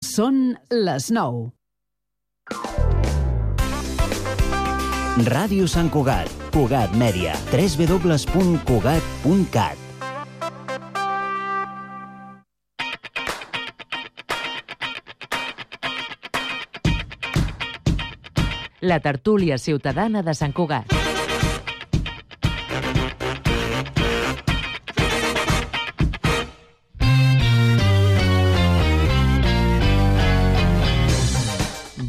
Són 0.00 0.56
les 0.72 1.10
9. 1.12 1.52
Ràdio 5.26 5.66
Sant 5.68 5.90
Cugat, 5.92 6.30
Cugat 6.54 6.94
Mèdia, 6.96 7.34
www.cugat.cat. 7.52 9.76
La 18.80 19.04
tertúlia 19.04 19.60
ciutadana 19.60 20.24
de 20.24 20.32
Sant 20.32 20.56
Cugat. 20.56 20.99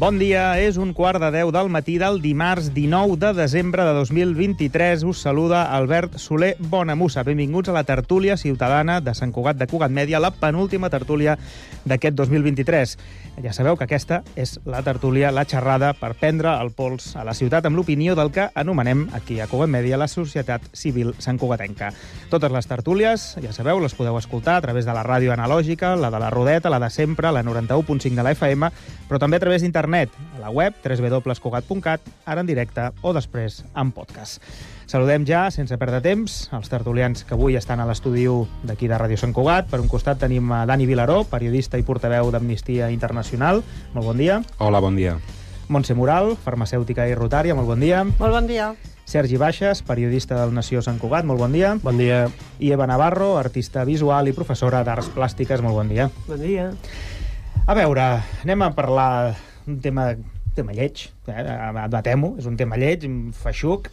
Bon 0.02 0.16
dia, 0.18 0.56
és 0.58 0.80
un 0.82 0.90
quart 0.98 1.22
de 1.22 1.28
10 1.30 1.52
del 1.54 1.68
matí 1.70 1.92
del 1.94 2.16
dimarts 2.18 2.72
19 2.74 3.20
de 3.22 3.28
desembre 3.38 3.84
de 3.86 3.92
2023. 3.94 5.04
Us 5.06 5.20
saluda 5.22 5.60
Albert 5.76 6.16
Soler 6.18 6.56
Bonamussa. 6.58 7.22
Benvinguts 7.22 7.70
a 7.70 7.76
la 7.76 7.84
tertúlia 7.86 8.36
ciutadana 8.36 9.00
de 9.00 9.14
Sant 9.14 9.30
Cugat 9.30 9.60
de 9.60 9.68
Cugat 9.70 9.94
Mèdia, 9.94 10.18
la 10.18 10.32
penúltima 10.34 10.90
tertúlia 10.90 11.36
d'aquest 11.86 12.16
2023. 12.18 12.96
Ja 13.46 13.52
sabeu 13.54 13.78
que 13.78 13.86
aquesta 13.86 14.24
és 14.34 14.56
la 14.66 14.82
tertúlia, 14.82 15.30
la 15.30 15.46
xerrada 15.46 15.92
per 15.94 16.16
prendre 16.18 16.50
el 16.58 16.72
pols 16.74 17.12
a 17.14 17.22
la 17.22 17.36
ciutat 17.38 17.70
amb 17.70 17.78
l'opinió 17.78 18.18
del 18.18 18.32
que 18.34 18.48
anomenem 18.58 19.06
aquí 19.14 19.38
a 19.38 19.46
Cugat 19.46 19.70
Mèdia 19.70 20.02
la 20.02 20.10
Societat 20.10 20.66
Civil 20.74 21.14
Sant 21.22 21.38
Cugatenca. 21.38 21.92
Totes 22.26 22.50
les 22.50 22.66
tertúlies, 22.66 23.36
ja 23.38 23.54
sabeu, 23.54 23.78
les 23.78 23.94
podeu 23.94 24.18
escoltar 24.18 24.58
a 24.58 24.66
través 24.66 24.82
de 24.82 24.98
la 24.98 25.06
ràdio 25.06 25.30
analògica, 25.30 25.94
la 25.94 26.10
de 26.10 26.18
la 26.18 26.34
Rodeta, 26.34 26.74
la 26.74 26.82
de 26.82 26.90
sempre, 26.90 27.30
la 27.30 27.46
91.5 27.46 28.18
de 28.18 28.26
la 28.26 28.34
FM, 28.34 28.74
però 29.06 29.22
també 29.22 29.38
a 29.38 29.46
través 29.46 29.62
d'internet, 29.62 29.91
a 29.92 30.40
la 30.40 30.50
web 30.50 30.74
www.cugat.cat, 30.82 32.00
ara 32.24 32.40
en 32.40 32.46
directe 32.46 32.88
o 33.02 33.12
després 33.12 33.62
en 33.76 33.90
podcast. 33.92 34.40
Saludem 34.88 35.26
ja, 35.28 35.46
sense 35.52 35.76
perdre 35.80 36.00
temps, 36.04 36.48
els 36.52 36.70
tertulians 36.72 37.24
que 37.24 37.36
avui 37.36 37.56
estan 37.56 37.80
a 37.80 37.86
l'estudi 37.88 38.24
d'aquí 38.64 38.88
de 38.88 38.98
Ràdio 38.98 39.18
Sant 39.20 39.34
Cugat. 39.36 39.68
Per 39.70 39.80
un 39.80 39.88
costat 39.88 40.20
tenim 40.20 40.50
a 40.52 40.64
Dani 40.66 40.86
Vilaró, 40.86 41.22
periodista 41.24 41.78
i 41.78 41.84
portaveu 41.84 42.30
d'Amnistia 42.32 42.90
Internacional. 42.90 43.62
Molt 43.92 44.06
bon 44.06 44.16
dia. 44.16 44.40
Hola, 44.58 44.80
bon 44.80 44.96
dia. 44.96 45.18
Montse 45.68 45.94
Moral, 45.94 46.36
farmacèutica 46.36 47.06
i 47.08 47.14
rotària. 47.14 47.54
Molt 47.54 47.68
bon 47.68 47.80
dia. 47.80 48.02
Molt 48.04 48.32
bon 48.32 48.48
dia. 48.48 48.74
Sergi 49.04 49.36
Baixes, 49.36 49.82
periodista 49.82 50.38
del 50.40 50.54
Nació 50.54 50.80
Sant 50.82 50.98
Cugat. 50.98 51.24
Molt 51.28 51.40
bon 51.40 51.52
dia. 51.52 51.74
Bon 51.82 51.98
dia. 51.98 52.26
I 52.60 52.72
Eva 52.72 52.86
Navarro, 52.86 53.36
artista 53.38 53.84
visual 53.84 54.28
i 54.28 54.36
professora 54.36 54.84
d'Arts 54.84 55.12
Plàstiques. 55.12 55.60
Molt 55.60 55.76
bon 55.76 55.88
dia. 55.92 56.08
Bon 56.28 56.40
dia. 56.40 56.70
A 57.66 57.74
veure, 57.78 58.06
anem 58.42 58.62
a 58.64 58.72
parlar 58.74 59.34
un 59.66 59.80
tema, 59.80 60.12
tema 60.56 60.74
lleig, 60.76 61.08
eh? 61.28 61.44
admetem-ho, 61.84 62.34
és 62.40 62.48
un 62.48 62.56
tema 62.60 62.78
lleig, 62.80 63.04
feixuc, 63.38 63.88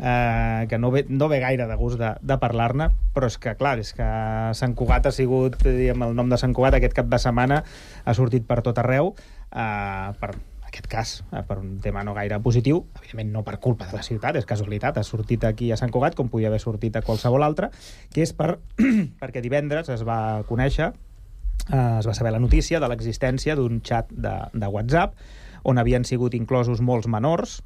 eh, 0.00 0.66
que 0.68 0.78
no 0.78 0.90
ve, 0.90 1.04
no 1.08 1.28
ve 1.28 1.40
gaire 1.40 1.66
de 1.66 1.76
gust 1.76 2.00
de, 2.00 2.14
de 2.20 2.38
parlar-ne, 2.40 2.88
però 3.14 3.28
és 3.30 3.38
que, 3.40 3.54
clar, 3.58 3.76
és 3.82 3.92
que 3.96 4.06
Sant 4.58 4.76
Cugat 4.78 5.08
ha 5.08 5.14
sigut, 5.14 5.58
diguem, 5.64 6.06
el 6.08 6.16
nom 6.18 6.32
de 6.32 6.40
Sant 6.40 6.54
Cugat 6.56 6.78
aquest 6.78 6.96
cap 6.96 7.10
de 7.12 7.20
setmana 7.22 7.62
ha 8.04 8.16
sortit 8.16 8.46
per 8.48 8.62
tot 8.64 8.80
arreu, 8.82 9.14
eh, 9.52 10.08
per 10.20 10.34
aquest 10.72 10.88
cas, 10.88 11.14
eh, 11.30 11.44
per 11.44 11.58
un 11.60 11.76
tema 11.84 12.04
no 12.04 12.14
gaire 12.16 12.40
positiu, 12.40 12.86
evidentment 12.96 13.32
no 13.34 13.44
per 13.44 13.58
culpa 13.60 13.86
de 13.90 13.98
la 13.98 14.04
ciutat, 14.06 14.36
és 14.40 14.48
casualitat, 14.48 14.98
ha 14.98 15.04
sortit 15.04 15.44
aquí 15.44 15.70
a 15.72 15.76
Sant 15.80 15.92
Cugat 15.92 16.16
com 16.16 16.32
podia 16.32 16.48
haver 16.48 16.62
sortit 16.62 16.96
a 16.96 17.04
qualsevol 17.04 17.44
altre, 17.44 17.68
que 18.12 18.24
és 18.24 18.32
per, 18.32 18.56
perquè 19.22 19.44
divendres 19.44 19.92
es 19.92 20.06
va 20.08 20.42
conèixer 20.48 20.92
eh, 21.70 21.98
es 21.98 22.08
va 22.08 22.14
saber 22.14 22.32
la 22.32 22.42
notícia 22.42 22.80
de 22.80 22.88
l'existència 22.90 23.56
d'un 23.58 23.80
xat 23.84 24.10
de, 24.10 24.34
de 24.54 24.70
WhatsApp 24.72 25.14
on 25.68 25.78
havien 25.78 26.04
sigut 26.04 26.34
inclosos 26.34 26.82
molts 26.82 27.06
menors, 27.06 27.60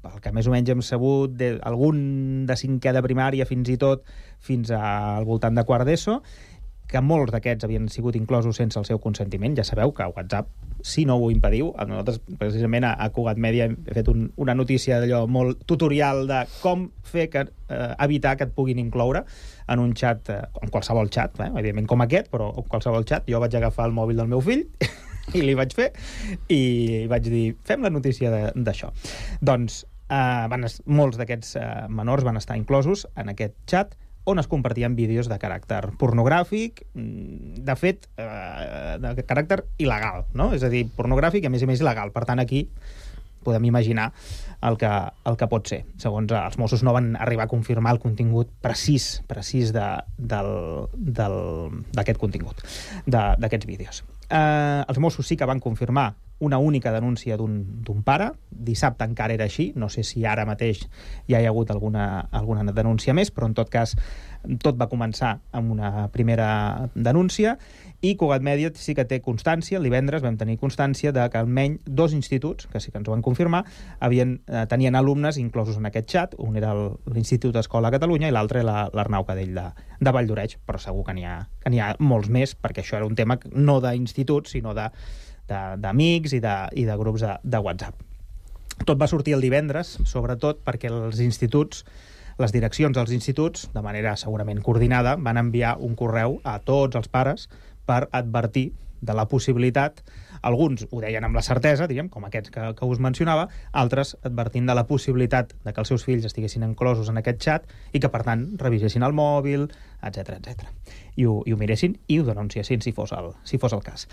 pel 0.00 0.20
que 0.24 0.32
més 0.32 0.46
o 0.48 0.52
menys 0.54 0.70
hem 0.72 0.82
sabut, 0.84 1.32
de, 1.36 1.54
algun 1.66 2.46
de 2.48 2.56
cinquè 2.56 2.92
de 2.96 3.02
primària 3.04 3.46
fins 3.48 3.68
i 3.68 3.76
tot 3.80 4.06
fins 4.40 4.70
al 4.72 5.26
voltant 5.28 5.56
de 5.58 5.64
quart 5.68 5.88
d'ESO, 5.88 6.20
que 6.90 7.02
molts 7.04 7.32
d'aquests 7.34 7.66
havien 7.66 7.88
sigut 7.92 8.16
inclosos 8.18 8.58
sense 8.60 8.78
el 8.78 8.86
seu 8.88 9.00
consentiment. 9.02 9.54
Ja 9.58 9.64
sabeu 9.66 9.92
que 9.94 10.06
WhatsApp, 10.10 10.48
si 10.82 11.04
no 11.06 11.16
ho 11.20 11.30
impediu, 11.30 11.70
nosaltres 11.76 12.20
precisament 12.40 12.86
a, 12.88 12.94
a 12.98 13.10
Cugat 13.14 13.38
Media 13.40 13.68
hem 13.68 13.76
fet 13.86 14.08
un, 14.12 14.28
una 14.40 14.56
notícia 14.56 15.00
d'allò 15.00 15.26
molt 15.30 15.66
tutorial 15.70 16.26
de 16.30 16.40
com 16.62 16.88
fer 17.06 17.28
que, 17.32 17.44
eh, 17.68 17.92
evitar 18.06 18.36
que 18.38 18.48
et 18.48 18.56
puguin 18.56 18.80
incloure 18.82 19.24
en 19.70 19.82
un 19.82 19.94
xat, 19.94 20.32
eh, 20.32 20.40
en 20.62 20.72
qualsevol 20.72 21.12
xat, 21.12 21.38
eh, 21.40 21.50
evidentment 21.52 21.88
com 21.90 22.02
aquest, 22.06 22.32
però 22.32 22.50
en 22.56 22.66
qualsevol 22.72 23.06
xat. 23.06 23.28
Jo 23.30 23.42
vaig 23.42 23.54
agafar 23.56 23.86
el 23.90 23.96
mòbil 23.96 24.22
del 24.22 24.32
meu 24.32 24.42
fill 24.44 24.66
i 25.36 25.44
li 25.44 25.54
vaig 25.54 25.76
fer 25.76 25.92
i 26.50 27.06
vaig 27.10 27.30
dir, 27.30 27.46
fem 27.66 27.86
la 27.86 27.92
notícia 27.92 28.50
d'això. 28.56 28.90
Doncs 29.40 29.84
eh, 30.10 30.46
van, 30.50 30.66
molts 30.90 31.20
d'aquests 31.20 31.56
eh, 31.60 31.72
menors 31.88 32.26
van 32.26 32.40
estar 32.40 32.58
inclosos 32.58 33.06
en 33.20 33.32
aquest 33.34 33.56
xat 33.70 33.96
on 34.24 34.38
es 34.38 34.48
compartien 34.50 34.96
vídeos 34.96 35.28
de 35.30 35.38
caràcter 35.40 35.94
pornogràfic, 36.00 36.84
de 36.94 37.76
fet, 37.76 38.08
eh, 38.20 38.96
de 39.00 39.14
caràcter 39.24 39.64
il·legal, 39.78 40.26
no? 40.34 40.52
És 40.54 40.64
a 40.64 40.70
dir, 40.72 40.86
pornogràfic 40.96 41.44
i, 41.44 41.48
a 41.48 41.52
més 41.52 41.64
a 41.64 41.70
més, 41.70 41.80
il·legal. 41.80 42.12
Per 42.12 42.24
tant, 42.28 42.42
aquí 42.42 42.66
podem 43.42 43.64
imaginar 43.64 44.12
el 44.62 44.76
que, 44.76 44.90
el 45.24 45.36
que 45.40 45.48
pot 45.48 45.68
ser. 45.70 45.84
Segons 46.00 46.32
els 46.36 46.58
Mossos 46.60 46.84
no 46.84 46.92
van 46.92 47.14
arribar 47.16 47.46
a 47.46 47.52
confirmar 47.52 47.94
el 47.96 48.00
contingut 48.02 48.50
precís 48.60 49.22
precís 49.30 49.72
d'aquest 49.72 50.18
de, 51.00 52.20
contingut, 52.20 52.60
d'aquests 53.06 53.68
vídeos. 53.68 54.02
Eh, 54.28 54.84
els 54.86 55.00
Mossos 55.00 55.26
sí 55.26 55.40
que 55.40 55.48
van 55.48 55.62
confirmar 55.64 56.12
una 56.40 56.58
única 56.58 56.92
denúncia 56.92 57.36
d'un 57.36 58.02
pare. 58.04 58.32
Dissabte 58.50 59.06
encara 59.06 59.36
era 59.36 59.46
així, 59.46 59.70
no 59.76 59.88
sé 59.88 60.02
si 60.04 60.24
ara 60.24 60.46
mateix 60.48 60.86
ja 61.28 61.38
hi 61.38 61.46
ha 61.46 61.52
hagut 61.52 61.70
alguna, 61.70 62.26
alguna 62.32 62.64
denúncia 62.72 63.14
més, 63.14 63.30
però 63.30 63.46
en 63.46 63.54
tot 63.54 63.70
cas 63.70 63.94
tot 64.64 64.78
va 64.80 64.88
començar 64.88 65.38
amb 65.52 65.70
una 65.72 66.08
primera 66.12 66.88
denúncia. 66.94 67.58
I 68.00 68.14
Cugat 68.16 68.40
Mèdia 68.40 68.70
sí 68.80 68.94
que 68.96 69.04
té 69.04 69.18
constància, 69.20 69.80
divendres 69.84 70.24
vam 70.24 70.38
tenir 70.40 70.56
constància 70.58 71.12
de 71.12 71.26
que 71.28 71.38
almenys 71.38 71.84
dos 71.84 72.14
instituts, 72.16 72.66
que 72.72 72.80
sí 72.80 72.90
que 72.90 72.96
ens 72.98 73.08
ho 73.08 73.12
van 73.12 73.22
confirmar, 73.22 73.66
havien, 74.00 74.38
eh, 74.48 74.64
tenien 74.70 74.96
alumnes 74.96 75.36
inclosos 75.36 75.76
en 75.76 75.86
aquest 75.86 76.08
xat, 76.08 76.34
un 76.38 76.56
era 76.56 76.72
l'Institut 76.72 77.52
d'Escola 77.52 77.92
a 77.92 77.96
Catalunya 77.98 78.32
i 78.32 78.32
l'altre 78.32 78.64
l'Arnau 78.64 79.28
Cadell 79.28 79.52
de, 79.54 79.66
de 80.00 80.14
Vall 80.16 80.30
d'Oreig, 80.30 80.56
però 80.64 80.80
segur 80.80 81.04
que 81.04 81.14
n'hi 81.18 81.28
ha, 81.28 81.42
que 81.60 81.76
ha 81.76 81.94
molts 82.00 82.32
més, 82.32 82.56
perquè 82.56 82.80
això 82.80 82.96
era 82.96 83.06
un 83.06 83.18
tema 83.18 83.36
no 83.52 83.82
d'instituts, 83.84 84.56
sinó 84.56 84.72
de 84.72 84.88
d'amics 85.50 86.36
i, 86.36 86.40
de, 86.44 86.54
i 86.78 86.86
de 86.86 86.96
grups 87.00 87.26
de, 87.26 87.34
de 87.42 87.60
WhatsApp. 87.60 88.06
Tot 88.86 88.96
va 89.00 89.10
sortir 89.10 89.34
el 89.36 89.44
divendres, 89.44 89.98
sobretot 90.08 90.62
perquè 90.64 90.88
els 90.88 91.20
instituts 91.20 91.84
les 92.40 92.54
direccions 92.54 92.96
dels 92.96 93.12
instituts, 93.12 93.66
de 93.74 93.82
manera 93.84 94.14
segurament 94.16 94.62
coordinada, 94.64 95.16
van 95.20 95.36
enviar 95.36 95.74
un 95.84 95.92
correu 95.98 96.38
a 96.44 96.56
tots 96.64 96.96
els 96.96 97.10
pares 97.12 97.50
per 97.84 98.06
advertir 98.16 98.70
de 99.00 99.14
la 99.16 99.26
possibilitat, 99.28 100.02
alguns 100.42 100.86
ho 100.90 101.00
deien 101.02 101.24
amb 101.24 101.36
la 101.36 101.44
certesa, 101.44 101.88
diguem, 101.90 102.08
com 102.12 102.24
aquests 102.26 102.52
que, 102.54 102.66
que 102.76 102.88
us 102.88 103.00
mencionava, 103.02 103.48
altres 103.72 104.16
advertint 104.24 104.68
de 104.68 104.76
la 104.76 104.86
possibilitat 104.88 105.54
de 105.64 105.72
que 105.72 105.82
els 105.82 105.92
seus 105.92 106.04
fills 106.06 106.26
estiguessin 106.28 106.64
enclosos 106.66 107.10
en 107.12 107.20
aquest 107.20 107.42
xat 107.44 107.72
i 107.92 108.00
que, 108.00 108.12
per 108.12 108.22
tant, 108.26 108.46
revisessin 108.60 109.04
el 109.06 109.16
mòbil, 109.16 109.68
etc 110.00 110.36
etc. 110.38 110.68
I, 111.16 111.26
ho, 111.26 111.40
I 111.46 111.52
ho 111.52 111.58
miressin 111.60 111.98
i 112.08 112.20
ho 112.20 112.28
denunciessin 112.28 112.80
si 112.84 112.92
fos 112.96 113.12
el, 113.16 113.34
si 113.44 113.60
fos 113.60 113.76
el 113.76 113.84
cas. 113.84 114.06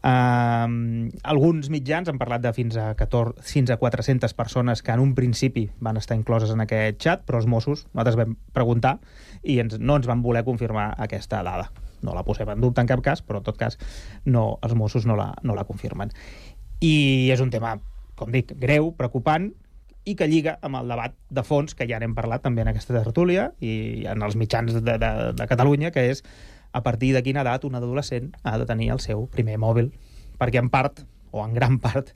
Uh, 0.00 1.10
alguns 1.28 1.68
mitjans 1.68 2.08
han 2.08 2.16
parlat 2.16 2.40
de 2.40 2.54
fins 2.56 2.78
a, 2.80 2.94
14, 2.96 3.44
fins 3.44 3.68
a 3.68 3.76
400 3.76 4.32
persones 4.32 4.80
que 4.80 4.94
en 4.96 5.02
un 5.02 5.12
principi 5.14 5.66
van 5.78 6.00
estar 6.00 6.16
incloses 6.16 6.54
en 6.54 6.64
aquest 6.64 7.02
xat, 7.04 7.26
però 7.28 7.42
els 7.42 7.48
Mossos, 7.50 7.84
nosaltres 7.92 8.16
vam 8.16 8.38
preguntar 8.56 8.96
i 9.42 9.60
ens, 9.60 9.76
no 9.78 10.00
ens 10.00 10.08
van 10.08 10.24
voler 10.24 10.44
confirmar 10.48 10.94
aquesta 10.96 11.42
dada. 11.44 11.68
No 12.06 12.14
la 12.16 12.24
posem 12.26 12.48
en 12.52 12.60
dubte 12.62 12.82
en 12.82 12.90
cap 12.90 13.02
cas, 13.04 13.22
però 13.22 13.40
en 13.40 13.46
tot 13.46 13.58
cas 13.60 13.78
no, 14.24 14.58
els 14.62 14.76
Mossos 14.78 15.06
no 15.06 15.16
la, 15.18 15.32
no 15.42 15.56
la 15.56 15.66
confirmen. 15.68 16.12
I 16.80 17.28
és 17.32 17.42
un 17.44 17.50
tema, 17.52 17.76
com 18.16 18.32
dic, 18.32 18.54
greu, 18.60 18.92
preocupant, 18.96 19.50
i 20.08 20.14
que 20.16 20.28
lliga 20.28 20.56
amb 20.64 20.80
el 20.80 20.88
debat 20.88 21.14
de 21.28 21.42
fons 21.44 21.76
que 21.76 21.86
ja 21.88 21.98
n'hem 22.00 22.14
parlat 22.16 22.42
també 22.42 22.64
en 22.64 22.70
aquesta 22.72 22.96
tertúlia 22.96 23.50
i 23.60 24.06
en 24.08 24.24
els 24.24 24.36
mitjans 24.40 24.78
de, 24.78 24.96
de, 24.96 25.10
de 25.36 25.48
Catalunya, 25.50 25.92
que 25.92 26.06
és 26.12 26.24
a 26.72 26.82
partir 26.82 27.12
de 27.14 27.22
quina 27.26 27.42
edat 27.44 27.66
un 27.68 27.76
adolescent 27.76 28.30
ha 28.42 28.56
de 28.58 28.66
tenir 28.66 28.90
el 28.94 29.02
seu 29.04 29.26
primer 29.30 29.58
mòbil. 29.60 29.90
Perquè 30.40 30.62
en 30.62 30.70
part, 30.72 31.02
o 31.30 31.44
en 31.44 31.52
gran 31.54 31.78
part, 31.82 32.14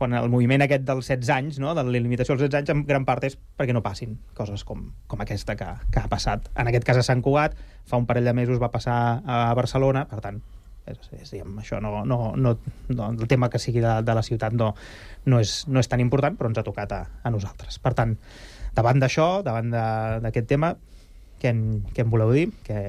quan 0.00 0.14
el 0.16 0.30
moviment 0.32 0.64
aquest 0.64 0.86
dels 0.88 1.10
16 1.10 1.32
anys, 1.34 1.58
no, 1.60 1.74
de 1.76 1.84
la 1.84 1.92
limitació 1.92 2.32
als 2.34 2.46
16 2.46 2.62
anys, 2.62 2.72
en 2.72 2.86
gran 2.88 3.04
part 3.08 3.26
és 3.28 3.36
perquè 3.36 3.74
no 3.76 3.82
passin 3.84 4.16
coses 4.38 4.64
com, 4.64 4.86
com 5.10 5.20
aquesta 5.20 5.58
que, 5.60 5.68
que 5.92 6.00
ha 6.00 6.08
passat. 6.08 6.48
En 6.56 6.70
aquest 6.70 6.86
cas 6.88 7.02
a 7.02 7.04
Sant 7.04 7.20
Cugat, 7.24 7.58
fa 7.88 8.00
un 8.00 8.08
parell 8.08 8.30
de 8.30 8.34
mesos 8.36 8.62
va 8.62 8.72
passar 8.72 8.96
a 9.20 9.42
Barcelona, 9.58 10.06
per 10.08 10.22
tant, 10.24 10.40
és, 10.88 11.10
és, 11.18 11.34
diguem, 11.34 11.58
això 11.60 11.82
no, 11.84 11.92
no, 12.08 12.32
no, 12.36 12.54
no, 12.88 13.10
el 13.10 13.28
tema 13.28 13.50
que 13.52 13.60
sigui 13.60 13.82
de, 13.84 13.98
de 14.06 14.16
la 14.16 14.24
ciutat 14.24 14.56
no, 14.56 14.72
no, 15.26 15.42
és, 15.42 15.60
no 15.68 15.84
és 15.84 15.92
tan 15.92 16.00
important, 16.00 16.38
però 16.38 16.48
ens 16.50 16.62
ha 16.62 16.66
tocat 16.66 16.96
a, 16.96 17.02
a 17.20 17.34
nosaltres. 17.34 17.76
Per 17.84 17.92
tant, 17.98 18.16
davant 18.76 19.02
d'això, 19.02 19.28
davant 19.46 19.70
d'aquest 20.24 20.48
tema, 20.50 20.74
què 21.40 21.52
en, 21.52 21.62
què 21.92 22.04
en 22.04 22.12
voleu 22.12 22.32
dir? 22.36 22.48
Què, 22.64 22.80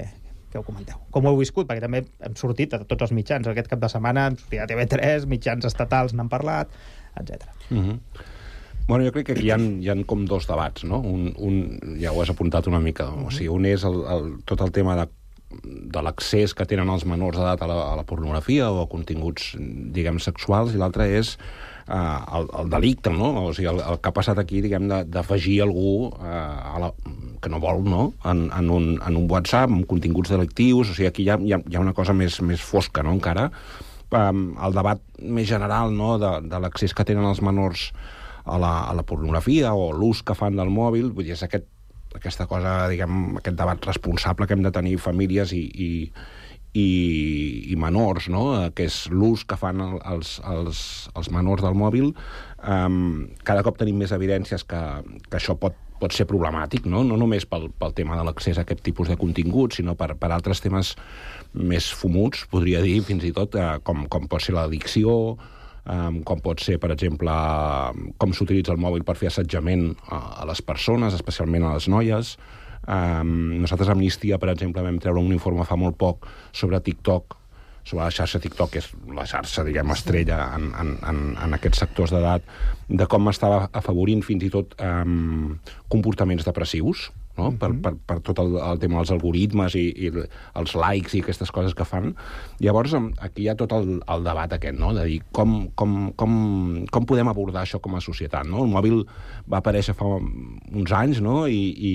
què 0.51 0.59
ho 0.59 0.65
comenteu? 0.67 0.99
Com 1.11 1.27
ho 1.27 1.31
heu 1.31 1.39
viscut? 1.39 1.67
Perquè 1.69 1.83
també 1.83 2.03
hem 2.23 2.39
sortit 2.39 2.75
a 2.75 2.81
tots 2.83 3.07
els 3.07 3.13
mitjans. 3.15 3.47
Aquest 3.47 3.69
cap 3.71 3.83
de 3.83 3.89
setmana 3.91 4.29
hem 4.29 4.39
sortit 4.39 4.63
a 4.63 4.67
TV3, 4.71 5.27
mitjans 5.31 5.67
estatals 5.69 6.15
n'han 6.17 6.31
parlat, 6.31 6.73
etc. 7.19 7.47
Mm 7.69 7.79
-hmm. 7.79 7.99
Bueno, 8.87 9.05
jo 9.05 9.11
crec 9.11 9.25
que 9.25 9.31
aquí 9.33 9.45
hi 9.45 9.51
ha, 9.51 9.57
hi 9.57 9.89
ha 9.89 9.95
com 10.05 10.25
dos 10.25 10.47
debats, 10.47 10.83
no? 10.83 10.99
Un, 10.99 11.33
un, 11.37 11.79
ja 12.01 12.11
ho 12.11 12.21
has 12.21 12.29
apuntat 12.29 12.67
una 12.67 12.79
mica. 12.79 13.09
O 13.09 13.31
sigui, 13.31 13.47
un 13.47 13.65
és 13.65 13.83
el, 13.83 14.03
el, 14.05 14.33
tot 14.45 14.61
el 14.61 14.71
tema 14.71 14.95
de 14.95 15.07
de 15.63 16.03
l'accés 16.03 16.53
que 16.55 16.65
tenen 16.67 16.89
els 16.91 17.03
menors 17.07 17.37
d'edat 17.37 17.61
a, 17.63 17.67
la, 17.69 17.77
a 17.91 17.97
la 17.99 18.05
pornografia 18.07 18.69
o 18.71 18.81
a 18.83 18.87
continguts, 18.91 19.51
diguem, 19.95 20.19
sexuals, 20.23 20.73
i 20.73 20.79
l'altre 20.79 21.07
és 21.17 21.33
eh, 21.35 21.97
el, 21.97 22.47
el 22.61 22.71
delicte, 22.71 23.13
no? 23.13 23.31
O 23.43 23.53
sigui, 23.57 23.69
el, 23.73 23.81
el 23.83 23.99
que 23.99 24.11
ha 24.11 24.15
passat 24.15 24.41
aquí, 24.41 24.61
diguem, 24.63 24.87
d'afegir 25.11 25.61
algú 25.65 26.11
eh, 26.13 26.31
a 26.31 26.81
la, 26.85 26.91
que 27.43 27.51
no 27.51 27.61
vol, 27.63 27.83
no?, 27.87 28.09
en, 28.23 28.47
en, 28.57 28.73
un, 28.73 28.91
en 28.99 29.19
un 29.19 29.29
WhatsApp, 29.31 29.71
amb 29.71 29.87
continguts 29.89 30.31
delictius, 30.33 30.93
o 30.93 30.97
sigui, 30.97 31.09
aquí 31.11 31.27
hi 31.27 31.31
ha, 31.33 31.39
hi 31.39 31.55
ha, 31.57 31.61
hi 31.67 31.79
ha 31.79 31.83
una 31.83 31.95
cosa 31.97 32.15
més, 32.17 32.39
més 32.45 32.63
fosca, 32.63 33.03
no?, 33.05 33.15
encara. 33.17 33.49
Um, 34.11 34.57
el 34.59 34.73
debat 34.75 34.99
més 35.23 35.47
general, 35.47 35.93
no?, 35.95 36.17
de, 36.19 36.31
de 36.51 36.59
l'accés 36.59 36.91
que 36.91 37.05
tenen 37.07 37.23
els 37.29 37.39
menors 37.45 37.91
a 38.43 38.57
la, 38.59 38.71
a 38.89 38.95
la 38.97 39.05
pornografia 39.07 39.71
o 39.77 39.91
l'ús 39.95 40.23
que 40.25 40.35
fan 40.35 40.57
del 40.59 40.71
mòbil, 40.73 41.13
vull 41.15 41.29
dir, 41.29 41.37
és 41.37 41.43
aquest, 41.45 41.67
aquesta 42.17 42.47
cosa, 42.49 42.89
diguem, 42.91 43.37
aquest 43.39 43.57
debat 43.59 43.87
responsable 43.87 44.47
que 44.47 44.57
hem 44.57 44.65
de 44.65 44.73
tenir 44.75 44.97
famílies 44.99 45.53
i, 45.55 45.61
i, 45.63 45.89
i, 46.73 46.87
i 47.71 47.77
menors, 47.79 48.27
no? 48.31 48.45
que 48.75 48.87
és 48.89 49.03
l'ús 49.11 49.45
que 49.47 49.59
fan 49.59 49.83
els, 49.83 50.39
els, 50.47 50.81
els 51.15 51.31
menors 51.31 51.63
del 51.63 51.77
mòbil. 51.77 52.11
Um, 52.61 53.31
cada 53.47 53.63
cop 53.67 53.79
tenim 53.79 53.99
més 54.01 54.11
evidències 54.15 54.65
que, 54.67 54.81
que 55.29 55.39
això 55.39 55.55
pot, 55.59 55.77
pot 56.01 56.15
ser 56.15 56.25
problemàtic, 56.29 56.87
no, 56.89 57.03
no 57.07 57.17
només 57.19 57.45
pel, 57.49 57.69
pel 57.79 57.95
tema 57.97 58.17
de 58.17 58.25
l'accés 58.27 58.57
a 58.57 58.65
aquest 58.65 58.81
tipus 58.85 59.11
de 59.11 59.17
contingut, 59.21 59.77
sinó 59.77 59.95
per, 59.99 60.15
per 60.19 60.31
altres 60.33 60.63
temes 60.63 60.95
més 61.53 61.91
fumuts, 61.93 62.45
podria 62.51 62.81
dir, 62.83 62.97
fins 63.05 63.25
i 63.27 63.33
tot, 63.35 63.57
eh, 63.59 63.75
com, 63.85 64.07
com 64.11 64.25
pot 64.31 64.43
ser 64.43 64.55
l'addicció, 64.57 65.13
um, 65.85 66.21
com 66.27 66.41
pot 66.43 66.61
ser, 66.63 66.77
per 66.81 66.91
exemple, 66.93 67.35
com 68.21 68.33
s'utilitza 68.35 68.73
el 68.75 68.81
mòbil 68.81 69.05
per 69.07 69.17
fer 69.19 69.31
assetjament 69.31 69.91
a, 70.07 70.21
a 70.41 70.49
les 70.49 70.63
persones, 70.65 71.17
especialment 71.17 71.67
a 71.67 71.75
les 71.77 71.89
noies. 71.91 72.35
Um, 72.81 73.61
nosaltres 73.61 73.91
Amnistia, 73.93 74.39
per 74.41 74.51
exemple, 74.53 74.83
vam 74.85 74.97
treure 75.01 75.21
un 75.21 75.33
informe 75.33 75.67
fa 75.69 75.77
molt 75.77 75.99
poc 76.01 76.25
sobre 76.57 76.81
TikTok, 76.81 77.37
sobre 77.83 78.03
la 78.03 78.11
xarxa 78.13 78.41
TikTok, 78.43 78.73
que 78.73 78.81
és 78.83 78.91
la 79.15 79.25
xarxa, 79.29 79.65
diguem, 79.67 79.93
estrella 79.95 80.41
en, 80.57 80.69
en, 80.81 80.93
en, 81.07 81.23
en 81.45 81.57
aquests 81.57 81.83
sectors 81.85 82.13
d'edat, 82.13 82.45
de 82.91 83.07
com 83.09 83.31
estava 83.31 83.67
afavorint 83.77 84.21
fins 84.25 84.45
i 84.45 84.51
tot 84.53 84.75
um, 84.83 85.57
comportaments 85.91 86.47
depressius, 86.47 87.09
no? 87.37 87.47
Uh 87.47 87.53
-huh. 87.53 87.57
per, 87.57 87.71
per, 87.81 87.93
per 88.05 88.19
tot 88.19 88.39
el, 88.39 88.57
el 88.57 88.79
tema 88.79 88.97
dels 88.97 89.11
algoritmes 89.11 89.75
i, 89.75 89.87
i 90.05 90.11
els 90.55 90.75
likes 90.75 91.13
i 91.13 91.21
aquestes 91.21 91.51
coses 91.51 91.73
que 91.73 91.85
fan. 91.85 92.15
Llavors, 92.59 92.93
aquí 93.19 93.43
hi 93.43 93.49
ha 93.49 93.55
tot 93.55 93.71
el, 93.71 94.01
el 94.07 94.23
debat 94.23 94.53
aquest, 94.53 94.77
no? 94.77 94.93
de 94.93 95.05
dir 95.05 95.21
com, 95.31 95.69
com, 95.75 96.11
com, 96.13 96.85
com 96.91 97.05
podem 97.05 97.27
abordar 97.27 97.61
això 97.61 97.79
com 97.79 97.95
a 97.95 98.01
societat. 98.01 98.45
No? 98.45 98.63
El 98.63 98.71
mòbil 98.71 99.07
va 99.49 99.57
aparèixer 99.57 99.93
fa 99.93 100.05
uns 100.05 100.91
anys 100.91 101.21
no? 101.21 101.47
I, 101.47 101.71
i, 101.77 101.91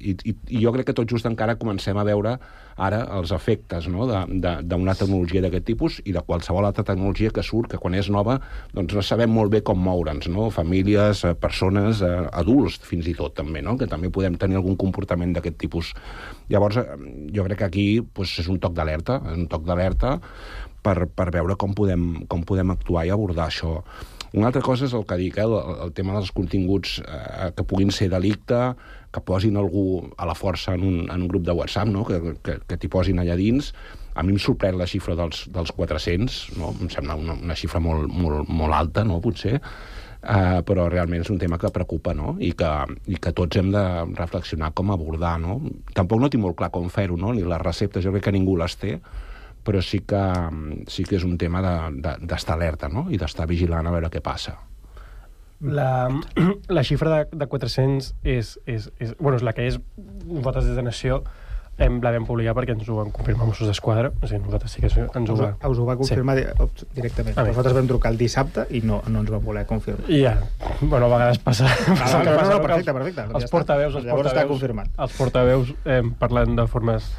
i, 0.00 0.36
i 0.48 0.62
jo 0.62 0.72
crec 0.72 0.86
que 0.86 0.94
tot 0.94 1.10
just 1.10 1.26
encara 1.26 1.56
comencem 1.56 1.96
a 1.96 2.04
veure 2.04 2.38
ara 2.78 3.02
els 3.18 3.32
efectes 3.34 3.88
no? 3.90 4.06
d'una 4.06 4.94
tecnologia 4.98 5.42
d'aquest 5.42 5.66
tipus 5.66 5.98
i 6.06 6.14
de 6.14 6.22
qualsevol 6.24 6.68
altra 6.68 6.86
tecnologia 6.86 7.32
que 7.34 7.42
surt, 7.42 7.72
que 7.72 7.80
quan 7.82 7.96
és 7.98 8.10
nova 8.14 8.38
doncs 8.74 8.94
no 8.94 9.04
sabem 9.04 9.32
molt 9.34 9.52
bé 9.52 9.62
com 9.66 9.80
moure'ns, 9.82 10.30
no? 10.32 10.48
famílies, 10.54 11.24
eh, 11.26 11.34
persones, 11.34 12.02
eh, 12.06 12.14
adults 12.40 12.78
fins 12.86 13.08
i 13.10 13.16
tot 13.18 13.34
també, 13.38 13.62
no? 13.64 13.76
que 13.78 13.90
també 13.90 14.12
podem 14.14 14.38
tenir 14.38 14.60
algun 14.60 14.78
comportament 14.78 15.34
d'aquest 15.34 15.58
tipus. 15.58 15.92
Llavors, 16.52 16.78
eh, 16.78 16.86
jo 17.34 17.46
crec 17.48 17.64
que 17.64 17.68
aquí 17.68 17.88
doncs, 18.00 18.38
és 18.44 18.48
un 18.48 18.62
toc 18.62 18.76
d'alerta, 18.78 19.18
un 19.34 19.48
toc 19.50 19.66
d'alerta 19.66 20.18
per, 20.82 21.08
per 21.10 21.30
veure 21.34 21.58
com 21.58 21.74
podem, 21.74 22.24
com 22.30 22.46
podem 22.46 22.70
actuar 22.76 23.06
i 23.06 23.12
abordar 23.14 23.48
això. 23.48 23.80
Una 24.36 24.50
altra 24.50 24.60
cosa 24.60 24.84
és 24.84 24.92
el 24.92 25.06
que 25.08 25.16
dic, 25.20 25.38
eh, 25.38 25.46
el, 25.46 25.56
el 25.88 25.92
tema 25.96 26.14
dels 26.16 26.32
continguts 26.36 26.98
eh, 27.02 27.50
que 27.56 27.66
puguin 27.66 27.92
ser 27.94 28.10
delicte, 28.12 28.60
que 29.12 29.22
posin 29.24 29.56
algú 29.56 29.84
a 30.16 30.26
la 30.28 30.36
força 30.36 30.74
en 30.76 30.84
un, 30.84 30.98
en 31.08 31.22
un 31.22 31.28
grup 31.28 31.46
de 31.46 31.54
WhatsApp, 31.56 31.88
no? 31.88 32.04
que, 32.04 32.34
que, 32.44 32.58
que 32.68 32.76
t'hi 32.80 32.90
posin 32.92 33.22
allà 33.22 33.38
dins. 33.38 33.72
A 34.18 34.24
mi 34.26 34.34
em 34.34 34.40
sorprèn 34.42 34.76
la 34.78 34.88
xifra 34.90 35.16
dels, 35.18 35.46
dels 35.54 35.72
400, 35.76 36.40
no? 36.58 36.74
em 36.80 36.90
sembla 36.92 37.16
una, 37.16 37.38
una 37.38 37.56
xifra 37.56 37.80
molt, 37.80 38.10
molt, 38.12 38.50
molt 38.50 38.76
alta, 38.76 39.06
no? 39.08 39.22
potser, 39.24 39.56
Uh, 40.18 40.64
però 40.66 40.88
realment 40.90 41.22
és 41.22 41.28
un 41.30 41.36
tema 41.38 41.60
que 41.62 41.68
preocupa 41.70 42.10
no? 42.10 42.32
I, 42.42 42.48
que, 42.58 42.68
i 43.06 43.20
que 43.22 43.30
tots 43.38 43.60
hem 43.60 43.68
de 43.70 43.82
reflexionar 44.18 44.72
com 44.74 44.90
abordar. 44.90 45.36
No? 45.38 45.60
Tampoc 45.94 46.18
no 46.18 46.28
tinc 46.28 46.42
molt 46.42 46.56
clar 46.58 46.72
com 46.74 46.88
fer-ho, 46.90 47.14
no? 47.16 47.30
ni 47.36 47.44
les 47.46 47.62
receptes, 47.62 48.02
jo 48.02 48.10
crec 48.10 48.26
que 48.26 48.32
ningú 48.34 48.56
les 48.58 48.74
té, 48.82 48.96
però 49.62 49.78
sí 49.78 50.02
que, 50.02 50.22
sí 50.90 51.06
que 51.06 51.20
és 51.20 51.26
un 51.28 51.38
tema 51.38 51.62
d'estar 51.62 52.18
de, 52.18 52.26
de, 52.26 52.40
alerta 52.56 52.90
no? 52.90 53.06
i 53.14 53.20
d'estar 53.20 53.46
vigilant 53.46 53.86
a 53.86 53.94
veure 53.94 54.10
què 54.10 54.24
passa. 54.24 54.56
La, 55.60 56.08
la 56.76 56.86
xifra 56.86 57.10
de, 57.16 57.38
de 57.38 57.50
400 57.50 58.14
és, 58.22 58.56
és, 58.66 58.90
és, 58.98 59.14
bueno, 59.18 59.36
és 59.38 59.44
la 59.46 59.54
que 59.56 59.66
és 59.66 59.80
nosaltres 60.24 60.68
des 60.70 60.78
de 60.78 60.86
Nació 60.86 61.22
hem, 61.78 61.98
la 62.02 62.10
vam 62.14 62.26
publicar 62.26 62.54
perquè 62.58 62.74
ens 62.74 62.88
ho 62.90 62.96
van 62.98 63.10
confirmar 63.14 63.46
Mossos 63.48 63.68
d'Esquadra. 63.70 64.10
O 64.10 64.26
sigui, 64.26 64.42
nosaltres 64.44 64.74
sí 64.74 64.82
que 64.82 64.90
ens 64.90 65.30
ho 65.30 65.36
va... 65.38 65.50
Us, 65.62 65.76
us 65.76 65.82
ho 65.82 65.86
va 65.86 65.96
confirmar 66.00 66.36
sí. 66.38 66.46
di 66.46 66.88
directament. 66.98 67.36
Ah, 67.38 67.46
nosaltres 67.46 67.76
vam 67.76 67.90
trucar 67.90 68.12
el 68.14 68.18
dissabte 68.20 68.66
i 68.74 68.82
no, 68.86 69.00
no 69.06 69.22
ens 69.22 69.30
van 69.34 69.44
voler 69.44 69.64
confirmar. 69.70 70.08
Ja, 70.10 70.34
bueno, 70.80 71.06
a 71.06 71.12
vegades 71.14 71.38
passa... 71.44 71.68
Ah, 71.70 71.94
passa 71.94 72.22
no, 72.24 72.34
no, 72.34 72.48
no, 72.50 72.58
perfecte, 72.64 72.96
perfecte. 72.96 73.28
Els, 73.28 73.36
els 73.42 73.54
portaveus, 73.54 73.94
els 73.94 74.08
Llavors 74.08 74.28
portaveus, 74.28 74.42
està 74.42 74.50
confirmat. 74.50 74.90
Els 75.06 75.16
portaveus 75.20 75.72
eh, 75.86 76.02
parlant 76.18 76.58
de 76.58 76.66
formes 76.70 77.12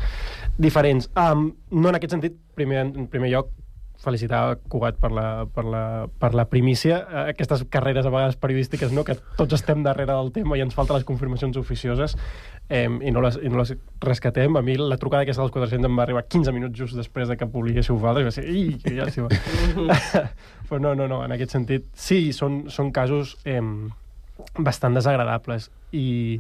diferents. 0.60 1.08
Um, 1.16 1.50
no 1.72 1.92
en 1.92 2.00
aquest 2.00 2.18
sentit, 2.18 2.36
primer, 2.60 2.84
en 2.90 3.08
primer 3.12 3.32
lloc, 3.32 3.54
felicitar 4.00 4.58
Cugat 4.72 4.96
per 5.00 5.12
la, 5.12 5.46
per 5.54 5.66
la, 5.68 5.84
per 6.20 6.32
la 6.38 6.46
primícia. 6.50 7.02
Eh, 7.04 7.24
aquestes 7.34 7.66
carreres 7.72 8.08
a 8.08 8.14
vegades 8.14 8.38
periodístiques, 8.40 8.94
no? 8.96 9.04
que 9.04 9.18
tots 9.38 9.58
estem 9.58 9.84
darrere 9.84 10.14
del 10.14 10.32
tema 10.36 10.58
i 10.58 10.64
ens 10.64 10.76
falten 10.78 10.96
les 10.96 11.08
confirmacions 11.08 11.60
oficioses 11.60 12.16
eh, 12.70 12.88
i, 12.88 13.12
no 13.12 13.24
les, 13.26 13.40
i 13.44 13.52
no 13.52 13.60
les 13.60 13.76
rescatem. 14.06 14.56
A 14.56 14.64
mi 14.64 14.78
la 14.80 15.00
trucada 15.02 15.28
aquesta 15.28 15.44
dels 15.44 15.56
400 15.56 15.90
em 15.90 16.00
va 16.00 16.06
arribar 16.08 16.24
15 16.28 16.56
minuts 16.56 16.80
just 16.80 16.96
després 17.00 17.28
de 17.32 17.38
que 17.40 17.50
publiquéssiu 17.52 18.00
vosaltres 18.00 18.40
i 18.40 18.64
va 18.72 18.80
ser, 18.80 18.96
ja 19.02 19.10
s'hi 19.12 19.26
va. 19.26 20.24
Però 20.70 20.80
no, 20.80 20.96
no, 20.96 21.10
no, 21.12 21.24
en 21.26 21.36
aquest 21.36 21.58
sentit, 21.58 21.92
sí, 21.98 22.30
són, 22.36 22.64
són 22.72 22.94
casos 22.96 23.36
eh, 23.44 23.60
bastant 24.56 24.96
desagradables 24.96 25.70
i, 25.92 26.40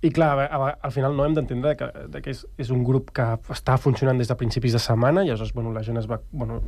i 0.00 0.10
clar, 0.10 0.48
al 0.80 0.92
final 0.94 1.16
no 1.16 1.26
hem 1.26 1.34
d'entendre 1.36 1.74
que, 1.76 1.86
que 2.24 2.32
és, 2.32 2.40
és 2.60 2.70
un 2.72 2.80
grup 2.86 3.10
que 3.16 3.26
està 3.52 3.76
funcionant 3.76 4.16
des 4.16 4.30
de 4.30 4.36
principis 4.40 4.72
de 4.72 4.80
setmana 4.80 5.26
i 5.26 5.28
aleshores 5.28 5.52
bueno, 5.52 5.74
la 5.76 5.82
gent 5.84 6.00
es 6.00 6.08
va... 6.08 6.22
Bueno, 6.32 6.62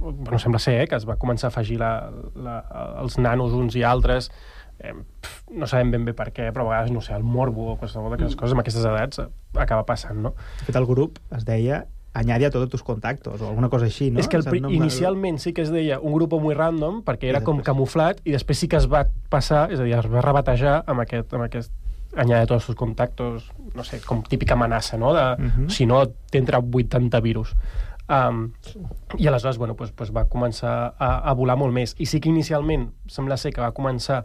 bueno, 0.00 0.40
sembla 0.42 0.58
ser 0.58 0.80
eh, 0.80 0.88
que 0.90 0.98
es 0.98 1.06
va 1.06 1.14
començar 1.20 1.52
a 1.52 1.54
afegir 1.54 1.78
la, 1.78 1.92
la, 2.34 2.58
els 3.04 3.18
nanos 3.22 3.54
uns 3.54 3.78
i 3.78 3.84
altres 3.86 4.30
eh, 4.80 4.90
pf, 4.90 5.54
no 5.54 5.70
sabem 5.70 5.94
ben 5.94 6.08
bé 6.08 6.16
per 6.18 6.32
què, 6.34 6.50
però 6.50 6.66
a 6.66 6.72
vegades, 6.72 6.90
no 6.94 7.02
sé, 7.04 7.14
el 7.14 7.22
morbo 7.22 7.70
o 7.72 7.76
qualsevol 7.78 8.10
d'aquestes 8.10 8.38
coses 8.40 8.56
amb 8.56 8.64
aquestes 8.64 8.90
edats 8.90 9.22
acaba 9.54 9.86
passant, 9.86 10.18
no? 10.26 10.34
De 10.58 10.66
fet, 10.66 10.80
el 10.80 10.88
grup 10.90 11.22
es 11.36 11.46
deia 11.46 11.84
añade 12.14 12.46
a 12.46 12.50
todos 12.50 12.68
tus 12.70 12.82
contactos 12.82 13.40
o 13.40 13.48
alguna 13.48 13.68
cosa 13.68 13.86
així, 13.86 14.10
no? 14.10 14.18
És 14.22 14.26
que 14.30 14.38
el, 14.38 14.46
inicialment 14.70 15.38
sí 15.42 15.54
que 15.54 15.62
es 15.62 15.70
deia 15.74 15.98
un 15.98 16.14
grup 16.14 16.34
muy 16.42 16.54
random 16.58 17.02
perquè 17.06 17.30
era 17.30 17.42
com 17.46 17.62
camuflat 17.62 18.22
i 18.24 18.34
després 18.34 18.62
sí 18.62 18.70
que 18.70 18.78
es 18.78 18.90
va 18.90 19.06
passar, 19.30 19.66
és 19.74 19.82
a 19.82 19.86
dir, 19.86 19.94
es 19.98 20.10
va 20.10 20.22
rebatejar 20.22 20.80
amb 20.86 21.02
aquest, 21.06 21.34
amb 21.34 21.46
aquest 21.46 21.74
añade 22.16 22.46
todos 22.46 22.64
sus 22.64 22.74
contactos, 22.74 23.52
no 23.74 23.84
sé, 23.84 24.00
com 24.00 24.22
típica 24.22 24.54
amenaça, 24.54 24.96
no? 24.96 25.12
De, 25.14 25.20
uh 25.20 25.36
-huh. 25.36 25.68
Si 25.68 25.86
no, 25.86 26.06
t'entra 26.30 26.58
80 26.58 27.20
virus. 27.20 27.54
Um, 28.08 28.52
I 29.16 29.26
aleshores, 29.28 29.56
bueno, 29.56 29.74
pues, 29.74 29.90
pues 29.92 30.12
va 30.12 30.28
començar 30.28 30.94
a, 30.98 31.30
a 31.30 31.32
volar 31.32 31.56
molt 31.56 31.72
més. 31.72 31.94
I 31.98 32.06
sí 32.06 32.20
que 32.20 32.28
inicialment 32.28 32.92
sembla 33.06 33.36
ser 33.36 33.52
que 33.52 33.62
va 33.62 33.72
començar 33.72 34.24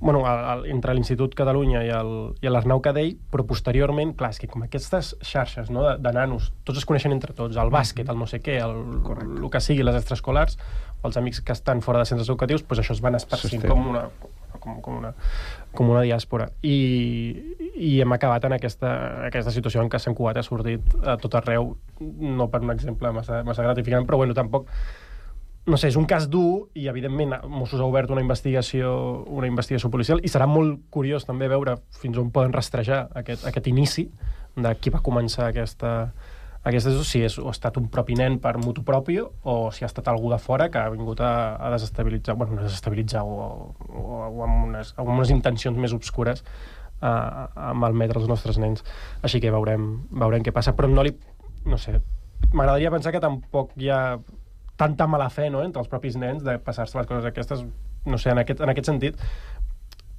bueno, 0.00 0.26
a, 0.26 0.52
a, 0.52 0.56
entre 0.68 0.92
l'Institut 0.92 1.34
Catalunya 1.38 1.80
i 1.86 2.50
l'Arnau 2.50 2.82
Cadell, 2.84 3.14
però 3.32 3.46
posteriorment, 3.48 4.12
clar, 4.18 4.32
és 4.34 4.40
que 4.42 4.48
com 4.50 4.64
aquestes 4.66 5.14
xarxes 5.24 5.70
no, 5.72 5.84
de, 5.86 5.94
de 6.02 6.12
nanos, 6.12 6.50
tots 6.64 6.82
es 6.82 6.84
coneixen 6.84 7.14
entre 7.14 7.32
tots, 7.32 7.56
el 7.56 7.72
bàsquet, 7.72 8.10
el 8.10 8.18
no 8.18 8.26
sé 8.26 8.42
què, 8.44 8.58
el, 8.60 8.82
el 9.38 9.48
que 9.48 9.62
sigui, 9.64 9.86
les 9.86 9.96
extraescolars, 9.96 10.58
els 11.04 11.16
amics 11.20 11.40
que 11.40 11.56
estan 11.56 11.80
fora 11.84 12.02
de 12.02 12.10
centres 12.10 12.28
educatius, 12.28 12.66
pues 12.68 12.82
això 12.82 12.92
es 12.96 13.00
van 13.04 13.16
esparcint 13.16 13.64
com 13.64 13.86
una, 13.94 14.08
com, 14.58 14.80
com, 14.84 14.98
una, 14.98 15.14
com 15.74 15.90
una 15.90 16.04
diàspora. 16.06 16.48
I, 16.62 16.76
i 17.74 17.94
hem 18.02 18.14
acabat 18.16 18.46
en 18.48 18.56
aquesta, 18.56 18.92
aquesta 19.28 19.54
situació 19.54 19.82
en 19.82 19.90
què 19.92 20.00
Sant 20.02 20.16
Cugat 20.16 20.38
ha 20.40 20.46
sortit 20.46 20.94
a 21.02 21.16
tot 21.20 21.34
arreu, 21.40 21.74
no 22.00 22.48
per 22.52 22.62
un 22.64 22.74
exemple 22.74 23.10
massa, 23.14 23.42
massa 23.46 23.66
gratificant, 23.66 24.06
però 24.06 24.20
bueno, 24.22 24.36
tampoc 24.36 24.70
no 25.64 25.78
sé, 25.80 25.88
és 25.88 25.96
un 25.96 26.04
cas 26.04 26.26
dur 26.28 26.68
i, 26.76 26.88
evidentment, 26.92 27.38
Mossos 27.48 27.80
ha 27.80 27.88
obert 27.88 28.10
una 28.12 28.20
investigació, 28.20 28.90
una 29.32 29.48
investigació 29.48 29.88
policial 29.90 30.20
i 30.20 30.28
serà 30.28 30.44
molt 30.50 30.82
curiós 30.92 31.24
també 31.24 31.48
veure 31.48 31.78
fins 32.02 32.20
on 32.20 32.28
poden 32.34 32.52
rastrejar 32.52 33.06
aquest, 33.16 33.46
aquest 33.48 33.70
inici 33.72 34.10
de 34.56 34.74
qui 34.76 34.92
va 34.92 35.00
començar 35.04 35.48
aquesta, 35.48 36.12
aquesta 36.64 36.92
és 36.94 37.08
si 37.08 37.20
és, 37.26 37.34
o 37.38 37.50
ha 37.50 37.52
estat 37.52 37.76
un 37.76 37.90
propi 37.92 38.16
nen 38.16 38.38
per 38.40 38.54
mutu 38.56 38.84
propi 38.86 39.18
o 39.20 39.56
si 39.74 39.84
ha 39.84 39.88
estat 39.90 40.08
algú 40.08 40.30
de 40.32 40.38
fora 40.40 40.70
que 40.72 40.80
ha 40.80 40.92
vingut 40.92 41.20
a, 41.20 41.32
a 41.60 41.70
desestabilitzar, 41.74 42.38
bueno, 42.40 42.56
desestabilitzar 42.62 43.20
o, 43.24 43.74
o, 43.84 44.04
o 44.30 44.46
amb, 44.46 44.70
unes, 44.70 44.94
amb 44.96 45.12
unes 45.12 45.32
intencions 45.34 45.76
més 45.76 45.92
obscures 45.92 46.40
a, 47.04 47.12
a 47.68 47.72
malmetre 47.76 48.22
els 48.22 48.30
nostres 48.30 48.56
nens. 48.60 48.84
Així 49.22 49.42
que 49.44 49.52
veurem, 49.52 49.90
veurem 50.08 50.46
què 50.46 50.54
passa. 50.56 50.72
Però 50.76 50.88
no 50.88 51.04
li, 51.04 51.12
no 51.68 51.76
sé, 51.80 51.98
m'agradaria 52.52 52.92
pensar 52.94 53.12
que 53.12 53.20
tampoc 53.20 53.74
hi 53.76 53.92
ha 53.92 54.00
tanta 54.80 55.06
mala 55.06 55.28
fe 55.30 55.50
no, 55.52 55.62
entre 55.62 55.82
els 55.84 55.90
propis 55.92 56.16
nens 56.16 56.42
de 56.46 56.56
passar-se 56.64 56.96
les 56.98 57.10
coses 57.10 57.28
aquestes, 57.28 57.60
no 58.08 58.18
sé, 58.18 58.32
en 58.32 58.40
aquest, 58.40 58.64
en 58.64 58.72
aquest 58.72 58.88
sentit, 58.88 59.20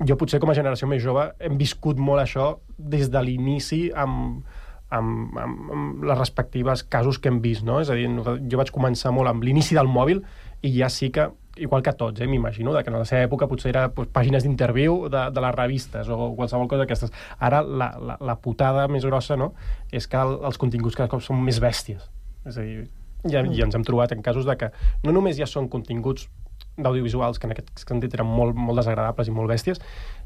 jo 0.05 0.17
potser 0.19 0.41
com 0.43 0.51
a 0.51 0.55
generació 0.57 0.87
més 0.91 1.03
jove 1.03 1.25
hem 1.39 1.57
viscut 1.57 1.99
molt 1.99 2.21
això 2.21 2.47
des 2.77 3.09
de 3.11 3.21
l'inici 3.23 3.87
amb, 3.95 4.45
amb, 4.89 5.37
amb, 5.37 5.71
amb 5.71 6.03
les 6.05 6.17
respectives 6.17 6.83
casos 6.83 7.19
que 7.19 7.31
hem 7.31 7.39
vist, 7.41 7.65
no? 7.65 7.79
És 7.81 7.89
a 7.89 7.97
dir, 7.97 8.07
jo 8.15 8.59
vaig 8.59 8.71
començar 8.73 9.13
molt 9.15 9.31
amb 9.31 9.43
l'inici 9.43 9.77
del 9.77 9.89
mòbil 9.91 10.21
i 10.65 10.71
ja 10.77 10.89
sí 10.89 11.11
que, 11.13 11.27
igual 11.61 11.83
que 11.83 11.93
tots, 11.97 12.21
eh, 12.21 12.27
m'imagino, 12.27 12.73
que 12.75 12.91
en 12.91 12.99
la 12.99 13.05
seva 13.05 13.25
època 13.25 13.47
potser 13.47 13.71
era 13.71 13.87
doncs, 13.87 14.11
pàgines 14.13 14.43
d'interviu 14.43 15.07
de, 15.09 15.25
de 15.31 15.45
les 15.45 15.55
revistes 15.55 16.09
o 16.09 16.33
qualsevol 16.37 16.69
cosa 16.71 16.83
d'aquestes. 16.83 17.13
Ara 17.39 17.61
la, 17.61 17.91
la, 17.99 18.17
la 18.21 18.37
putada 18.41 18.87
més 18.87 19.05
grossa 19.05 19.37
no? 19.39 19.53
és 19.91 20.07
que 20.07 20.21
el, 20.21 20.37
els 20.45 20.61
continguts 20.61 20.97
cada 20.97 21.09
cop 21.11 21.23
són 21.23 21.41
més 21.43 21.61
bèsties. 21.63 22.09
És 22.45 22.57
a 22.57 22.65
dir, 22.65 22.87
ja, 23.25 23.41
ja 23.41 23.65
ens 23.65 23.75
hem 23.77 23.85
trobat 23.85 24.13
en 24.13 24.21
casos 24.25 24.45
de 24.45 24.57
que 24.59 24.71
no 25.03 25.13
només 25.15 25.37
ja 25.37 25.47
són 25.49 25.69
continguts 25.69 26.29
d'audiovisuals 26.77 27.39
que 27.39 27.47
en 27.47 27.55
aquest 27.55 27.71
sentit 27.87 28.13
eren 28.17 28.27
molt, 28.27 28.55
molt 28.57 28.81
desagradables 28.81 29.29
i 29.29 29.33
molt 29.33 29.49
bèsties, 29.49 29.79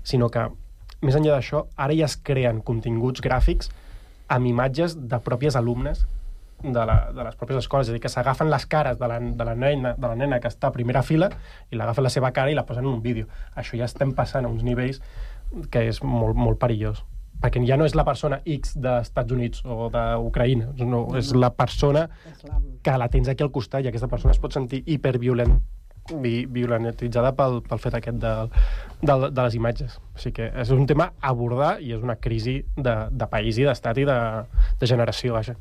sinó 0.03 0.29
que, 0.33 0.47
més 1.05 1.15
enllà 1.15 1.37
d'això, 1.37 1.63
ara 1.79 1.95
ja 1.95 2.09
es 2.09 2.17
creen 2.25 2.63
continguts 2.65 3.21
gràfics 3.23 3.69
amb 4.29 4.49
imatges 4.49 4.95
de 5.09 5.19
pròpies 5.25 5.57
alumnes 5.59 6.05
de, 6.63 6.85
la, 6.85 6.97
de 7.15 7.23
les 7.23 7.37
pròpies 7.39 7.61
escoles, 7.61 7.87
és 7.87 7.93
a 7.93 7.95
dir, 7.95 8.01
que 8.03 8.11
s'agafen 8.11 8.49
les 8.51 8.65
cares 8.69 8.99
de 8.99 9.07
la, 9.07 9.19
de, 9.19 9.45
la 9.47 9.55
nena, 9.55 9.93
de 9.97 10.07
la 10.07 10.15
nena 10.19 10.39
que 10.43 10.51
està 10.51 10.69
a 10.69 10.75
primera 10.75 11.03
fila 11.05 11.29
i 11.71 11.79
l'agafen 11.79 12.05
la 12.05 12.11
seva 12.13 12.33
cara 12.35 12.51
i 12.51 12.57
la 12.57 12.65
posen 12.67 12.85
en 12.85 12.91
un 12.91 13.03
vídeo. 13.05 13.29
Això 13.55 13.79
ja 13.79 13.87
estem 13.87 14.13
passant 14.17 14.45
a 14.45 14.51
uns 14.51 14.65
nivells 14.67 14.99
que 15.71 15.87
és 15.89 16.03
molt, 16.03 16.37
molt 16.37 16.59
perillós. 16.61 17.01
Perquè 17.39 17.61
ja 17.63 17.77
no 17.79 17.87
és 17.87 17.95
la 17.95 18.03
persona 18.03 18.41
X 18.43 18.75
d'Estats 18.83 19.31
Units 19.31 19.63
o 19.63 19.87
d'Ucraïna, 19.93 20.73
no, 20.83 21.05
és 21.15 21.31
la 21.31 21.53
persona 21.55 22.09
que 22.83 22.97
la 22.99 23.07
tens 23.07 23.31
aquí 23.31 23.45
al 23.45 23.53
costat 23.55 23.85
i 23.85 23.91
aquesta 23.91 24.11
persona 24.11 24.35
es 24.35 24.41
pot 24.43 24.55
sentir 24.55 24.83
hiperviolent 24.85 25.55
vi, 26.21 26.45
violentitzada 26.49 27.33
pel, 27.37 27.59
pel 27.65 27.81
fet 27.81 27.97
aquest 27.99 28.21
de, 28.21 28.35
de, 29.01 29.17
de 29.29 29.41
les 29.41 29.57
imatges. 29.59 29.97
O 30.15 30.21
sigui 30.21 30.37
que 30.39 30.51
és 30.63 30.71
un 30.75 30.85
tema 30.89 31.11
a 31.19 31.33
abordar 31.33 31.77
i 31.81 31.93
és 31.95 32.05
una 32.05 32.17
crisi 32.19 32.59
de, 32.77 32.95
de 33.11 33.27
país 33.31 33.59
i 33.59 33.67
d'estat 33.67 34.01
i 34.01 34.07
de, 34.09 34.19
de 34.79 34.89
generació, 34.89 35.35
vaja. 35.37 35.57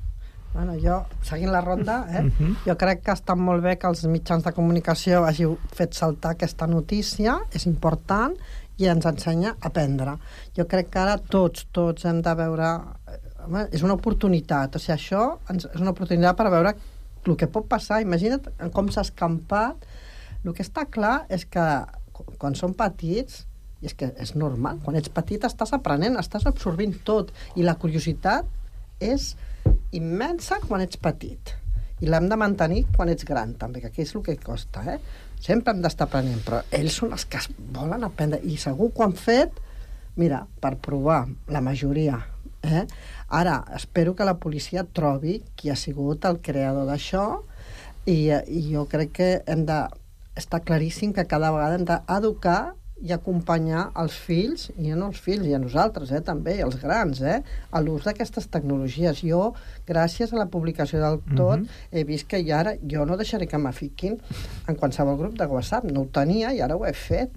Bueno, 0.54 0.78
jo, 0.80 1.02
seguint 1.22 1.52
la 1.52 1.60
ronda, 1.60 2.06
eh, 2.08 2.22
uh 2.24 2.30
-huh. 2.32 2.54
jo 2.64 2.76
crec 2.76 3.02
que 3.04 3.12
està 3.12 3.36
molt 3.36 3.62
bé 3.62 3.76
que 3.76 3.86
els 3.86 4.04
mitjans 4.04 4.42
de 4.44 4.52
comunicació 4.52 5.24
hàgiu 5.24 5.58
fet 5.72 5.92
saltar 5.94 6.30
aquesta 6.30 6.66
notícia, 6.66 7.38
és 7.52 7.66
important, 7.66 8.34
i 8.78 8.86
ens 8.86 9.06
ensenya 9.06 9.56
a 9.60 9.68
aprendre. 9.68 10.16
Jo 10.56 10.66
crec 10.66 10.90
que 10.90 10.98
ara 10.98 11.18
tots, 11.18 11.66
tots 11.72 12.04
hem 12.04 12.22
de 12.22 12.34
veure... 12.34 12.78
Home, 13.46 13.68
és 13.72 13.82
una 13.82 13.94
oportunitat, 13.94 14.76
o 14.76 14.78
sigui, 14.78 14.94
això 14.94 15.38
és 15.54 15.80
una 15.80 15.90
oportunitat 15.90 16.36
per 16.36 16.50
veure 16.50 16.74
el 17.26 17.36
que 17.36 17.46
pot 17.46 17.68
passar. 17.68 18.00
Imagina't 18.02 18.70
com 18.72 18.90
s'ha 18.92 19.04
escampat 19.06 19.86
el 20.44 20.54
que 20.54 20.64
està 20.64 20.86
clar 20.90 21.26
és 21.32 21.44
que 21.48 21.64
quan 22.38 22.56
som 22.58 22.74
petits, 22.76 23.44
i 23.82 23.86
és 23.86 23.94
que 23.94 24.10
és 24.18 24.34
normal, 24.34 24.80
quan 24.82 24.98
ets 24.98 25.10
petit 25.14 25.44
estàs 25.46 25.72
aprenent, 25.76 26.18
estàs 26.18 26.46
absorbint 26.50 26.96
tot, 27.06 27.30
i 27.54 27.66
la 27.66 27.76
curiositat 27.78 28.46
és 29.02 29.34
immensa 29.94 30.58
quan 30.64 30.82
ets 30.82 30.98
petit. 31.00 31.54
I 32.02 32.10
l'hem 32.10 32.28
de 32.30 32.38
mantenir 32.38 32.84
quan 32.94 33.10
ets 33.10 33.26
gran, 33.26 33.54
també, 33.58 33.82
que 33.82 33.90
aquí 33.90 34.02
és 34.04 34.14
el 34.14 34.24
que 34.26 34.36
costa, 34.42 34.84
eh? 34.86 34.98
Sempre 35.42 35.74
hem 35.74 35.82
d'estar 35.82 36.08
aprenent, 36.08 36.42
però 36.46 36.62
ells 36.74 36.98
són 37.00 37.14
els 37.14 37.26
que 37.30 37.40
volen 37.74 38.06
aprendre, 38.06 38.40
i 38.42 38.58
segur 38.58 38.90
que 38.94 39.06
han 39.06 39.14
fet, 39.18 39.54
mira, 40.18 40.44
per 40.62 40.74
provar, 40.82 41.24
la 41.50 41.62
majoria, 41.62 42.18
eh? 42.62 42.84
Ara, 43.28 43.60
espero 43.76 44.14
que 44.18 44.26
la 44.26 44.38
policia 44.42 44.86
trobi 44.86 45.38
qui 45.54 45.70
ha 45.70 45.78
sigut 45.78 46.26
el 46.26 46.40
creador 46.42 46.86
d'això, 46.90 47.26
i, 48.08 48.18
i 48.30 48.62
jo 48.72 48.86
crec 48.90 49.14
que 49.18 49.30
hem 49.46 49.66
de 49.68 49.82
està 50.38 50.62
claríssim 50.64 51.12
que 51.12 51.26
cada 51.26 51.50
vegada 51.54 51.78
hem 51.78 51.86
d'educar 51.88 52.60
i 52.98 53.12
acompanyar 53.14 53.84
els 54.02 54.16
fills, 54.18 54.68
i 54.74 54.90
no 54.90 55.08
els 55.12 55.20
fills, 55.22 55.46
i 55.46 55.54
a 55.54 55.60
nosaltres, 55.62 56.10
eh, 56.10 56.20
també, 56.24 56.56
i 56.58 56.64
els 56.64 56.78
grans, 56.82 57.20
eh, 57.22 57.38
a 57.70 57.82
l'ús 57.82 58.08
d'aquestes 58.08 58.48
tecnologies. 58.50 59.22
Jo, 59.22 59.52
gràcies 59.86 60.32
a 60.32 60.40
la 60.40 60.48
publicació 60.50 61.00
del 61.00 61.20
tot, 61.36 61.60
mm 61.60 61.64
-hmm. 61.64 61.68
he 61.92 62.04
vist 62.04 62.26
que 62.26 62.42
ja 62.44 62.60
ara 62.60 62.74
jo 62.82 63.06
no 63.06 63.16
deixaré 63.16 63.46
que 63.46 63.58
m'afiquin 63.58 64.18
en 64.66 64.74
qualsevol 64.74 65.16
grup 65.16 65.38
de 65.38 65.46
WhatsApp. 65.46 65.84
No 65.84 66.00
ho 66.00 66.06
tenia 66.06 66.52
i 66.52 66.60
ara 66.60 66.76
ho 66.76 66.84
he 66.84 66.92
fet, 66.92 67.30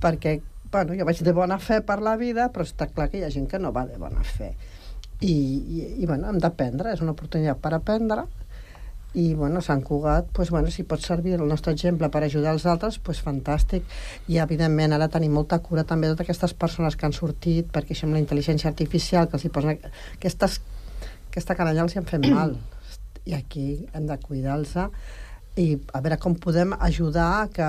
perquè, 0.00 0.40
bueno, 0.70 0.94
jo 0.94 1.04
vaig 1.04 1.22
de 1.22 1.32
bona 1.32 1.58
fe 1.58 1.80
per 1.80 2.00
la 2.02 2.16
vida, 2.16 2.52
però 2.52 2.64
està 2.64 2.86
clar 2.86 3.08
que 3.08 3.18
hi 3.18 3.24
ha 3.24 3.30
gent 3.30 3.48
que 3.48 3.58
no 3.58 3.72
va 3.72 3.86
de 3.86 3.96
bona 3.96 4.22
fe. 4.22 4.54
I, 5.20 5.32
i, 5.32 6.02
i 6.02 6.06
bueno, 6.06 6.28
hem 6.28 6.38
d'aprendre, 6.38 6.92
és 6.92 7.00
una 7.00 7.12
oportunitat 7.12 7.58
per 7.58 7.74
aprendre, 7.74 8.24
i 9.18 9.34
bueno, 9.34 9.60
Sant 9.60 9.82
Cugat, 9.82 10.28
pues, 10.32 10.50
bueno, 10.50 10.70
si 10.70 10.84
pot 10.86 11.02
servir 11.02 11.34
el 11.34 11.46
nostre 11.50 11.72
exemple 11.74 12.06
per 12.14 12.22
ajudar 12.22 12.52
els 12.54 12.66
altres, 12.70 13.00
pues, 13.02 13.18
fantàstic. 13.24 13.82
I 14.30 14.38
evidentment 14.38 14.94
ara 14.94 15.08
tenim 15.10 15.34
molta 15.34 15.58
cura 15.64 15.82
també 15.82 16.06
de 16.06 16.14
totes 16.14 16.28
aquestes 16.28 16.54
persones 16.54 16.94
que 16.94 17.08
han 17.08 17.16
sortit, 17.16 17.66
perquè 17.74 17.96
això 17.96 18.06
amb 18.06 18.14
la 18.14 18.22
intel·ligència 18.22 18.70
artificial, 18.70 19.26
que 19.26 19.34
els 19.40 19.48
hi 19.48 19.50
posen 19.50 19.74
aquestes, 20.14 20.60
aquesta 21.32 21.58
canalla 21.58 21.82
els 21.82 21.96
hi 21.96 21.98
han 21.98 22.06
fet 22.06 22.30
mal. 22.30 22.54
I 23.26 23.34
aquí 23.34 23.66
hem 23.92 24.06
de 24.06 24.20
cuidar-los 24.22 24.76
i 25.58 25.66
a 25.92 26.00
veure 26.00 26.22
com 26.22 26.38
podem 26.38 26.76
ajudar 26.78 27.48
que 27.50 27.68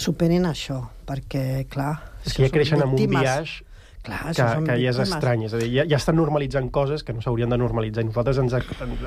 superin 0.00 0.48
això, 0.48 0.80
perquè, 1.04 1.66
clar... 1.68 1.92
És 2.24 2.38
que 2.38 2.48
ja 2.48 2.54
creixen 2.56 2.80
amb 2.82 2.96
un 2.96 3.18
biaix 3.18 3.58
Clar, 4.08 4.32
que, 4.34 4.48
que 4.66 4.76
ja 4.80 4.92
és 4.94 5.00
estrany. 5.04 5.44
És 5.48 5.54
a 5.54 5.60
dir, 5.60 5.68
ja, 5.74 5.84
ja 5.88 6.00
estan 6.00 6.18
normalitzant 6.18 6.70
coses 6.74 7.04
que 7.06 7.14
no 7.14 7.22
s'haurien 7.24 7.52
de 7.52 7.58
normalitzar. 7.60 8.04
I 8.04 8.10
nosaltres 8.10 8.40
ens, 8.42 8.56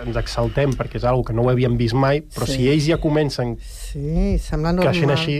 ens 0.05 0.21
exaltem 0.21 0.75
perquè 0.77 1.01
és 1.01 1.07
una 1.07 1.25
que 1.27 1.35
no 1.35 1.45
ho 1.45 1.51
havíem 1.51 1.77
vist 1.79 1.97
mai, 1.97 2.23
però 2.23 2.47
sí. 2.49 2.59
si 2.59 2.71
ells 2.71 2.87
ja 2.91 2.99
comencen 3.01 3.57
sí, 3.65 4.37
sembla 4.41 4.75
normal. 4.77 4.91
creixent 4.91 5.13
així, 5.15 5.37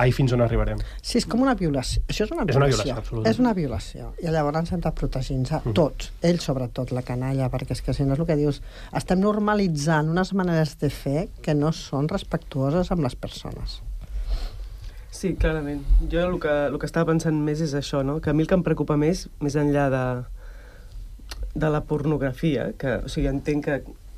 ai, 0.00 0.12
fins 0.16 0.34
on 0.34 0.42
arribarem. 0.44 0.80
Sí, 1.00 1.18
és 1.20 1.28
com 1.30 1.44
una 1.44 1.54
violació. 1.58 2.02
Això 2.08 2.26
és 2.26 2.34
una 2.34 2.46
violació. 2.48 2.56
És 2.56 2.60
una 2.60 2.70
violació, 2.72 2.98
absolutament. 2.98 3.30
És 3.32 3.42
una 3.42 3.54
violació. 3.60 4.10
I 4.22 4.34
llavors 4.34 4.74
hem 4.74 4.84
de 4.84 4.94
protegir-nos, 5.00 5.54
mm. 5.60 5.76
tots, 5.78 6.12
ells 6.24 6.50
sobretot, 6.50 6.92
la 6.96 7.04
canalla, 7.06 7.50
perquè 7.52 7.76
és 7.76 7.82
que 7.84 7.96
si 7.96 8.06
no 8.06 8.16
és 8.16 8.22
el 8.24 8.28
que 8.28 8.38
dius, 8.40 8.60
estem 8.96 9.22
normalitzant 9.22 10.12
unes 10.14 10.34
maneres 10.36 10.76
de 10.82 10.92
fer 10.92 11.28
que 11.44 11.56
no 11.58 11.72
són 11.76 12.10
respectuoses 12.10 12.92
amb 12.94 13.06
les 13.06 13.18
persones. 13.18 13.80
Sí, 15.14 15.36
clarament. 15.38 15.84
Jo 16.10 16.24
el 16.26 16.40
que, 16.42 16.52
el 16.66 16.78
que 16.82 16.88
estava 16.90 17.12
pensant 17.12 17.36
més 17.46 17.60
és 17.62 17.72
això, 17.78 18.02
no? 18.02 18.18
que 18.20 18.32
a 18.32 18.34
mi 18.34 18.42
el 18.42 18.48
que 18.50 18.56
em 18.58 18.64
preocupa 18.66 18.96
més, 18.98 19.28
més 19.40 19.54
enllà 19.54 19.84
de, 19.92 20.06
de 21.54 21.70
la 21.70 21.84
pornografia, 21.86 22.72
que 22.78 22.96
o 22.98 23.12
sigui, 23.12 23.28
entenc 23.30 23.68
que 23.68 23.76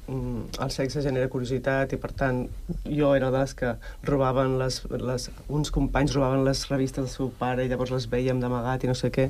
mm, 0.09 0.57
el 0.65 0.73
sexe 0.73 1.05
genera 1.05 1.29
curiositat 1.29 1.93
i 1.93 2.01
per 2.01 2.15
tant 2.17 2.41
jo 2.89 3.13
era 3.13 3.29
de 3.29 3.45
les 3.45 3.53
que 3.61 3.75
robaven 4.09 4.57
les, 4.63 4.81
les, 5.05 5.29
uns 5.53 5.75
companys 5.77 6.17
robaven 6.17 6.49
les 6.49 6.65
revistes 6.73 7.05
del 7.05 7.13
seu 7.13 7.33
pare 7.45 7.67
i 7.67 7.71
llavors 7.71 7.93
les 7.93 8.09
veiem 8.17 8.41
d'amagat 8.41 8.89
i 8.89 8.91
no 8.91 8.97
sé 8.97 9.13
què 9.13 9.29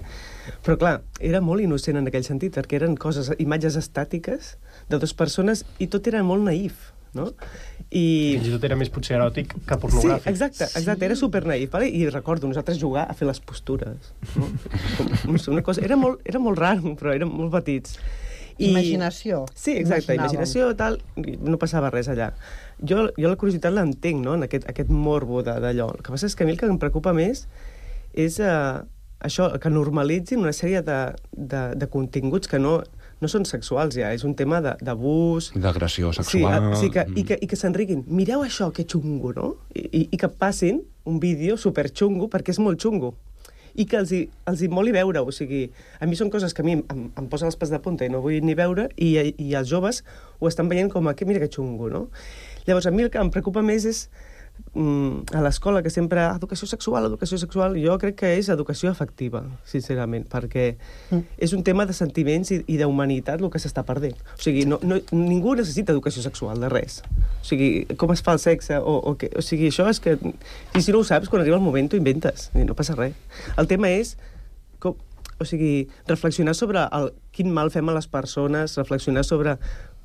però 0.62 0.78
clar, 0.78 0.96
era 1.18 1.42
molt 1.42 1.66
innocent 1.66 1.98
en 1.98 2.06
aquell 2.06 2.26
sentit 2.28 2.54
perquè 2.54 2.78
eren 2.78 2.94
coses, 2.94 3.34
imatges 3.42 3.80
estàtiques 3.82 4.54
de 4.86 5.02
dues 5.02 5.18
persones 5.18 5.66
i 5.82 5.90
tot 5.90 6.06
era 6.06 6.22
molt 6.22 6.46
naïf 6.46 6.92
no? 7.14 7.30
I... 7.90 8.04
Fins 8.36 8.48
i 8.48 8.52
tot 8.56 8.66
era 8.66 8.76
més 8.78 8.90
potser 8.92 9.16
eròtic 9.18 9.54
que 9.54 9.78
pornogràfic. 9.82 10.26
Sí, 10.26 10.32
exacte, 10.32 10.66
exacte, 10.66 11.00
sí. 11.02 11.08
era 11.10 11.16
super 11.18 11.44
naïf, 11.46 11.70
vale? 11.72 11.88
i 11.88 12.08
recordo 12.10 12.50
nosaltres 12.50 12.80
jugar 12.82 13.06
a 13.10 13.16
fer 13.16 13.28
les 13.28 13.40
postures. 13.40 14.12
No? 14.34 14.50
Com, 14.96 15.12
una 15.54 15.64
cosa, 15.66 15.84
era 15.86 15.98
molt, 16.00 16.22
era 16.26 16.42
molt 16.42 16.58
raro, 16.58 16.96
però 16.98 17.14
érem 17.14 17.30
molt 17.30 17.54
petits. 17.54 17.98
I... 18.56 18.70
Imaginació. 18.70 19.44
Sí, 19.52 19.74
exacte, 19.76 20.16
imaginació, 20.16 20.70
tal, 20.76 20.98
no 21.16 21.60
passava 21.60 21.90
res 21.92 22.08
allà. 22.08 22.30
Jo, 22.80 23.10
jo 23.16 23.28
la 23.28 23.36
curiositat 23.36 23.74
l'entenc, 23.76 24.22
no?, 24.24 24.36
en 24.38 24.46
aquest, 24.48 24.64
aquest 24.72 24.92
morbo 24.92 25.42
d'allò. 25.44 25.90
El 25.92 26.04
que 26.04 26.14
passa 26.14 26.30
és 26.30 26.36
que 26.36 26.46
a 26.46 26.48
mi 26.48 26.56
el 26.56 26.60
que 26.60 26.68
em 26.70 26.80
preocupa 26.80 27.12
més 27.16 27.44
és 28.16 28.38
uh, 28.40 28.80
això, 29.20 29.50
que 29.60 29.72
normalitzin 29.72 30.40
una 30.40 30.54
sèrie 30.56 30.80
de, 30.86 31.00
de, 31.32 31.62
de 31.76 31.88
continguts 31.92 32.48
que 32.48 32.60
no, 32.62 32.78
no 33.22 33.30
són 33.32 33.46
sexuals 33.48 33.96
ja, 33.96 34.10
és 34.12 34.24
un 34.28 34.34
tema 34.36 34.60
d'abús... 34.60 35.52
D'agressió 35.56 36.12
sexual. 36.16 36.72
Sí, 36.74 36.86
sí 36.86 36.92
que, 36.92 37.06
i 37.16 37.24
que, 37.28 37.38
i 37.40 37.48
que 37.48 37.58
s'enriquin. 37.58 38.04
Mireu 38.12 38.44
això, 38.44 38.68
que 38.74 38.84
xungo, 38.88 39.32
no? 39.36 39.52
I, 39.74 40.08
I 40.10 40.20
que 40.20 40.28
passin 40.28 40.82
un 41.08 41.20
vídeo 41.22 41.56
super 41.56 41.88
xungo, 41.92 42.28
perquè 42.32 42.52
és 42.52 42.60
molt 42.62 42.82
xungo 42.82 43.14
i 43.76 43.84
que 43.84 43.98
els 44.00 44.12
hi, 44.12 44.22
els 44.48 44.62
hi 44.64 44.68
moli 44.72 44.92
veure, 44.94 45.20
o 45.20 45.32
sigui, 45.34 45.66
a 46.00 46.08
mi 46.08 46.16
són 46.16 46.30
coses 46.32 46.54
que 46.56 46.64
a 46.64 46.66
mi 46.66 46.78
em, 46.78 46.84
em 47.12 47.26
posen 47.28 47.50
els 47.50 47.58
pes 47.60 47.72
de 47.72 47.80
punta 47.84 48.06
i 48.06 48.12
no 48.12 48.22
vull 48.24 48.38
ni 48.44 48.56
veure, 48.56 48.88
i, 48.96 49.10
i 49.36 49.52
els 49.58 49.68
joves 49.68 50.02
ho 50.40 50.48
estan 50.48 50.70
veient 50.72 50.88
com 50.92 51.08
a 51.08 51.14
que 51.16 51.28
mira 51.28 51.42
que 51.42 51.50
xungo, 51.52 51.90
no? 51.92 52.06
Llavors, 52.66 52.88
a 52.88 52.94
mi 52.94 53.04
el 53.04 53.12
que 53.12 53.20
em 53.20 53.30
preocupa 53.30 53.62
més 53.62 53.84
és 53.86 54.06
mm, 54.08 54.25
a 54.76 55.40
l'escola, 55.40 55.80
que 55.82 55.88
sempre 55.88 56.20
educació 56.26 56.66
sexual, 56.68 57.06
educació 57.08 57.38
sexual, 57.40 57.78
jo 57.80 57.94
crec 58.00 58.18
que 58.20 58.32
és 58.36 58.50
educació 58.52 58.90
afectiva, 58.90 59.40
sincerament, 59.64 60.26
perquè 60.28 60.66
mm. 60.74 61.22
és 61.46 61.54
un 61.56 61.64
tema 61.64 61.86
de 61.88 61.96
sentiments 61.96 62.52
i, 62.52 62.60
i 62.68 62.76
d'humanitat 62.76 63.40
el 63.40 63.48
que 63.52 63.62
s'està 63.62 63.86
perdent. 63.88 64.20
O 64.36 64.42
sigui, 64.42 64.66
no, 64.68 64.76
no, 64.84 65.00
ningú 65.16 65.56
necessita 65.56 65.96
educació 65.96 66.24
sexual, 66.26 66.60
de 66.60 66.68
res. 66.72 67.00
O 67.40 67.48
sigui, 67.48 67.70
com 67.96 68.12
es 68.12 68.24
fa 68.26 68.36
el 68.36 68.42
sexe, 68.42 68.76
o, 68.76 68.98
o, 69.00 69.16
que, 69.16 69.32
o 69.32 69.44
sigui, 69.44 69.70
això 69.72 69.88
és 69.88 70.02
que... 70.02 70.18
I 70.76 70.84
si 70.84 70.92
no 70.92 71.00
ho 71.00 71.08
saps, 71.08 71.32
quan 71.32 71.40
arriba 71.40 71.56
el 71.56 71.64
moment 71.64 71.88
t'ho 71.88 72.00
inventes, 72.00 72.50
i 72.52 72.68
no 72.68 72.76
passa 72.76 72.98
res. 72.98 73.16
El 73.56 73.70
tema 73.72 73.88
és 73.96 74.16
com, 74.82 75.00
o 75.40 75.48
sigui, 75.48 75.88
reflexionar 76.08 76.54
sobre 76.56 76.84
el, 76.84 77.10
quin 77.32 77.48
mal 77.52 77.72
fem 77.72 77.88
a 77.88 77.96
les 77.96 78.08
persones, 78.12 78.76
reflexionar 78.76 79.24
sobre 79.24 79.56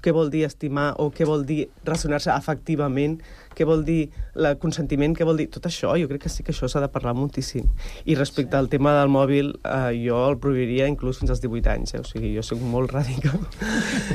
què 0.02 0.12
vol 0.16 0.30
dir 0.34 0.44
estimar 0.48 0.96
o 1.00 1.10
què 1.14 1.26
vol 1.30 1.46
dir 1.46 1.68
relacionar-se 1.86 2.32
afectivament, 2.34 3.20
què 3.56 3.66
vol 3.68 3.84
dir 3.86 4.10
el 4.36 4.58
consentiment, 4.58 5.14
què 5.18 5.26
vol 5.28 5.38
dir... 5.38 5.48
Tot 5.54 5.68
això, 5.70 5.94
jo 6.00 6.08
crec 6.10 6.24
que 6.24 6.30
sí 6.34 6.44
que 6.44 6.52
això 6.56 6.70
s'ha 6.72 6.82
de 6.82 6.90
parlar 6.90 7.14
moltíssim. 7.18 7.68
I 8.06 8.16
respecte 8.16 8.58
al 8.58 8.70
tema 8.72 8.94
del 9.00 9.10
mòbil, 9.14 9.54
eh, 9.64 9.92
jo 10.08 10.22
el 10.30 10.38
prohibiria 10.42 10.88
inclús 10.90 11.20
fins 11.22 11.30
als 11.36 11.42
18 11.44 11.70
anys, 11.76 11.94
eh? 11.94 12.00
o 12.02 12.08
sigui, 12.08 12.34
jo 12.36 12.42
soc 12.46 12.62
molt 12.62 12.92
radical. 12.96 13.40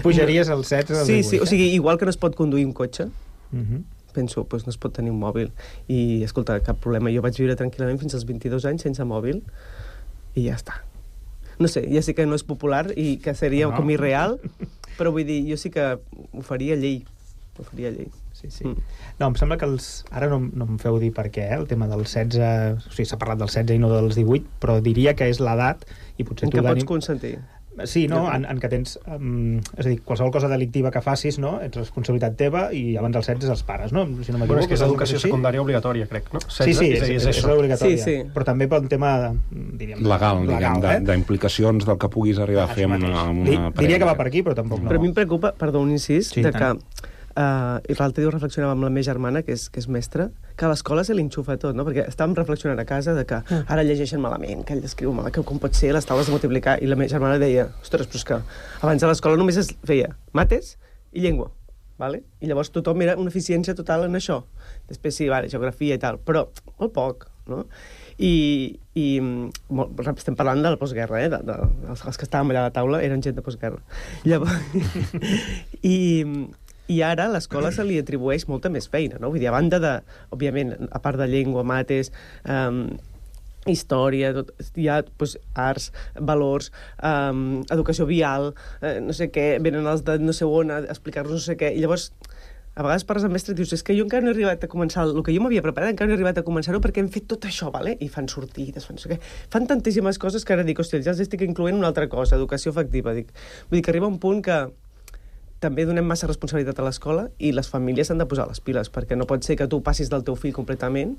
Pujaries 0.03 0.49
als 0.51 0.71
16 0.73 0.99
als 0.99 1.07
Sí, 1.07 1.21
18, 1.23 1.31
sí, 1.31 1.39
o 1.39 1.45
eh? 1.45 1.47
sigui, 1.47 1.69
igual 1.75 1.99
que 1.99 2.07
no 2.09 2.11
es 2.15 2.17
pot 2.19 2.35
conduir 2.37 2.67
un 2.67 2.73
cotxe, 2.73 3.09
Mhm. 3.53 3.85
penso, 4.17 4.47
doncs 4.49 4.65
no 4.67 4.71
es 4.73 4.79
pot 4.81 4.95
tenir 4.97 5.11
un 5.13 5.21
mòbil. 5.21 5.51
I, 5.93 6.23
escolta, 6.25 6.59
cap 6.65 6.79
problema. 6.81 7.11
Jo 7.13 7.21
vaig 7.23 7.37
viure 7.37 7.55
tranquil·lament 7.55 7.99
fins 8.01 8.15
als 8.17 8.25
22 8.25 8.65
anys 8.65 8.83
sense 8.83 9.05
mòbil 9.05 9.43
i 10.35 10.47
ja 10.49 10.55
està. 10.57 10.81
No 11.59 11.69
sé, 11.73 11.87
ja 11.89 12.03
sé 12.05 12.15
que 12.15 12.27
no 12.27 12.37
és 12.37 12.45
popular 12.45 12.91
i 12.97 13.17
que 13.23 13.35
seria 13.35 13.69
No. 13.71 13.77
com 13.77 13.91
irreal, 13.91 14.39
però 14.99 15.13
vull 15.13 15.25
dir, 15.29 15.43
jo 15.49 15.57
sí 15.57 15.71
que 15.73 15.97
ho 15.97 16.43
faria 16.45 16.77
llei. 16.77 17.05
Ho 17.59 17.65
faria 17.65 17.91
llei. 17.91 18.11
Sí, 18.37 18.51
sí. 18.51 18.67
Mm. 18.69 18.77
No, 19.19 19.29
em 19.31 19.37
sembla 19.41 19.57
que 19.57 19.65
els... 19.65 20.05
Ara 20.13 20.29
no, 20.29 20.43
no 20.53 20.67
em 20.69 20.77
feu 20.79 20.99
dir 21.01 21.09
per 21.17 21.31
què, 21.33 21.47
eh? 21.49 21.57
el 21.57 21.65
tema 21.71 21.89
dels 21.89 22.13
16... 22.13 22.37
O 22.85 22.93
sigui, 22.93 23.07
s'ha 23.09 23.17
parlat 23.17 23.41
dels 23.41 23.55
16 23.57 23.79
i 23.79 23.81
no 23.81 23.89
dels 23.89 24.19
18, 24.19 24.45
però 24.61 24.77
diria 24.85 25.15
que 25.17 25.31
és 25.33 25.41
l'edat, 25.41 25.87
i 26.21 26.25
potser 26.29 26.51
En 26.51 26.53
tu, 26.53 26.61
Dani... 26.61 26.83
pots 26.83 26.91
consentir? 26.91 27.39
Sí, 27.85 28.07
no? 28.09 28.23
En, 28.33 28.47
en 28.49 28.59
què 28.63 28.71
tens... 28.73 28.95
Um, 29.05 29.59
és 29.77 29.85
a 29.85 29.89
dir, 29.91 29.99
qualsevol 30.07 30.33
cosa 30.33 30.49
delictiva 30.49 30.89
que 30.91 31.03
facis, 31.05 31.37
no? 31.39 31.59
Ets 31.61 31.77
responsabilitat 31.77 32.37
teva 32.41 32.71
i 32.73 32.97
abans 32.97 33.13
dels 33.19 33.27
16 33.29 33.51
els 33.53 33.63
pares, 33.69 33.93
no? 33.93 34.07
Si 34.25 34.33
no 34.33 34.39
Bueno, 34.39 34.47
m'equivoco, 34.47 34.63
és 34.63 34.69
que 34.71 34.75
és 34.79 34.85
educació 34.87 35.21
secundària 35.21 35.61
obligatòria, 35.61 36.07
crec, 36.09 36.31
no? 36.33 36.41
Sí, 36.49 36.73
sí, 36.73 36.89
és, 36.95 37.03
és, 37.03 37.03
és, 37.03 37.11
és, 37.11 37.27
és 37.27 37.43
això. 37.45 37.53
obligatòria. 37.59 37.99
Sí, 38.01 38.23
sí. 38.23 38.31
Però 38.33 38.45
també 38.49 38.69
pel 38.73 38.89
tema, 38.89 39.13
de, 39.27 39.33
diríem... 39.83 40.01
Legal, 40.09 40.41
diguem, 40.49 40.79
eh? 40.81 40.95
de- 41.03 41.13
d'implicacions 41.13 41.85
del 41.85 41.99
que 42.01 42.09
puguis 42.09 42.39
arribar 42.41 42.65
a 42.65 42.73
fer 42.73 42.89
amb 42.89 42.97
una, 43.03 43.13
amb 43.27 43.43
una 43.45 43.71
Diria 43.77 43.99
que 43.99 44.09
va 44.09 44.15
parella. 44.15 44.17
per 44.23 44.27
aquí, 44.33 44.43
però 44.47 44.55
tampoc 44.57 44.81
no. 44.81 44.89
Però 44.89 44.99
a 44.99 45.05
mi 45.05 45.13
em 45.13 45.15
preocupa, 45.21 45.53
perdó, 45.59 45.83
un 45.85 45.93
incís, 45.99 46.33
Sí, 46.33 46.43
de 46.43 46.53
tant. 46.57 46.81
que... 46.81 47.13
Uh, 47.37 47.83
I 47.85 47.95
l'altre 47.99 48.23
dia 48.23 48.31
ho 48.31 48.33
reflexionava 48.33 48.73
amb 48.73 48.87
la 48.87 48.89
meva 48.89 49.05
germana, 49.05 49.43
que 49.45 49.53
és, 49.53 49.67
que 49.69 49.77
és 49.83 49.87
mestra, 49.93 50.31
que 50.57 50.65
a 50.65 50.71
l'escola 50.71 51.03
se 51.05 51.13
li 51.13 51.21
enxufa 51.21 51.59
tot, 51.61 51.77
no? 51.77 51.85
Perquè 51.85 52.07
estàvem 52.09 52.33
reflexionant 52.39 52.81
a 52.81 52.87
casa 52.89 53.13
de 53.13 53.27
que 53.29 53.43
ara 53.61 53.85
llegeixen 53.85 54.23
malament, 54.25 54.63
que 54.65 54.73
ell 54.73 54.81
escriu 54.89 55.13
mal, 55.13 55.29
que 55.35 55.45
com 55.45 55.61
pot 55.61 55.77
ser 55.77 55.93
les 55.93 56.09
taules 56.09 56.31
de 56.31 56.33
multiplicar, 56.33 56.79
i 56.81 56.89
la 56.89 56.97
meva 56.97 57.13
germana 57.13 57.37
deia, 57.43 57.69
ostres, 57.85 58.09
però 58.09 58.23
és 58.23 58.27
que 58.31 58.41
abans 58.81 59.05
a 59.05 59.13
l'escola 59.13 59.37
només 59.37 59.61
es 59.61 59.69
feia 59.85 60.15
mates 60.33 60.79
i 61.13 61.27
llengua, 61.27 61.51
vale? 62.01 62.25
i 62.41 62.49
llavors 62.49 62.73
tothom 62.73 63.05
era 63.05 63.19
una 63.21 63.29
eficiència 63.29 63.77
total 63.77 64.09
en 64.09 64.17
això. 64.17 64.41
Després 64.89 65.21
sí, 65.21 65.29
vale, 65.29 65.53
geografia 65.53 66.01
i 66.01 66.01
tal, 66.01 66.17
però 66.17 66.49
molt 66.81 66.97
poc, 66.97 67.29
no? 67.53 67.67
I, 68.17 68.35
i 68.97 69.07
molt, 69.21 70.07
estem 70.17 70.37
parlant 70.41 70.63
de 70.65 70.73
la 70.73 70.81
postguerra, 70.81 71.21
eh? 71.21 71.29
De, 71.29 71.45
de, 71.45 71.57
els, 71.85 72.01
els 72.01 72.17
que 72.17 72.25
estàvem 72.25 72.55
allà 72.55 72.65
a 72.65 72.71
la 72.71 72.77
taula 72.81 73.05
eren 73.05 73.21
gent 73.21 73.37
de 73.37 73.45
postguerra. 73.45 73.83
Llavors, 74.25 74.57
i, 75.95 75.97
i 76.93 77.01
ara 77.03 77.27
a 77.27 77.33
l'escola 77.33 77.73
se 77.75 77.85
li 77.87 77.99
atribueix 77.99 78.47
molta 78.51 78.71
més 78.73 78.89
feina, 78.93 79.19
no? 79.23 79.33
Vull 79.33 79.43
dir, 79.43 79.51
a 79.51 79.57
banda 79.57 79.81
de, 79.83 79.93
òbviament, 80.35 80.75
a 80.91 81.03
part 81.03 81.19
de 81.21 81.29
llengua, 81.31 81.65
mates, 81.67 82.13
um, 82.45 82.87
història, 83.67 84.33
tot, 84.37 84.53
hi 84.79 84.87
ha 84.91 85.01
doncs, 85.07 85.37
arts, 85.59 85.91
valors, 86.31 86.71
um, 87.03 87.63
educació 87.75 88.07
vial, 88.07 88.53
eh, 88.81 88.99
no 89.03 89.17
sé 89.17 89.31
què, 89.35 89.57
venen 89.63 89.89
els 89.91 90.07
de 90.07 90.19
no 90.23 90.35
sé 90.37 90.47
on 90.47 90.71
a 90.71 90.85
explicar-nos 90.87 91.41
no 91.41 91.43
sé 91.43 91.59
què, 91.59 91.73
i 91.75 91.83
llavors 91.83 92.13
a 92.77 92.85
vegades 92.85 93.07
parles 93.09 93.25
amb 93.25 93.33
mestre 93.33 93.55
i 93.55 93.57
dius, 93.57 93.71
és 93.73 93.83
que 93.83 93.95
jo 93.97 94.05
encara 94.05 94.21
no 94.21 94.29
he 94.29 94.35
arribat 94.35 94.67
a 94.67 94.69
començar 94.69 95.07
el 95.09 95.23
que 95.25 95.33
jo 95.33 95.41
m'havia 95.41 95.63
preparat, 95.65 95.95
encara 95.95 96.11
no 96.11 96.13
he 96.13 96.19
arribat 96.19 96.43
a 96.43 96.45
començar-ho 96.45 96.81
perquè 96.85 97.01
hem 97.01 97.09
fet 97.13 97.25
tot 97.31 97.47
això, 97.49 97.71
vale? 97.73 97.95
i 98.05 98.09
fan 98.13 98.29
sortides, 98.29 98.85
fan 98.85 99.01
què. 99.01 99.17
Fan 99.53 99.65
tantíssimes 99.71 100.21
coses 100.21 100.45
que 100.45 100.53
ara 100.53 100.67
dic, 100.67 100.83
hòstia, 100.85 101.01
ja 101.01 101.15
els 101.15 101.23
estic 101.25 101.47
incloent 101.47 101.79
una 101.81 101.89
altra 101.89 102.05
cosa, 102.13 102.37
educació 102.37 102.75
efectiva. 102.75 103.17
Dic. 103.17 103.33
Vull 103.71 103.81
dir 103.81 103.87
que 103.87 103.95
arriba 103.95 104.13
un 104.13 104.21
punt 104.21 104.45
que 104.45 104.59
també 105.67 105.87
donem 105.87 106.07
massa 106.07 106.29
responsabilitat 106.31 106.79
a 106.79 106.87
l'escola 106.87 107.27
i 107.43 107.51
les 107.55 107.67
famílies 107.73 108.13
han 108.13 108.23
de 108.23 108.29
posar 108.31 108.47
les 108.47 108.63
piles, 108.63 108.93
perquè 108.93 109.19
no 109.19 109.27
pot 109.27 109.43
ser 109.43 109.59
que 109.59 109.67
tu 109.67 109.83
passis 109.83 110.13
del 110.13 110.23
teu 110.27 110.39
fill 110.39 110.55
completament 110.55 111.17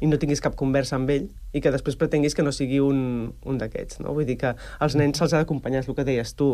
i 0.00 0.08
no 0.10 0.18
tinguis 0.20 0.42
cap 0.44 0.56
conversa 0.60 0.98
amb 0.98 1.08
ell 1.14 1.30
i 1.56 1.62
que 1.64 1.72
després 1.72 1.96
pretenguis 1.96 2.36
que 2.36 2.44
no 2.44 2.52
sigui 2.52 2.82
un, 2.84 2.98
un 3.48 3.60
d'aquests, 3.62 4.02
no? 4.04 4.12
Vull 4.12 4.28
dir 4.28 4.36
que 4.42 4.52
als 4.84 4.98
nens 5.00 5.16
se'ls 5.16 5.32
ha 5.32 5.40
d'acompanyar, 5.40 5.80
és 5.80 5.88
el 5.88 5.96
que 5.96 6.04
deies 6.04 6.34
tu. 6.36 6.50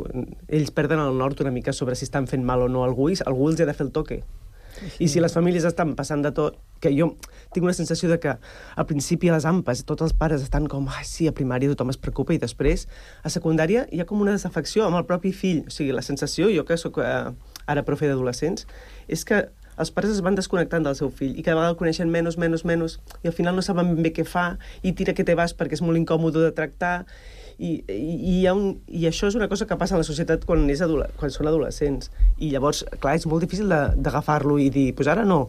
Ells 0.46 0.70
perden 0.76 1.02
el 1.02 1.18
nord 1.18 1.42
una 1.42 1.50
mica 1.54 1.74
sobre 1.74 1.98
si 1.98 2.06
estan 2.06 2.30
fent 2.30 2.46
mal 2.46 2.62
o 2.62 2.70
no 2.70 2.86
algú 2.86 3.10
i 3.10 3.18
algú 3.26 3.50
els 3.50 3.60
ha 3.60 3.66
de 3.66 3.74
fer 3.74 3.88
el 3.88 3.92
toque. 3.96 4.22
I 4.98 5.08
si 5.08 5.22
les 5.22 5.34
famílies 5.34 5.66
estan 5.68 5.94
passant 5.98 6.24
de 6.24 6.32
tot, 6.34 6.58
que 6.82 6.90
jo 6.94 7.12
tinc 7.54 7.64
una 7.64 7.76
sensació 7.76 8.10
de 8.10 8.18
que 8.20 8.34
al 8.34 8.86
principi 8.88 9.30
a 9.30 9.36
les 9.36 9.46
ampes 9.46 9.84
tots 9.88 10.02
els 10.02 10.14
pares 10.18 10.42
estan 10.42 10.66
com, 10.70 10.88
ai, 10.90 11.06
sí, 11.06 11.28
a 11.30 11.36
primària 11.36 11.70
tothom 11.72 11.92
es 11.94 12.00
preocupa 12.00 12.34
i 12.34 12.40
després 12.42 12.88
a 13.22 13.30
secundària 13.32 13.86
hi 13.92 14.02
ha 14.02 14.08
com 14.08 14.20
una 14.20 14.34
desafecció 14.34 14.86
amb 14.86 14.98
el 14.98 15.06
propi 15.08 15.32
fill. 15.32 15.64
O 15.68 15.74
sigui, 15.74 15.94
la 15.94 16.02
sensació, 16.02 16.50
jo 16.50 16.66
que 16.68 16.78
sóc 16.80 16.98
eh, 17.02 17.30
ara 17.66 17.84
profe 17.86 18.10
d'adolescents, 18.10 18.66
és 19.08 19.26
que 19.28 19.44
els 19.80 19.90
pares 19.90 20.12
es 20.12 20.20
van 20.24 20.36
desconnectant 20.36 20.84
del 20.84 20.96
seu 20.98 21.10
fill 21.10 21.32
i 21.32 21.42
cada 21.44 21.56
vegada 21.56 21.72
el 21.72 21.78
coneixen 21.80 22.10
menys, 22.12 22.36
menys, 22.38 22.64
menys 22.68 22.98
i 23.22 23.30
al 23.30 23.36
final 23.36 23.56
no 23.56 23.64
saben 23.64 23.94
ben 23.94 24.04
bé 24.04 24.12
què 24.12 24.24
fa 24.28 24.58
i 24.82 24.92
tira 24.92 25.14
que 25.16 25.24
te 25.24 25.36
vas 25.38 25.56
perquè 25.56 25.78
és 25.78 25.84
molt 25.84 26.00
incòmode 26.00 26.42
de 26.44 26.52
tractar 26.56 27.06
i, 27.58 27.72
i, 27.88 27.94
i, 27.94 28.32
hi 28.40 28.46
ha 28.46 28.54
un, 28.54 28.78
i 28.88 29.04
això 29.08 29.28
és 29.28 29.36
una 29.38 29.48
cosa 29.48 29.66
que 29.66 29.76
passa 29.76 29.94
a 29.96 30.00
la 30.00 30.06
societat 30.06 30.44
quan, 30.48 30.64
és 30.70 30.80
adole 30.84 31.08
quan 31.20 31.30
són 31.34 31.48
adolescents 31.50 32.10
i 32.38 32.50
llavors, 32.52 32.84
clar, 33.00 33.16
és 33.18 33.26
molt 33.26 33.44
difícil 33.44 33.68
de- 33.68 33.94
d'agafar-lo 33.96 34.58
i 34.58 34.70
dir, 34.70 34.90
pues 34.94 35.08
ara 35.08 35.24
no 35.24 35.44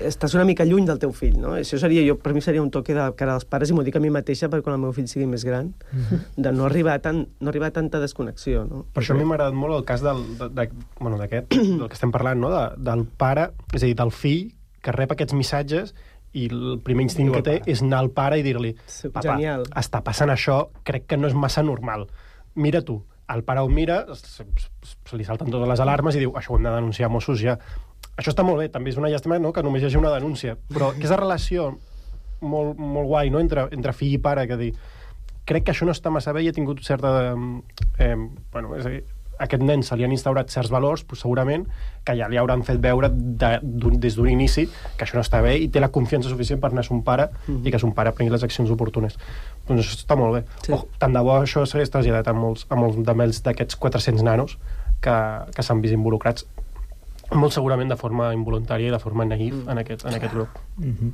estàs 0.00 0.34
una 0.34 0.44
mica 0.44 0.64
lluny 0.66 0.86
del 0.88 0.98
teu 0.98 1.12
fill, 1.14 1.36
no? 1.38 1.52
Això 1.58 1.78
seria, 1.78 2.02
jo, 2.06 2.16
per 2.18 2.32
mi 2.34 2.40
seria 2.42 2.62
un 2.62 2.70
toque 2.74 2.94
de 2.96 3.04
cara 3.18 3.36
als 3.38 3.44
pares 3.46 3.70
i 3.70 3.76
m'ho 3.76 3.84
dic 3.86 3.94
a 3.96 4.02
mi 4.02 4.10
mateixa 4.10 4.48
per 4.50 4.60
quan 4.62 4.74
el 4.74 4.82
meu 4.82 4.92
fill 4.96 5.06
sigui 5.10 5.26
més 5.30 5.44
gran, 5.46 5.72
de 6.36 6.52
no 6.52 6.66
arribar, 6.66 6.96
a 6.98 7.02
tant, 7.04 7.24
no 7.40 7.52
arribar 7.52 7.70
a 7.70 7.76
tanta 7.78 8.00
desconnexió, 8.02 8.64
no? 8.66 8.84
Per 8.92 9.04
això 9.04 9.14
a 9.14 9.18
mi 9.20 9.24
m'ha 9.28 9.36
agradat 9.38 9.54
molt 9.54 9.76
el 9.78 9.84
cas 9.86 10.02
del, 10.02 10.24
de, 10.40 10.48
de, 10.50 10.68
bueno, 11.00 11.18
d'aquest, 11.20 11.54
del 11.54 11.86
que 11.88 11.94
estem 11.98 12.10
parlant, 12.14 12.40
no? 12.42 12.50
de, 12.50 12.64
del 12.90 13.06
pare, 13.20 13.50
és 13.72 13.82
a 13.82 13.86
dir, 13.86 13.94
del 13.98 14.10
fill 14.14 14.50
que 14.84 14.92
rep 14.92 15.14
aquests 15.14 15.32
missatges 15.32 15.94
i 16.34 16.48
el 16.50 16.78
primer 16.84 17.06
instint 17.06 17.30
que 17.34 17.42
té 17.46 17.56
és 17.70 17.82
anar 17.84 18.02
al 18.02 18.10
pare 18.14 18.40
i 18.40 18.44
dir-li 18.44 18.74
papa, 18.74 19.22
genial. 19.30 19.66
està 19.78 20.02
passant 20.04 20.32
això, 20.34 20.64
crec 20.86 21.06
que 21.10 21.18
no 21.18 21.30
és 21.30 21.36
massa 21.38 21.62
normal. 21.62 22.08
Mira 22.54 22.82
tu. 22.82 23.00
El 23.32 23.40
pare 23.46 23.62
ho 23.64 23.70
mira, 23.72 24.02
se, 24.18 24.44
se, 24.84 25.16
li 25.16 25.24
salten 25.24 25.48
totes 25.48 25.70
les 25.70 25.80
alarmes 25.80 26.18
i 26.18 26.20
diu, 26.20 26.34
això 26.36 26.52
ho 26.52 26.58
hem 26.58 26.66
de 26.66 26.74
denunciar 26.74 27.08
a 27.08 27.12
Mossos 27.14 27.40
ja. 27.40 27.54
Això 28.18 28.34
està 28.34 28.44
molt 28.44 28.60
bé, 28.60 28.68
també 28.68 28.92
és 28.92 28.98
una 29.00 29.08
llàstima 29.08 29.38
no? 29.40 29.52
que 29.54 29.62
només 29.64 29.82
hi 29.82 29.88
hagi 29.88 29.96
una 29.96 30.12
denúncia, 30.12 30.58
però 30.68 30.90
aquesta 30.92 31.16
relació 31.16 31.70
molt, 32.44 32.76
molt 32.76 33.08
guai 33.08 33.32
no? 33.32 33.40
entre, 33.40 33.64
entre 33.72 33.94
fill 33.96 34.18
i 34.18 34.20
pare, 34.20 34.44
que 34.50 34.58
dir, 34.60 34.70
crec 35.48 35.64
que 35.64 35.72
això 35.72 35.88
no 35.88 35.94
està 35.96 36.12
massa 36.12 36.34
bé 36.36 36.44
i 36.44 36.50
ha 36.50 36.56
tingut 36.56 36.82
certa... 36.84 37.32
Eh, 37.98 38.14
bueno, 38.52 38.74
és 38.76 38.84
a 38.84 38.92
dir, 38.92 39.02
a 39.38 39.46
aquest 39.46 39.62
nen 39.62 39.82
se 39.82 39.96
li 39.96 40.06
han 40.06 40.14
instaurat 40.14 40.50
certs 40.52 40.70
valors, 40.72 41.04
doncs 41.08 41.24
segurament 41.24 41.66
que 42.04 42.16
ja 42.18 42.28
li 42.30 42.38
hauran 42.40 42.64
fet 42.66 42.80
veure 42.82 43.10
de, 43.12 43.58
des 43.98 44.16
d'un 44.18 44.30
inici 44.30 44.66
que 44.68 45.06
això 45.06 45.18
no 45.18 45.24
està 45.24 45.42
bé 45.44 45.56
i 45.58 45.68
té 45.68 45.82
la 45.82 45.90
confiança 45.94 46.30
suficient 46.32 46.60
per 46.62 46.70
anar 46.70 46.84
a 46.84 46.88
son 46.88 47.02
pare 47.06 47.28
i 47.48 47.72
que 47.72 47.80
son 47.82 47.94
pare 47.96 48.12
prengui 48.12 48.32
les 48.34 48.44
accions 48.46 48.70
oportunes. 48.70 49.18
Doncs 49.68 49.84
això 49.84 49.98
està 49.98 50.18
molt 50.20 50.38
bé. 50.38 50.44
Sí. 50.66 50.74
Oh, 50.76 50.84
tant 51.00 51.16
de 51.16 51.22
bo 51.24 51.38
això 51.40 51.64
s'hagués 51.66 51.92
traslladat 51.92 52.28
a 52.30 52.36
molts, 52.36 52.68
a 52.68 52.78
molts 52.78 53.00
de 53.00 53.16
mells 53.16 53.42
d'aquests 53.46 53.80
400 53.80 54.26
nanos 54.26 54.58
que, 55.04 55.16
que 55.54 55.64
s'han 55.64 55.82
vist 55.84 55.96
involucrats 55.96 56.46
molt 57.32 57.54
segurament 57.54 57.88
de 57.88 57.96
forma 57.96 58.28
involuntària 58.34 58.90
i 58.90 58.92
de 58.92 59.00
forma 59.00 59.24
naïf 59.24 59.54
en, 59.70 59.78
aquest, 59.80 60.04
en 60.04 60.16
aquest 60.16 60.34
grup. 60.34 60.58
Mhm. 60.76 61.12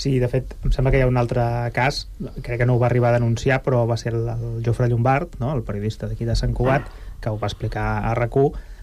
Sí, 0.00 0.18
de 0.18 0.28
fet, 0.32 0.54
em 0.64 0.72
sembla 0.72 0.90
que 0.90 1.00
hi 1.00 1.04
ha 1.04 1.10
un 1.10 1.20
altre 1.20 1.44
cas, 1.76 2.06
crec 2.40 2.62
que 2.62 2.66
no 2.66 2.76
ho 2.76 2.80
va 2.80 2.88
arribar 2.88 3.10
a 3.10 3.18
denunciar, 3.18 3.60
però 3.62 3.84
va 3.86 3.98
ser 4.00 4.14
el, 4.14 4.26
el 4.28 4.64
Jofre 4.64 4.88
Llombard, 4.88 5.36
no? 5.40 5.52
el 5.54 5.62
periodista 5.62 6.08
d'aquí 6.08 6.24
de 6.24 6.36
Sant 6.36 6.54
Cugat, 6.56 6.88
que 7.20 7.30
ho 7.30 7.38
va 7.38 7.50
explicar 7.50 8.04
a 8.08 8.14
rac 8.18 8.38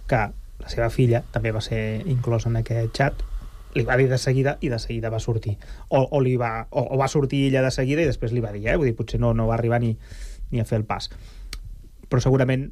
que 0.07 0.21
la 0.57 0.69
seva 0.71 0.89
filla 0.89 1.23
també 1.31 1.51
va 1.51 1.61
ser 1.61 2.01
inclosa 2.05 2.49
en 2.49 2.57
aquest 2.61 2.95
xat, 2.95 3.25
li 3.75 3.83
va 3.85 3.97
dir 3.97 4.07
de 4.09 4.17
seguida 4.17 4.57
i 4.61 4.69
de 4.69 4.79
seguida 4.79 5.11
va 5.13 5.19
sortir. 5.19 5.57
O, 5.89 6.01
o, 6.01 6.21
li 6.21 6.35
va, 6.37 6.67
o, 6.71 6.81
o 6.95 6.97
va 6.97 7.07
sortir 7.07 7.47
ella 7.49 7.61
de 7.61 7.71
seguida 7.71 8.01
i 8.01 8.09
després 8.09 8.33
li 8.33 8.41
va 8.41 8.51
dir, 8.55 8.65
eh? 8.67 8.77
Vull 8.77 8.89
dir, 8.89 8.95
potser 8.97 9.19
no, 9.19 9.33
no 9.37 9.47
va 9.47 9.57
arribar 9.59 9.79
ni, 9.83 9.93
ni 10.51 10.63
a 10.63 10.65
fer 10.65 10.79
el 10.81 10.85
pas. 10.87 11.11
Però 12.07 12.23
segurament 12.23 12.69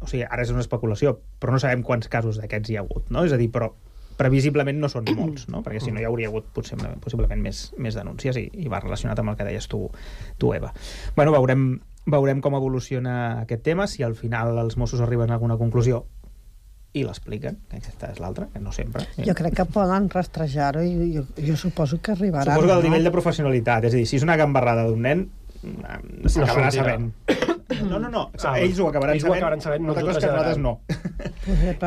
o 0.00 0.08
sigui, 0.08 0.24
ara 0.28 0.44
és 0.44 0.52
una 0.52 0.62
especulació, 0.62 1.16
però 1.40 1.54
no 1.54 1.60
sabem 1.62 1.82
quants 1.86 2.08
casos 2.12 2.38
d'aquests 2.40 2.70
hi 2.70 2.78
ha 2.78 2.84
hagut, 2.84 3.08
no? 3.10 3.24
És 3.26 3.32
a 3.32 3.40
dir, 3.40 3.48
però 3.52 3.70
previsiblement 4.16 4.78
no 4.80 4.88
són 4.92 5.08
molts, 5.16 5.46
no? 5.52 5.62
Perquè 5.64 5.80
si 5.82 5.92
no 5.92 6.00
hi 6.00 6.06
hauria 6.08 6.30
hagut 6.30 6.48
potser, 6.56 6.78
possiblement 7.04 7.42
més, 7.42 7.66
més 7.80 7.96
denúncies 7.96 8.38
i, 8.40 8.46
i 8.64 8.70
va 8.72 8.80
relacionat 8.80 9.20
amb 9.20 9.32
el 9.32 9.38
que 9.38 9.48
deies 9.48 9.68
tu, 9.72 9.82
tu 10.40 10.52
Eva. 10.56 10.72
Bueno, 11.16 11.34
veurem, 11.36 11.66
veurem 12.06 12.40
com 12.40 12.54
evoluciona 12.54 13.40
aquest 13.42 13.62
tema, 13.66 13.86
si 13.90 14.02
al 14.06 14.14
final 14.14 14.56
els 14.62 14.76
Mossos 14.78 15.00
arriben 15.02 15.30
a 15.30 15.34
alguna 15.38 15.56
conclusió 15.58 16.04
i 16.96 17.02
l'expliquen, 17.04 17.58
que 17.68 17.76
aquesta 17.76 18.08
és 18.14 18.20
l'altra, 18.22 18.46
que 18.52 18.60
no 18.62 18.72
sempre. 18.72 19.02
Jo 19.26 19.34
crec 19.36 19.52
que 19.58 19.64
poden 19.68 20.06
rastrejar-ho 20.08 20.80
i 20.86 21.10
jo, 21.18 21.24
jo 21.36 21.56
suposo 21.60 21.98
que 22.00 22.12
arribaran. 22.14 22.54
Suposo 22.54 22.68
que 22.70 22.72
el 22.78 22.78
no? 22.84 22.88
nivell 22.88 23.04
de 23.04 23.10
professionalitat, 23.12 23.84
és 23.90 23.92
a 23.92 23.96
dir, 23.98 24.06
si 24.08 24.16
és 24.16 24.24
una 24.24 24.36
gambarrada 24.40 24.86
d'un 24.88 25.02
nen, 25.04 25.26
s'acabarà 26.26 26.70
sabent. 26.72 27.10
No, 27.90 27.98
no, 27.98 28.08
no, 28.08 28.22
Ah, 28.46 28.54
ells 28.62 28.78
ho 28.78 28.86
acabaran 28.88 29.16
ells 29.16 29.24
ho 29.24 29.26
sabent, 29.26 29.40
acabaran 29.42 29.60
sabent, 29.64 29.82
no 29.84 29.92
ho 29.92 29.96
cosa 29.98 30.20
que 30.20 30.26
nosaltres 30.30 30.58
no. 30.62 30.80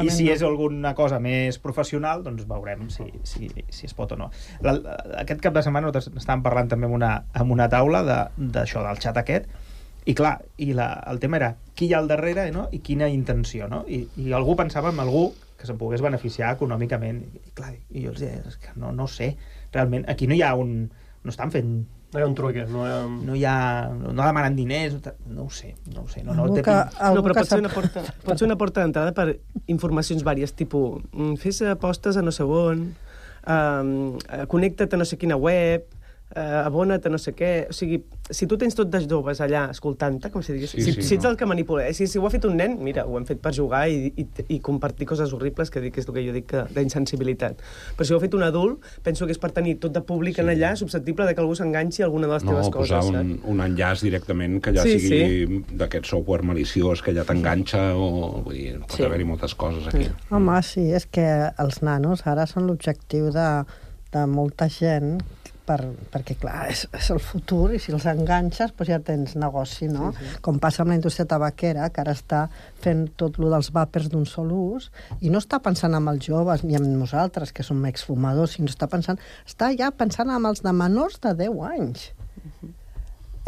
I 0.03 0.09
si 0.11 0.25
no. 0.27 0.33
és 0.33 0.43
alguna 0.43 0.91
cosa 0.97 1.19
més 1.23 1.57
professional, 1.63 2.21
doncs 2.25 2.45
veurem 2.49 2.89
si, 2.93 3.07
si, 3.23 3.47
si 3.71 3.87
es 3.87 3.95
pot 3.95 4.11
o 4.13 4.17
no. 4.19 4.29
La, 4.61 4.73
la- 4.75 4.97
aquest 5.23 5.41
cap 5.41 5.55
de 5.55 5.63
setmana 5.65 5.87
nosaltres 5.87 6.11
estàvem 6.21 6.43
parlant 6.45 6.69
també 6.75 6.89
amb 6.89 6.99
una, 6.99 7.13
amb 7.33 7.55
una 7.55 7.69
taula 7.71 8.03
de- 8.03 8.51
d'això, 8.59 8.83
del 8.85 8.99
xat 9.01 9.17
aquest, 9.23 9.47
I 10.05 10.15
clar, 10.15 10.37
i 10.57 10.71
la, 10.73 10.91
el 11.11 11.19
tema 11.19 11.37
era 11.37 11.53
qui 11.75 11.89
hi 11.89 11.93
ha 11.93 11.99
al 11.99 12.07
darrere 12.07 12.49
no? 12.55 12.67
i 12.71 12.79
quina 12.85 13.09
intenció, 13.11 13.67
no? 13.71 13.83
I, 13.87 14.05
I 14.17 14.33
algú 14.33 14.55
pensava 14.59 14.93
en 14.93 14.99
algú 15.03 15.29
que 15.59 15.67
se'n 15.67 15.77
pogués 15.79 16.01
beneficiar 16.01 16.53
econòmicament. 16.55 17.21
I, 17.35 17.53
clar, 17.55 17.73
i 17.75 18.05
jo 18.05 18.13
els 18.13 18.23
deia, 18.23 18.39
és 18.47 18.57
que 18.61 18.73
no, 18.79 18.93
no 18.95 19.09
sé, 19.11 19.33
realment, 19.75 20.07
aquí 20.11 20.27
no 20.27 20.37
hi 20.37 20.43
ha 20.45 20.53
un... 20.55 20.75
no 21.23 21.33
estan 21.33 21.51
fent 21.51 21.79
No 22.09 22.17
hi 22.17 22.23
ha 22.23 22.25
un 22.25 22.33
truque, 22.33 22.63
no 22.65 22.85
hi 22.87 22.89
ha... 22.89 23.01
no 23.05 23.35
hi 23.37 23.43
ha... 23.45 23.57
no 23.91 24.23
demanen 24.25 24.55
diners, 24.57 24.95
no, 24.95 25.11
no 25.35 25.43
ho 25.43 25.51
sé, 25.53 25.75
no 25.93 26.01
ho 26.01 26.07
sé. 26.09 26.23
No, 26.23 26.33
no, 26.33 26.47
Algú 26.47 26.55
té 26.57 26.63
que, 26.65 26.77
no, 27.13 27.21
però 27.21 27.35
pot 27.37 27.51
ser, 27.51 27.59
una 27.61 27.69
porta, 27.69 28.01
pot 28.25 28.39
ser 28.39 28.47
una 28.47 28.57
porta 28.57 28.81
d'entrada 28.81 29.13
per 29.13 29.35
informacions 29.69 30.25
vàries, 30.25 30.55
tipus, 30.57 31.03
mm, 31.13 31.37
fes 31.43 31.61
apostes 31.69 32.17
a 32.17 32.23
no 32.25 32.33
sé 32.33 32.47
on, 32.47 32.87
um, 33.45 33.93
connecta't 34.49 34.97
a 34.97 35.01
no 35.03 35.05
sé 35.05 35.19
quina 35.21 35.37
web, 35.37 35.85
uh, 36.35 36.65
abona't 36.65 37.05
a 37.05 37.09
no 37.09 37.17
sé 37.17 37.33
què... 37.33 37.67
O 37.69 37.73
sigui, 37.73 38.01
si 38.29 38.45
tu 38.45 38.57
tens 38.61 38.75
tot 38.77 38.89
de 38.93 38.99
joves 39.09 39.39
allà 39.41 39.67
escoltant-te, 39.73 40.29
com 40.29 40.43
si 40.45 40.53
digués, 40.53 40.69
Sí, 40.75 40.83
si, 40.85 40.91
sí, 40.93 41.01
si 41.01 41.15
ets 41.15 41.23
no. 41.25 41.31
el 41.31 41.37
que 41.37 41.47
manipula, 41.49 41.87
eh? 41.87 41.93
si, 41.97 42.05
si 42.07 42.19
ho 42.19 42.25
ha 42.27 42.29
fet 42.29 42.45
un 42.45 42.55
nen, 42.57 42.75
mira, 42.85 43.05
ho 43.09 43.17
hem 43.17 43.25
fet 43.25 43.39
per 43.41 43.53
jugar 43.55 43.87
i, 43.89 44.11
i, 44.21 44.25
i 44.55 44.59
compartir 44.61 45.07
coses 45.09 45.33
horribles, 45.33 45.71
que 45.73 45.81
dic, 45.81 45.97
és 45.97 46.05
el 46.07 46.13
que 46.13 46.25
jo 46.27 46.33
dic 46.35 46.45
que- 46.51 46.65
d'insensibilitat. 46.75 47.61
Però 47.97 48.05
si 48.05 48.13
ho 48.13 48.17
ha 48.19 48.21
fet 48.21 48.35
un 48.37 48.43
adult, 48.45 48.85
penso 49.03 49.25
que 49.25 49.33
és 49.33 49.41
per 49.41 49.49
tenir 49.55 49.77
tot 49.81 49.93
de 49.95 50.01
públic 50.05 50.35
sí. 50.37 50.43
en 50.43 50.51
allà, 50.53 50.75
susceptible 50.77 51.25
de 51.25 51.33
que 51.33 51.41
algú 51.41 51.55
s'enganxi 51.57 52.03
a 52.03 52.05
alguna 52.09 52.27
de 52.29 52.33
les 52.33 52.43
No, 52.45 52.51
teves 52.53 52.69
posar 52.69 52.99
coses. 53.01 53.09
un, 53.09 53.33
saps? 53.33 53.49
un 53.55 53.61
enllaç 53.65 54.03
directament 54.05 54.59
que 54.61 54.73
ja 54.77 54.83
Sí, 54.85 54.99
sí, 54.99 55.09
sigui 55.09 55.63
d'aquest 55.81 56.05
software 56.13 56.43
maliciós 56.45 57.01
que 57.01 57.13
ja 57.17 57.25
t'enganxa 57.25 57.95
o 57.97 58.43
vull 58.45 58.53
dir, 58.53 58.77
pot 58.83 58.91
Sí. 58.93 59.01
sí. 59.01 59.09
haver-hi 59.09 59.25
moltes 59.25 59.55
coses 59.55 59.87
aquí. 59.89 60.05
Sí. 60.05 60.11
Home, 60.29 60.61
sí, 60.63 60.85
és 60.93 61.05
que 61.09 61.25
els 61.57 61.81
nanos 61.81 62.25
ara 62.29 62.45
són 62.45 62.67
l'objectiu 62.69 63.31
de, 63.33 63.49
de 64.13 64.25
molta 64.29 64.69
gent 64.69 65.17
per, 65.69 65.79
perquè, 66.13 66.35
clar, 66.41 66.63
és, 66.71 66.85
és 66.97 67.09
el 67.13 67.21
futur 67.21 67.69
i 67.75 67.79
si 67.81 67.93
els 67.93 68.07
enganxes 68.09 68.73
doncs 68.73 68.89
ja 68.89 68.99
tens 69.05 69.35
negoci, 69.39 69.89
no? 69.91 70.11
Sí, 70.17 70.25
sí. 70.25 70.41
Com 70.45 70.57
passa 70.63 70.83
amb 70.83 70.93
la 70.93 70.97
indústria 70.97 71.27
tabaquera, 71.29 71.91
que 71.93 72.01
ara 72.01 72.15
està 72.17 72.47
fent 72.81 73.05
tot 73.19 73.37
lo 73.41 73.51
dels 73.53 73.69
vàpers 73.75 74.09
d'un 74.09 74.25
sol 74.29 74.53
ús 74.55 74.89
i 75.21 75.29
no 75.33 75.41
està 75.43 75.61
pensant 75.63 75.93
en 75.97 76.09
els 76.09 76.25
joves 76.25 76.65
ni 76.65 76.79
en 76.79 76.89
nosaltres, 76.97 77.53
que 77.53 77.65
som 77.65 77.85
exfumadors, 77.89 78.57
sinó 78.57 78.71
està 78.71 78.89
pensant, 78.89 79.21
està 79.45 79.71
ja 79.77 79.91
pensant 79.93 80.33
en 80.33 80.49
els 80.49 80.65
de 80.65 80.73
menors 80.73 81.21
de 81.21 81.35
10 81.45 81.61
anys. 81.69 82.09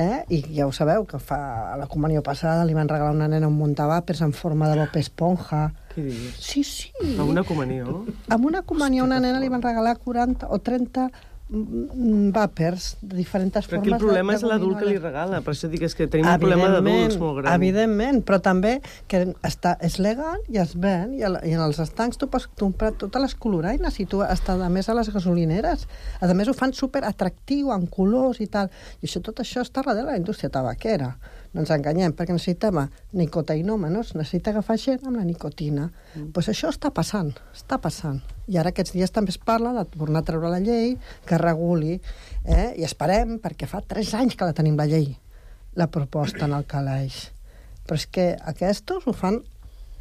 Eh? 0.01 0.23
I 0.33 0.39
ja 0.55 0.65
ho 0.65 0.71
sabeu, 0.73 1.03
que 1.05 1.19
fa 1.21 1.39
a 1.73 1.77
la 1.77 1.87
comunió 1.89 2.23
passada 2.25 2.65
li 2.65 2.73
van 2.77 2.89
regalar 2.89 3.13
una 3.13 3.27
nena 3.29 3.49
un 3.49 3.57
muntavàpers 3.59 4.23
en 4.25 4.33
forma 4.33 4.69
de 4.69 4.79
Bob 4.79 4.95
Esponja. 4.97 5.65
Què 5.91 6.05
dius? 6.05 6.39
Sí, 6.41 6.63
sí. 6.65 6.93
A 7.19 7.25
una 7.27 7.43
comunió? 7.45 8.05
Amb 8.31 8.47
una 8.47 8.63
comunió 8.65 9.03
a 9.03 9.09
una 9.09 9.19
nena 9.21 9.41
li 9.41 9.51
van 9.51 9.61
regalar 9.65 9.97
40 9.99 10.49
o 10.49 10.61
30 10.63 11.09
mm, 11.09 11.30
vàpers 11.51 12.95
de 13.01 13.17
diferents 13.17 13.51
Però 13.51 13.65
formes. 13.67 13.81
aquí 13.81 13.91
el 13.91 13.99
problema 13.99 14.31
de, 14.31 14.37
és 14.37 14.43
l'adult 14.47 14.79
que 14.79 14.85
li 14.87 14.97
regala. 14.97 15.41
Per 15.43 15.51
això 15.51 15.67
dic 15.71 15.83
és 15.83 15.95
que 15.97 16.07
tenim 16.07 16.29
un 16.29 16.39
problema 16.39 16.69
d'adults 16.71 17.17
molt 17.19 17.41
gran. 17.41 17.55
Evidentment, 17.59 18.21
però 18.23 18.39
també 18.39 18.77
que 19.11 19.25
està, 19.47 19.75
és 19.83 19.99
legal 19.99 20.39
i 20.47 20.61
es 20.63 20.77
ven, 20.79 21.17
i, 21.17 21.25
a, 21.27 21.33
i 21.43 21.51
en 21.57 21.63
els 21.65 21.81
estancs 21.83 22.21
tu 22.21 22.29
pots 22.31 22.47
comprar 22.59 22.93
totes 22.95 23.25
les 23.25 23.35
coloraines 23.35 23.99
i 23.99 24.07
tu 24.07 24.23
està 24.23 24.55
a 24.55 24.71
més 24.71 24.87
a 24.87 24.95
les 24.95 25.11
gasolineres. 25.11 25.87
A 26.21 26.31
més 26.33 26.47
ho 26.47 26.55
fan 26.55 26.71
super 26.73 27.03
atractiu, 27.03 27.73
en 27.75 27.87
colors 27.87 28.39
i 28.39 28.47
tal. 28.47 28.71
I 29.01 29.09
això, 29.09 29.19
tot 29.19 29.43
això 29.43 29.65
està 29.65 29.81
darrere 29.81 30.05
de 30.05 30.11
la 30.11 30.17
indústria 30.17 30.49
tabaquera. 30.49 31.15
No 31.51 31.61
ens 31.65 31.71
enganyem, 31.75 32.13
perquè 32.15 32.31
necessitem 32.31 32.77
nicotinòmenos, 33.17 34.13
necessita 34.15 34.53
agafar 34.53 34.77
gent 34.79 35.03
amb 35.07 35.17
la 35.19 35.25
nicotina. 35.27 35.89
Doncs 36.13 36.21
mm. 36.21 36.31
pues 36.35 36.47
això 36.51 36.71
està 36.71 36.91
passant, 36.95 37.33
està 37.55 37.79
passant. 37.83 38.21
I 38.47 38.57
ara 38.61 38.71
aquests 38.71 38.95
dies 38.95 39.11
també 39.11 39.33
es 39.35 39.39
parla 39.39 39.73
de 39.75 39.83
tornar 39.91 40.23
a 40.23 40.27
treure 40.27 40.51
la 40.51 40.61
llei 40.63 40.95
que 41.27 41.39
reguli, 41.41 41.99
eh? 42.45 42.71
i 42.79 42.87
esperem, 42.87 43.37
perquè 43.43 43.67
fa 43.67 43.83
tres 43.83 44.13
anys 44.15 44.37
que 44.39 44.47
la 44.47 44.55
tenim 44.55 44.79
la 44.79 44.87
llei, 44.87 45.11
la 45.75 45.87
proposta 45.91 46.47
en 46.47 46.55
el 46.55 46.67
calaix. 46.67 47.29
Però 47.85 47.99
és 47.99 48.07
que 48.07 48.31
aquests 48.53 48.95
ho 49.05 49.13
fan 49.13 49.41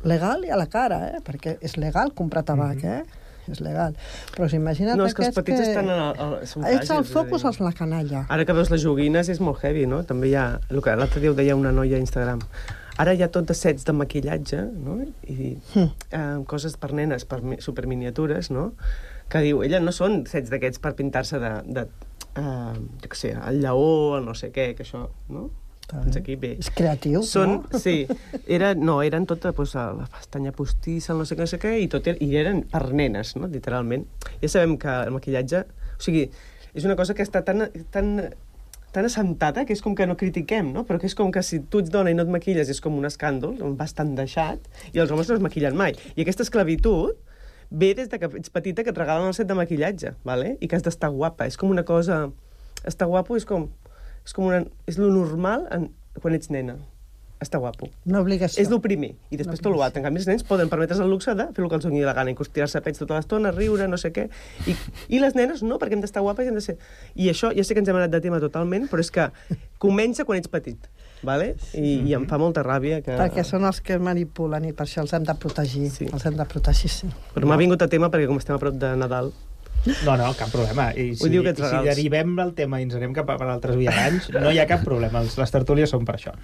legal 0.06 0.46
i 0.46 0.50
a 0.50 0.56
la 0.56 0.68
cara, 0.70 1.02
eh? 1.10 1.20
perquè 1.24 1.58
és 1.60 1.76
legal 1.76 2.14
comprar 2.14 2.44
tabac, 2.46 2.84
Mhm. 2.84 2.86
eh? 2.86 3.19
És 3.50 3.60
legal. 3.60 3.94
Però 4.36 4.48
s'imagina't 4.48 4.96
No, 4.96 5.06
és 5.06 5.14
que 5.14 5.24
els 5.26 5.34
petits 5.34 5.60
estan 5.60 5.88
en 5.90 5.98
el- 5.98 6.20
el- 6.26 6.46
són 6.46 6.62
fràgils, 6.64 6.92
el 6.98 7.04
focus 7.04 7.44
és 7.50 7.60
la 7.60 7.72
canalla. 7.72 8.26
Ara 8.28 8.44
que 8.44 8.52
veus 8.56 8.70
les 8.70 8.82
joguines 8.82 9.28
és 9.28 9.40
molt 9.40 9.58
heavy, 9.64 9.86
no? 9.86 10.02
També 10.04 10.28
hi 10.30 10.34
ha... 10.36 10.60
El 10.70 10.82
que 10.82 10.94
l'altre 10.96 11.20
dia 11.20 11.30
ho 11.30 11.34
deia 11.34 11.56
una 11.56 11.72
noia 11.72 11.96
a 11.96 12.00
Instagram. 12.00 12.40
Ara 13.00 13.14
hi 13.14 13.22
ha 13.22 13.30
tot 13.32 13.46
de 13.48 13.54
sets 13.54 13.84
de 13.88 13.92
maquillatge, 13.96 14.60
no? 14.84 14.98
I 15.26 15.56
Hm. 15.74 15.88
eh, 16.10 16.44
coses 16.46 16.76
per 16.76 16.92
nenes, 16.92 17.24
per 17.24 17.40
mi- 17.42 17.60
superminiatures, 17.60 18.50
no? 18.50 18.72
Que 19.30 19.40
diu, 19.40 19.62
ella 19.62 19.80
no 19.80 19.92
són 19.92 20.26
sets 20.26 20.50
d'aquests 20.50 20.78
per 20.82 20.94
pintar-se 20.98 21.38
de, 21.38 21.50
de 21.66 21.86
eh, 22.36 22.74
jo 23.02 23.08
què 23.08 23.16
sé, 23.16 23.30
el 23.48 23.60
lleó, 23.62 24.18
el 24.18 24.24
no 24.26 24.34
sé 24.34 24.50
què, 24.52 24.74
que 24.76 24.82
això, 24.84 25.08
no? 25.28 25.50
Està 25.90 26.05
Fins 26.05 26.18
aquí 26.20 26.37
bé. 26.38 26.53
És 26.62 26.68
creatiu, 26.70 27.22
Són, 27.26 27.57
no? 27.64 27.79
sí, 27.83 28.05
era, 28.46 28.74
no, 28.79 29.00
eren 29.03 29.24
tot 29.26 29.42
pues, 29.57 29.72
la 29.74 30.07
pestanya 30.12 30.53
postissa, 30.55 31.16
no 31.18 31.24
sé 31.26 31.35
què, 31.35 31.42
no 31.42 31.50
sé 31.50 31.59
què, 31.59 31.72
i, 31.83 31.88
tot 31.90 32.07
i 32.12 32.29
eren 32.38 32.62
per 32.70 32.85
nenes, 32.94 33.35
no? 33.35 33.48
literalment. 33.50 34.07
Ja 34.38 34.53
sabem 34.55 34.76
que 34.79 34.92
el 35.09 35.11
maquillatge... 35.16 35.64
O 35.98 36.05
sigui, 36.05 36.29
és 36.79 36.87
una 36.87 36.94
cosa 36.96 37.16
que 37.18 37.26
està 37.26 37.42
tan, 37.42 37.66
tan, 37.90 38.12
tan 38.94 39.09
assentada 39.09 39.64
que 39.66 39.74
és 39.74 39.83
com 39.83 39.96
que 39.98 40.07
no 40.07 40.14
critiquem, 40.20 40.70
no? 40.76 40.85
Però 40.87 41.00
que 41.03 41.11
és 41.11 41.16
com 41.18 41.33
que 41.35 41.42
si 41.42 41.59
tu 41.66 41.83
ets 41.83 41.90
dona 41.90 42.14
i 42.14 42.16
no 42.16 42.22
et 42.22 42.31
maquilles 42.31 42.70
és 42.70 42.81
com 42.81 42.94
un 42.96 43.11
escàndol, 43.11 43.59
bastant 43.79 44.14
deixat, 44.14 44.70
i 44.94 45.03
els 45.03 45.11
homes 45.11 45.26
no 45.26 45.40
es 45.40 45.42
maquillen 45.42 45.74
mai. 45.76 45.98
I 46.14 46.22
aquesta 46.22 46.46
esclavitud 46.46 47.18
ve 47.70 47.92
des 47.98 48.14
de 48.14 48.22
que 48.22 48.31
ets 48.38 48.55
petita 48.55 48.87
que 48.87 48.94
et 48.94 49.03
regalen 49.03 49.26
el 49.31 49.35
set 49.35 49.50
de 49.50 49.59
maquillatge, 49.59 50.14
¿vale? 50.22 50.55
i 50.61 50.70
que 50.70 50.79
has 50.79 50.87
d'estar 50.87 51.11
guapa. 51.11 51.50
És 51.50 51.59
com 51.59 51.74
una 51.74 51.87
cosa... 51.87 52.29
Estar 52.87 53.11
guapo 53.11 53.37
és 53.37 53.44
com... 53.44 53.66
És 54.26 54.37
com 54.37 54.48
una... 54.50 54.64
És 54.90 54.98
lo 55.00 55.11
normal 55.14 55.66
en, 55.74 55.90
quan 56.20 56.37
ets 56.37 56.50
nena. 56.52 56.78
Estar 57.40 57.56
guapo. 57.56 57.87
Una 58.04 58.20
obligació. 58.20 58.61
És 58.61 58.68
el 58.68 58.83
primer. 58.85 59.14
I 59.33 59.38
després 59.40 59.62
tot 59.64 59.72
l'altre. 59.72 60.02
En 60.02 60.04
canvi, 60.04 60.20
els 60.20 60.26
nens 60.28 60.42
poden 60.44 60.68
permetre's 60.68 61.00
el 61.00 61.09
luxe 61.09 61.33
de 61.33 61.46
fer 61.56 61.64
el 61.64 61.70
que 61.72 61.78
els 61.78 61.87
doni 61.87 62.02
la 62.04 62.12
gana, 62.12 62.28
encostir-se 62.35 62.76
a 62.76 62.85
pets 62.85 63.00
tota 63.00 63.16
l'estona, 63.16 63.48
riure, 63.56 63.87
no 63.88 63.96
sé 63.96 64.11
què. 64.12 64.26
I, 64.68 64.74
I 65.16 65.22
les 65.22 65.33
nenes 65.38 65.62
no, 65.64 65.78
perquè 65.80 65.96
hem 65.96 66.04
d'estar 66.04 66.20
guapes 66.20 66.44
i 66.44 66.52
hem 66.52 66.61
de 66.61 66.64
ser... 66.66 66.76
I 67.16 67.30
això, 67.33 67.48
ja 67.56 67.64
sé 67.64 67.72
que 67.72 67.80
ens 67.80 67.88
hem 67.88 67.96
anat 67.96 68.12
de 68.12 68.20
tema 68.20 68.42
totalment, 68.44 68.90
però 68.92 69.00
és 69.00 69.09
que 69.14 69.30
comença 69.80 70.28
quan 70.28 70.42
ets 70.42 70.52
petit. 70.52 70.90
Vale? 71.24 71.54
I, 71.72 71.96
I 72.11 72.16
em 72.20 72.28
fa 72.28 72.37
molta 72.40 72.61
ràbia 72.66 73.00
que... 73.00 73.16
Perquè 73.16 73.44
són 73.48 73.64
els 73.64 73.80
que 73.85 73.96
manipulen 73.96 74.68
i 74.68 74.76
per 74.76 74.85
això 74.85 75.00
els 75.06 75.16
hem 75.16 75.24
de 75.24 75.40
protegir. 75.40 75.88
Sí. 75.96 76.12
Els 76.12 76.28
hem 76.28 76.37
de 76.37 76.44
protegir, 76.44 76.92
sí. 76.92 77.09
Però 77.33 77.48
m'ha 77.48 77.61
vingut 77.61 77.80
a 77.80 77.88
tema 77.88 78.12
perquè 78.12 78.28
com 78.28 78.40
estem 78.40 78.61
a 78.61 78.61
prop 78.61 78.76
de 78.76 78.98
Nadal... 79.00 79.33
No, 80.04 80.16
no, 80.20 80.30
cap 80.36 80.50
problema. 80.52 80.90
I 80.92 81.14
si, 81.16 81.28
diu 81.32 81.42
que 81.46 81.54
i 81.54 81.56
si 81.56 81.78
derivem 81.86 82.34
el 82.42 82.52
tema 82.58 82.80
i 82.80 82.84
ens 82.84 82.94
anem 82.98 83.14
cap 83.16 83.30
a 83.32 83.36
per 83.40 83.48
altres 83.48 83.76
viaranys, 83.80 84.28
no 84.36 84.50
hi 84.52 84.58
ha 84.60 84.66
cap 84.68 84.82
problema. 84.84 85.22
Els, 85.24 85.38
les 85.40 85.50
tertúlies 85.54 85.90
són 85.90 86.04
per 86.08 86.18
això. 86.18 86.34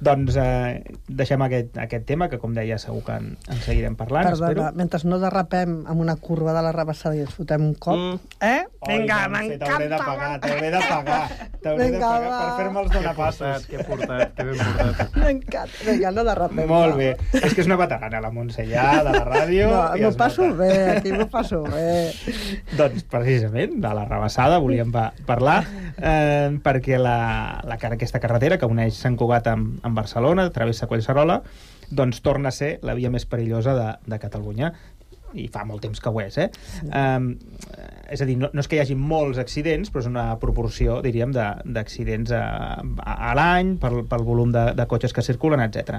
Doncs 0.00 0.36
eh, 0.38 0.80
deixem 1.08 1.42
aquest, 1.42 1.76
aquest 1.82 2.04
tema, 2.06 2.28
que 2.30 2.38
com 2.38 2.54
deia 2.54 2.78
segur 2.78 3.02
que 3.04 3.16
en, 3.18 3.32
en 3.50 3.60
seguirem 3.64 3.96
parlant, 3.98 4.28
Perdona, 4.30 4.50
espero. 4.52 4.68
mentre 4.78 5.00
no 5.10 5.18
derrapem 5.20 5.72
amb 5.90 6.00
una 6.00 6.14
curva 6.16 6.54
de 6.56 6.62
la 6.62 6.72
rebassada 6.72 7.16
i 7.18 7.24
ens 7.26 7.34
fotem 7.34 7.64
un 7.66 7.74
cop, 7.74 7.96
Mm. 7.98 8.18
eh? 8.46 8.64
Vinga, 8.86 9.16
Montse, 9.28 9.56
T'hauré 9.58 9.88
de 9.90 9.96
pagar, 9.98 10.28
t'hauré 10.40 10.68
de 10.70 10.78
pagar. 10.88 11.22
T'hauré 11.62 11.88
de 11.90 11.98
pagar 11.98 12.30
va. 12.30 12.38
per 12.38 12.62
fer-me 12.62 12.80
els 12.84 12.92
donapassos. 12.94 13.64
Què 13.68 13.80
he 13.80 13.84
portat, 13.88 14.32
què 14.38 14.44
ben 14.46 14.60
portat. 14.62 15.16
M'encanta. 15.24 15.82
Vinga, 15.88 16.12
no 16.14 16.24
derrapem. 16.28 16.62
Molt 16.70 16.94
va. 16.94 16.96
bé. 16.96 17.08
És 17.42 17.54
que 17.56 17.64
és 17.64 17.66
una 17.68 17.76
veterana, 17.80 18.20
la 18.22 18.30
Montse, 18.30 18.64
ja, 18.70 18.86
de 19.02 19.10
la 19.10 19.24
ràdio. 19.26 19.66
No, 19.74 19.82
m'ho 20.04 20.12
passo 20.16 20.46
bé, 20.56 20.70
aquí 20.94 21.12
m'ho 21.12 21.26
passo 21.32 21.64
bé. 21.66 22.12
Doncs 22.78 23.02
precisament 23.10 23.80
de 23.82 23.90
la 23.90 24.04
rebassada 24.06 24.60
volíem 24.62 24.92
pa 24.94 25.08
parlar 25.26 25.62
eh, 25.66 26.54
perquè 26.62 27.00
la, 27.00 27.16
la, 27.66 27.78
aquesta 27.80 28.20
carretera 28.22 28.58
que 28.60 28.68
uneix 28.70 28.94
Sant 28.94 29.16
Cugat 29.18 29.50
amb, 29.50 29.80
amb 29.82 29.98
Barcelona, 29.98 30.46
travessa 30.54 30.86
Collserola, 30.86 31.40
doncs 31.90 32.22
torna 32.22 32.52
a 32.52 32.54
ser 32.54 32.76
la 32.86 32.94
via 32.94 33.10
més 33.10 33.26
perillosa 33.26 33.74
de, 33.74 33.88
de 34.06 34.20
Catalunya 34.22 34.70
i 35.36 35.48
fa 35.52 35.64
molt 35.68 35.82
temps 35.84 36.00
que 36.00 36.10
ho 36.10 36.20
és, 36.22 36.38
eh? 36.40 36.48
Um, 36.88 37.32
és 38.08 38.22
a 38.24 38.26
dir, 38.28 38.38
no, 38.40 38.48
no 38.54 38.62
és 38.62 38.68
que 38.70 38.78
hi 38.78 38.80
hagi 38.80 38.94
molts 38.96 39.36
accidents, 39.40 39.90
però 39.92 40.00
és 40.00 40.08
una 40.08 40.24
proporció, 40.40 41.02
diríem, 41.04 41.34
de- 41.36 41.72
d'accidents 41.76 42.32
a, 42.32 42.40
a, 42.80 43.16
a 43.30 43.34
l'any, 43.36 43.74
pel, 43.82 44.00
pel 44.08 44.24
volum 44.24 44.52
de, 44.54 44.64
de 44.78 44.86
cotxes 44.88 45.12
que 45.12 45.24
circulen, 45.26 45.60
etc. 45.66 45.98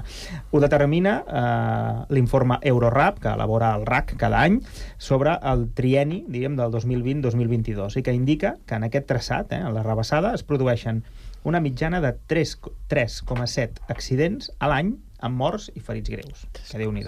Ho 0.50 0.62
determina 0.62 1.20
eh, 1.22 1.94
l'informe 2.16 2.58
Eurorap, 2.66 3.20
que 3.22 3.30
elabora 3.30 3.72
el 3.78 3.86
RAC 3.86 4.16
cada 4.18 4.42
any, 4.42 4.58
sobre 4.98 5.36
el 5.52 5.68
trieni, 5.78 6.24
diríem, 6.26 6.58
del 6.58 6.74
2020-2022, 6.74 8.00
i 8.00 8.06
que 8.06 8.14
indica 8.16 8.56
que 8.66 8.74
en 8.80 8.88
aquest 8.90 9.06
traçat, 9.10 9.54
eh, 9.54 9.62
en 9.62 9.74
la 9.76 9.86
rebassada, 9.86 10.34
es 10.34 10.42
produeixen 10.42 11.04
una 11.44 11.60
mitjana 11.62 12.02
de 12.02 12.12
3 12.28 12.58
3,7 12.90 13.86
accidents 13.88 14.50
a 14.58 14.68
l'any 14.68 14.96
amb 15.24 15.38
morts 15.40 15.70
i 15.76 15.80
ferits 15.84 16.10
greus. 16.12 16.46
Que 16.68 16.80
déu 16.82 16.92
nhi 16.92 17.04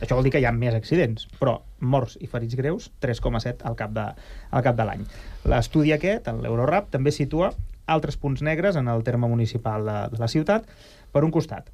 això 0.00 0.16
vol 0.16 0.26
dir 0.26 0.32
que 0.34 0.42
hi 0.42 0.46
ha 0.48 0.52
més 0.52 0.74
accidents, 0.76 1.28
però 1.40 1.58
morts 1.80 2.18
i 2.20 2.28
ferits 2.30 2.58
greus, 2.58 2.90
3,7 3.04 3.64
al 3.68 3.78
cap 3.78 3.94
de, 3.96 4.06
al 4.50 4.66
cap 4.66 4.76
de 4.78 4.86
l'any. 4.88 5.06
L'estudi 5.48 5.94
aquest, 5.96 6.28
l'Eurorap, 6.42 6.90
també 6.92 7.14
situa 7.14 7.52
altres 7.86 8.18
punts 8.18 8.42
negres 8.42 8.76
en 8.76 8.88
el 8.90 9.04
terme 9.06 9.28
municipal 9.30 9.86
de, 9.86 9.98
de 10.12 10.22
la 10.22 10.28
ciutat. 10.28 10.66
Per 11.12 11.22
un 11.24 11.32
costat, 11.34 11.70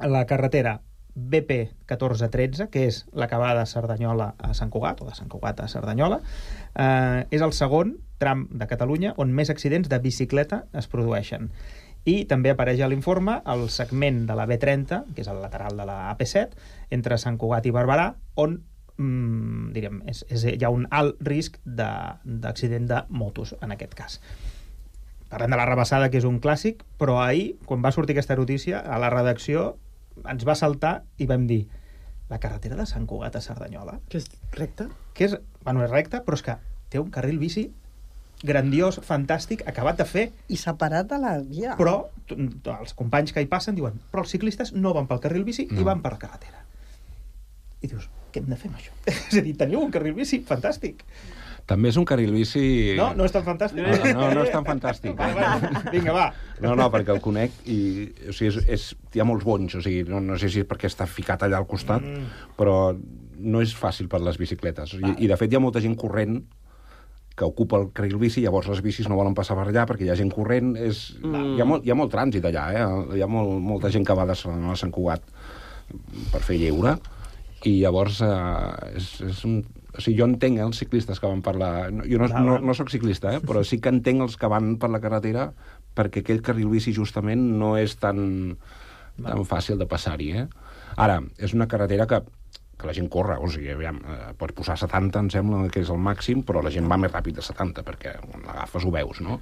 la 0.00 0.24
carretera 0.26 0.78
BP 1.16 1.58
1413, 1.88 2.68
que 2.72 2.84
és 2.90 3.04
l'acabada 3.16 3.62
de 3.62 3.70
Cerdanyola 3.70 4.34
a 4.36 4.52
Sant 4.56 4.72
Cugat, 4.72 5.00
o 5.00 5.08
de 5.08 5.14
Sant 5.16 5.30
Cugat 5.32 5.62
a 5.64 5.68
Cerdanyola, 5.72 6.20
eh, 6.76 7.24
és 7.30 7.44
el 7.44 7.54
segon 7.56 7.96
tram 8.20 8.46
de 8.52 8.68
Catalunya 8.68 9.14
on 9.20 9.32
més 9.36 9.52
accidents 9.52 9.88
de 9.92 9.98
bicicleta 10.00 10.64
es 10.76 10.88
produeixen. 10.92 11.50
I 12.06 12.24
també 12.30 12.52
apareix 12.52 12.80
a 12.80 12.88
l'informe 12.88 13.40
el 13.50 13.64
segment 13.74 14.24
de 14.28 14.34
la 14.38 14.46
B30, 14.46 15.00
que 15.14 15.24
és 15.24 15.28
el 15.28 15.40
lateral 15.42 15.76
de 15.76 15.86
la 15.88 15.96
AP7, 16.12 16.54
entre 16.94 17.18
Sant 17.18 17.36
Cugat 17.38 17.66
i 17.66 17.72
Barberà, 17.74 18.12
on 18.38 18.60
mm, 18.96 19.72
diríem, 19.74 20.02
és, 20.06 20.22
és, 20.30 20.44
hi 20.54 20.62
ha 20.64 20.70
un 20.70 20.86
alt 20.94 21.18
risc 21.26 21.58
de- 21.66 21.88
d'accident 22.24 22.86
de, 22.86 22.94
de 22.94 23.18
motos, 23.18 23.56
en 23.60 23.74
aquest 23.74 23.94
cas. 23.98 24.20
Parlem 25.28 25.50
de 25.50 25.58
la 25.58 25.66
rebassada, 25.66 26.06
que 26.08 26.20
és 26.20 26.24
un 26.28 26.38
clàssic, 26.40 26.84
però 27.00 27.18
ahir, 27.24 27.56
quan 27.66 27.82
va 27.82 27.90
sortir 27.92 28.14
aquesta 28.14 28.36
notícia, 28.38 28.78
a 28.78 29.00
la 29.02 29.10
redacció 29.10 29.72
ens 30.30 30.46
va 30.46 30.54
saltar 30.54 31.00
i 31.18 31.26
vam 31.26 31.48
dir 31.50 31.64
la 32.30 32.38
carretera 32.38 32.76
de 32.78 32.86
Sant 32.86 33.04
Cugat 33.10 33.34
a 33.36 33.42
Cerdanyola, 33.42 33.98
Que 34.08 34.18
és 34.22 34.30
recte? 34.54 34.86
que 35.14 35.24
és, 35.26 35.34
bueno, 35.64 35.82
és 35.84 35.90
recta, 35.90 36.22
però 36.24 36.38
és 36.38 36.42
que 36.46 36.54
té 36.88 36.98
un 37.02 37.10
carril 37.10 37.38
bici 37.42 37.72
grandiós, 38.44 39.00
fantàstic, 39.04 39.62
acabat 39.68 40.02
de 40.02 40.04
fer, 40.08 40.26
I 40.52 40.58
separat 40.60 41.08
de 41.08 41.18
la 41.20 41.38
via. 41.40 41.76
però 41.78 42.08
els 42.80 42.92
companys 42.98 43.32
que 43.32 43.40
hi 43.40 43.46
passen 43.46 43.76
diuen 43.76 43.96
però 44.10 44.24
els 44.24 44.32
ciclistes 44.34 44.72
no 44.74 44.92
van 44.96 45.06
pel 45.06 45.22
carril 45.22 45.44
bici 45.46 45.68
no. 45.70 45.80
i 45.80 45.86
van 45.86 46.02
per 46.04 46.16
la 46.16 46.20
carretera. 46.20 46.64
I 47.80 47.88
dius, 47.88 48.08
què 48.32 48.42
hem 48.42 48.50
de 48.50 48.58
fer 48.60 48.70
amb 48.70 48.78
això? 48.80 48.92
és 49.30 49.40
a 49.40 49.42
dir, 49.42 49.56
teniu 49.56 49.80
un 49.84 49.92
carril 49.94 50.16
bici 50.16 50.42
fantàstic. 50.44 51.04
També 51.66 51.90
és 51.90 51.96
un 51.98 52.04
carril 52.06 52.30
bici... 52.30 52.60
No, 52.94 53.08
no 53.18 53.24
és 53.26 53.32
tan 53.34 53.42
fantàstic. 53.42 53.80
No, 53.82 54.10
no, 54.20 54.26
no 54.36 54.44
és 54.44 54.52
tan 54.54 54.66
fantàstic. 54.66 55.16
Va, 55.18 55.32
va, 55.34 55.80
vinga, 55.90 56.12
va. 56.14 56.26
No, 56.62 56.76
no, 56.78 56.86
perquè 56.94 57.10
el 57.16 57.18
conec 57.24 57.56
i 57.66 57.78
o 58.30 58.34
sigui, 58.36 58.52
és, 58.52 58.68
és, 58.76 58.84
hi 59.16 59.22
ha 59.22 59.26
molts 59.26 59.42
bonys, 59.46 59.74
o 59.74 59.82
sigui, 59.82 60.04
no, 60.06 60.20
no 60.22 60.38
sé 60.38 60.50
si 60.52 60.62
és 60.62 60.68
perquè 60.70 60.86
està 60.86 61.08
ficat 61.10 61.42
allà 61.42 61.58
al 61.58 61.66
costat, 61.66 62.06
mm. 62.06 62.52
però 62.58 62.76
no 62.94 63.64
és 63.64 63.74
fàcil 63.74 64.06
per 64.12 64.22
les 64.22 64.38
bicicletes. 64.38 64.94
I, 65.00 65.16
I, 65.16 65.26
de 65.26 65.40
fet, 65.40 65.50
hi 65.50 65.58
ha 65.58 65.64
molta 65.64 65.82
gent 65.82 65.98
corrent 65.98 66.38
que 67.36 67.44
ocupa 67.44 67.78
el 67.82 67.90
carril 67.92 68.16
bici, 68.20 68.40
llavors 68.42 68.70
les 68.72 68.80
bicis 68.84 69.10
no 69.10 69.18
volen 69.18 69.36
passar 69.36 69.58
per 69.58 69.66
allà 69.68 69.84
perquè 69.88 70.06
hi 70.06 70.12
ha 70.12 70.16
gent 70.18 70.32
corrent. 70.32 70.72
És... 70.80 71.10
Mm. 71.20 71.56
Hi, 71.56 71.60
ha 71.60 71.68
molt, 71.68 71.84
hi 71.84 71.92
ha 71.92 71.98
molt 71.98 72.14
trànsit 72.14 72.48
allà, 72.48 72.70
eh? 72.72 72.86
Hi 73.18 73.24
ha 73.24 73.28
molt, 73.30 73.58
molta 73.62 73.92
gent 73.92 74.06
que 74.08 74.16
va 74.16 74.24
de 74.28 74.36
Sant, 74.38 74.64
a 74.72 74.76
Sant 74.80 74.94
Cugat 74.94 75.28
per 76.32 76.40
fer 76.42 76.56
lleure 76.58 76.96
i 77.66 77.80
llavors 77.80 78.20
eh, 78.24 78.96
és, 78.96 79.10
és 79.26 79.42
un... 79.48 79.60
O 79.96 80.02
sigui, 80.02 80.18
jo 80.18 80.26
entenc 80.28 80.58
eh, 80.60 80.64
els 80.66 80.80
ciclistes 80.82 81.20
que 81.20 81.28
van 81.28 81.42
per 81.44 81.56
la... 81.60 81.70
Jo 82.04 82.20
no, 82.20 82.28
no, 82.44 82.58
no 82.60 82.76
sóc 82.76 82.92
ciclista, 82.92 83.32
eh? 83.36 83.42
però 83.44 83.62
sí 83.64 83.80
que 83.80 83.92
entenc 83.92 84.26
els 84.26 84.36
que 84.40 84.50
van 84.52 84.74
per 84.80 84.90
la 84.92 85.00
carretera 85.02 85.48
perquè 85.96 86.22
aquell 86.22 86.42
carril 86.44 86.68
bici 86.72 86.92
justament 86.92 87.42
no 87.60 87.74
és 87.80 87.96
tan, 88.00 88.18
tan 89.16 89.46
fàcil 89.48 89.80
de 89.80 89.88
passar-hi. 89.88 90.32
Eh? 90.42 90.46
Ara, 91.00 91.22
és 91.40 91.56
una 91.56 91.68
carretera 91.70 92.08
que, 92.10 92.20
que 92.76 92.86
la 92.86 92.92
gent 92.96 93.08
corre, 93.12 93.38
o 93.40 93.48
sigui, 93.48 93.70
aviam, 93.72 93.98
eh, 94.04 94.32
pots 94.36 94.52
posar 94.56 94.76
70, 94.76 95.22
em 95.24 95.30
sembla 95.32 95.62
que 95.72 95.80
és 95.80 95.90
el 95.92 96.00
màxim, 96.02 96.42
però 96.44 96.62
la 96.64 96.72
gent 96.72 96.88
va 96.90 96.98
més 97.00 97.12
ràpid 97.12 97.38
de 97.38 97.44
70, 97.44 97.84
perquè 97.86 98.18
quan 98.20 98.44
l'agafes 98.44 98.84
ho 98.84 98.92
veus, 98.92 99.20
no? 99.24 99.40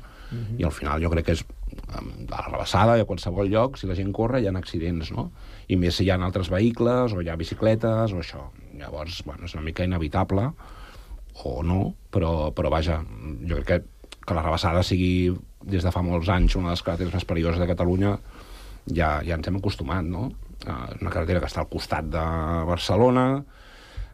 I 0.59 0.65
al 0.65 0.73
final 0.75 1.03
jo 1.03 1.11
crec 1.11 1.27
que 1.27 1.33
és 1.33 1.45
a 1.91 2.03
la 2.31 2.45
rebassada 2.47 2.97
i 2.97 3.03
a 3.03 3.09
qualsevol 3.09 3.51
lloc, 3.51 3.79
si 3.79 3.91
la 3.91 3.97
gent 3.99 4.13
corre 4.15 4.41
hi 4.41 4.47
ha 4.47 4.55
accidents, 4.59 5.11
no? 5.11 5.31
I 5.69 5.77
més 5.77 5.99
si 5.99 6.07
hi 6.07 6.11
ha 6.11 6.19
altres 6.19 6.51
vehicles, 6.51 7.13
o 7.13 7.23
hi 7.23 7.29
ha 7.29 7.37
bicicletes, 7.37 8.15
o 8.15 8.23
això. 8.23 8.51
Llavors, 8.79 9.23
bueno, 9.27 9.45
és 9.45 9.55
una 9.55 9.65
mica 9.67 9.85
inevitable, 9.85 10.53
o 11.43 11.63
no, 11.67 11.95
però, 12.15 12.53
però 12.55 12.71
vaja, 12.71 13.01
jo 13.43 13.59
crec 13.59 13.67
que, 13.67 14.17
que 14.25 14.35
la 14.35 14.43
rebassada 14.43 14.83
sigui 14.87 15.35
des 15.65 15.83
de 15.83 15.91
fa 15.91 16.03
molts 16.05 16.29
anys 16.29 16.55
una 16.57 16.71
de 16.71 16.77
les 16.77 16.83
carreteres 16.87 17.15
més 17.15 17.27
perilloses 17.29 17.61
de 17.61 17.69
Catalunya, 17.69 18.17
ja, 18.93 19.19
ja 19.25 19.39
ens 19.39 19.49
hem 19.49 19.59
acostumat, 19.59 20.05
no? 20.05 20.31
Eh, 20.65 20.97
una 21.01 21.13
carretera 21.13 21.43
que 21.43 21.51
està 21.51 21.63
al 21.65 21.71
costat 21.73 22.09
de 22.13 22.25
Barcelona, 22.69 23.27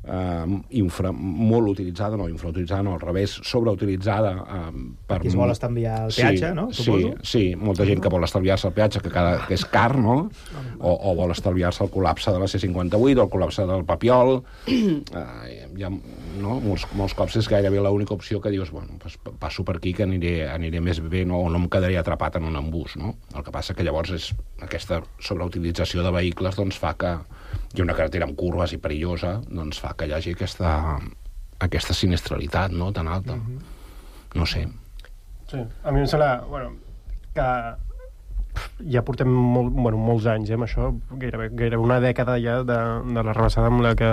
eh, 0.04 0.60
infra, 0.80 1.12
molt 1.12 1.68
utilitzada, 1.68 2.16
no, 2.16 2.28
infrautilitzada, 2.28 2.82
no, 2.82 2.94
al 2.94 3.00
revés, 3.00 3.36
sobreutilitzada 3.44 4.32
eh, 4.40 4.70
per... 5.06 5.20
Qui 5.22 5.30
es 5.32 5.36
vol 5.38 5.52
estalviar 5.52 5.96
el 6.06 6.14
peatge, 6.14 6.52
no? 6.56 6.68
Sí, 6.72 6.84
Suposo. 6.84 7.12
sí, 7.22 7.44
molta 7.56 7.86
gent 7.88 8.02
que 8.02 8.12
vol 8.12 8.24
estalviar-se 8.26 8.70
el 8.70 8.76
peatge, 8.76 9.02
que, 9.04 9.12
cada, 9.12 9.40
que 9.46 9.56
és 9.58 9.64
car, 9.68 9.92
no? 10.00 10.16
O, 10.78 10.94
o 10.94 11.14
vol 11.18 11.34
estalviar-se 11.34 11.84
el 11.84 11.92
col·lapse 11.92 12.32
de 12.32 12.40
la 12.40 12.48
C58 12.50 12.96
o 12.96 13.26
el 13.26 13.32
col·lapse 13.32 13.66
del 13.68 13.86
Papiol. 13.88 14.40
Eh, 15.10 15.66
ha, 15.84 15.88
no? 16.40 16.56
molts, 16.62 16.84
molts 16.96 17.14
cops 17.18 17.36
és 17.40 17.48
gairebé 17.50 17.80
l'única 17.82 18.14
opció 18.14 18.40
que 18.42 18.52
dius, 18.52 18.70
bueno, 18.74 18.96
pues, 19.00 19.16
passo 19.40 19.64
per 19.66 19.76
aquí 19.78 19.92
que 19.96 20.04
aniré, 20.04 20.34
aniré 20.50 20.80
més 20.84 21.00
bé 21.02 21.24
no? 21.28 21.40
o 21.44 21.50
no 21.50 21.58
em 21.60 21.66
quedaré 21.72 21.98
atrapat 21.98 22.38
en 22.38 22.46
un 22.48 22.58
embús, 22.60 22.96
no? 23.00 23.14
El 23.34 23.44
que 23.46 23.52
passa 23.54 23.74
que 23.74 23.86
llavors 23.86 24.12
és 24.14 24.30
aquesta 24.62 25.00
sobreutilització 25.18 26.04
de 26.06 26.12
vehicles 26.14 26.58
doncs 26.58 26.78
fa 26.80 26.94
que 27.00 27.14
i 27.76 27.82
una 27.84 27.94
carretera 27.94 28.26
amb 28.26 28.36
curves 28.38 28.74
i 28.74 28.80
perillosa 28.82 29.38
doncs 29.48 29.80
fa 29.82 29.94
que 29.96 30.08
hi 30.08 30.14
hagi 30.16 30.34
aquesta, 30.34 30.98
aquesta 31.60 31.94
sinistralitat 31.94 32.72
no? 32.72 32.90
tan 32.92 33.08
alta. 33.08 33.38
No 34.34 34.46
sé. 34.46 34.66
Sí, 35.50 35.58
a 35.58 35.92
mi 35.92 36.00
em 36.00 36.06
sembla, 36.06 36.44
bueno, 36.48 36.74
que 37.34 37.46
ja 38.90 39.02
portem 39.06 39.30
molt, 39.30 39.72
bueno, 39.74 39.98
molts 39.98 40.26
anys 40.30 40.50
eh, 40.50 40.56
amb 40.56 40.66
això, 40.66 40.90
gairebé, 41.20 41.50
gairebé 41.54 41.82
una 41.82 42.00
dècada 42.02 42.36
ja 42.42 42.60
de, 42.66 42.78
de 43.14 43.24
la 43.26 43.34
rebassada 43.34 43.70
amb 43.70 43.82
la 43.84 43.94
que, 43.98 44.10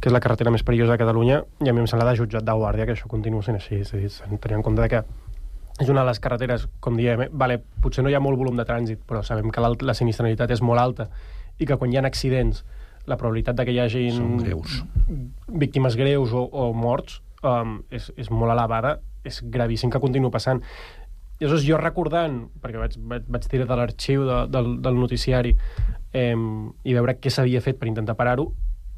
que 0.00 0.10
és 0.10 0.14
la 0.14 0.22
carretera 0.24 0.52
més 0.52 0.64
perillosa 0.66 0.94
de 0.94 1.02
Catalunya 1.02 1.40
i 1.64 1.70
a 1.70 1.74
mi 1.74 1.82
em 1.82 1.88
sembla 1.90 2.08
de 2.10 2.18
jutjat 2.20 2.46
de 2.46 2.56
guàrdia 2.56 2.86
que 2.88 2.96
això 2.96 3.10
continua 3.12 3.44
sent 3.46 3.60
així, 3.60 3.80
és 3.80 3.92
a 3.92 4.00
dir, 4.00 4.38
tenir 4.38 4.60
en 4.60 4.66
compte 4.66 4.88
que 4.92 5.02
és 5.80 5.88
una 5.88 6.02
de 6.02 6.10
les 6.10 6.20
carreteres, 6.20 6.66
com 6.84 6.96
diem, 6.96 7.24
eh, 7.24 7.28
vale, 7.32 7.60
potser 7.80 8.04
no 8.04 8.12
hi 8.12 8.16
ha 8.16 8.22
molt 8.24 8.40
volum 8.40 8.58
de 8.58 8.66
trànsit, 8.68 9.04
però 9.08 9.24
sabem 9.24 9.48
que 9.52 9.64
la 9.64 9.96
sinistralitat 9.96 10.52
és 10.52 10.60
molt 10.60 10.80
alta 10.80 11.08
i 11.60 11.68
que 11.68 11.76
quan 11.76 11.92
hi 11.92 12.00
ha 12.00 12.04
accidents 12.08 12.64
la 13.08 13.16
probabilitat 13.20 13.56
de 13.58 13.66
que 13.66 13.74
hi 13.74 13.80
hagin 13.82 14.38
greus. 14.40 14.82
víctimes 15.48 15.96
greus 15.96 16.32
o, 16.32 16.44
o 16.44 16.72
morts 16.76 17.20
um, 17.42 17.80
és, 17.90 18.10
és 18.16 18.30
molt 18.30 18.52
elevada, 18.52 18.98
és 19.24 19.40
gravíssim 19.42 19.90
que 19.90 20.00
continuï 20.02 20.30
passant. 20.32 20.62
I 21.40 21.46
aleshores 21.46 21.64
jo 21.64 21.78
recordant, 21.80 22.42
perquè 22.60 22.80
vaig, 22.80 22.96
vaig, 23.12 23.28
vaig 23.28 23.46
tirar 23.48 23.66
de 23.68 23.78
l'arxiu 23.80 24.26
de, 24.28 24.40
del, 24.52 24.74
del 24.84 24.98
noticiari 25.00 25.54
eh, 26.12 26.34
i 26.36 26.96
veure 26.96 27.16
què 27.16 27.32
s'havia 27.32 27.62
fet 27.64 27.80
per 27.80 27.88
intentar 27.88 28.16
parar-ho, 28.18 28.50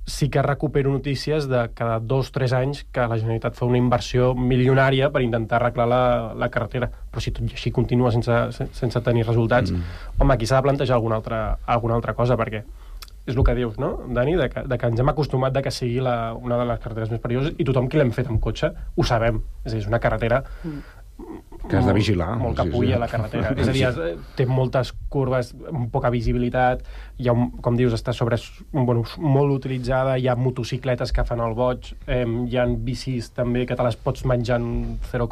sí 0.04 0.28
que 0.28 0.42
recupero 0.42 0.90
notícies 0.90 1.46
de 1.48 1.70
cada 1.74 2.00
dos 2.00 2.28
o 2.28 2.32
tres 2.32 2.52
anys 2.52 2.82
que 2.90 3.00
la 3.06 3.16
Generalitat 3.18 3.54
fa 3.54 3.66
una 3.66 3.78
inversió 3.78 4.34
milionària 4.34 5.10
per 5.14 5.22
intentar 5.22 5.60
arreglar 5.60 5.86
la, 5.88 6.02
la 6.34 6.48
carretera. 6.50 6.88
Però 7.10 7.22
si 7.22 7.30
tot 7.30 7.46
i 7.46 7.54
així 7.54 7.70
continua 7.70 8.10
sense, 8.10 8.38
sen- 8.56 8.72
sense 8.74 9.00
tenir 9.00 9.26
resultats, 9.26 9.70
mm. 9.70 10.16
home, 10.18 10.34
aquí 10.34 10.46
s'ha 10.46 10.58
de 10.58 10.66
plantejar 10.66 10.96
alguna 10.98 11.20
altra, 11.20 11.42
alguna 11.66 11.94
altra 11.94 12.14
cosa, 12.18 12.36
perquè 12.36 12.64
és 13.22 13.36
el 13.36 13.44
que 13.46 13.54
dius, 13.54 13.76
no, 13.78 13.92
Dani? 14.10 14.34
De 14.34 14.48
que, 14.50 14.64
de 14.66 14.78
que 14.78 14.88
ens 14.90 14.98
hem 14.98 15.12
acostumat 15.12 15.54
de 15.54 15.62
que 15.62 15.70
sigui 15.70 16.00
la, 16.02 16.34
una 16.34 16.58
de 16.58 16.66
les 16.66 16.80
carreteres 16.82 17.12
més 17.12 17.22
perilloses 17.22 17.54
i 17.54 17.64
tothom 17.68 17.86
qui 17.86 18.00
l'hem 18.00 18.10
fet 18.10 18.26
amb 18.26 18.42
cotxe 18.42 18.72
ho 18.96 19.06
sabem. 19.06 19.38
És 19.62 19.70
a 19.70 19.76
dir, 19.76 19.84
és 19.84 19.86
una 19.92 20.02
carretera 20.02 20.42
Que 21.68 21.78
has 21.78 21.86
de 21.86 21.92
vigilar. 21.94 22.36
molt 22.40 22.56
Sí, 22.58 22.64
sí. 22.64 22.70
capulla 22.70 22.98
la 22.98 23.08
carretera. 23.08 23.52
És 23.62 23.68
a 23.68 23.72
dir, 23.74 24.16
té 24.36 24.46
moltes 24.46 24.92
curves, 25.12 25.52
poca 25.92 26.10
visibilitat, 26.10 26.82
hi 27.18 27.30
ha, 27.30 27.36
un, 27.36 27.52
com 27.62 27.78
dius, 27.78 27.94
està 27.94 28.14
sobre, 28.16 28.38
bueno, 28.72 29.04
molt 29.18 29.54
utilitzada, 29.54 30.18
hi 30.18 30.28
ha 30.28 30.36
motocicletes 30.36 31.14
que 31.14 31.24
fan 31.28 31.40
el 31.44 31.54
boig, 31.58 31.92
eh, 32.06 32.26
hi 32.26 32.58
ha 32.58 32.66
bicis 32.66 33.30
també 33.36 33.66
que 33.66 33.78
te 33.78 33.86
les 33.86 33.96
pots 33.96 34.26
menjar 34.28 34.58
en 34.60 34.98
0, 35.12 35.28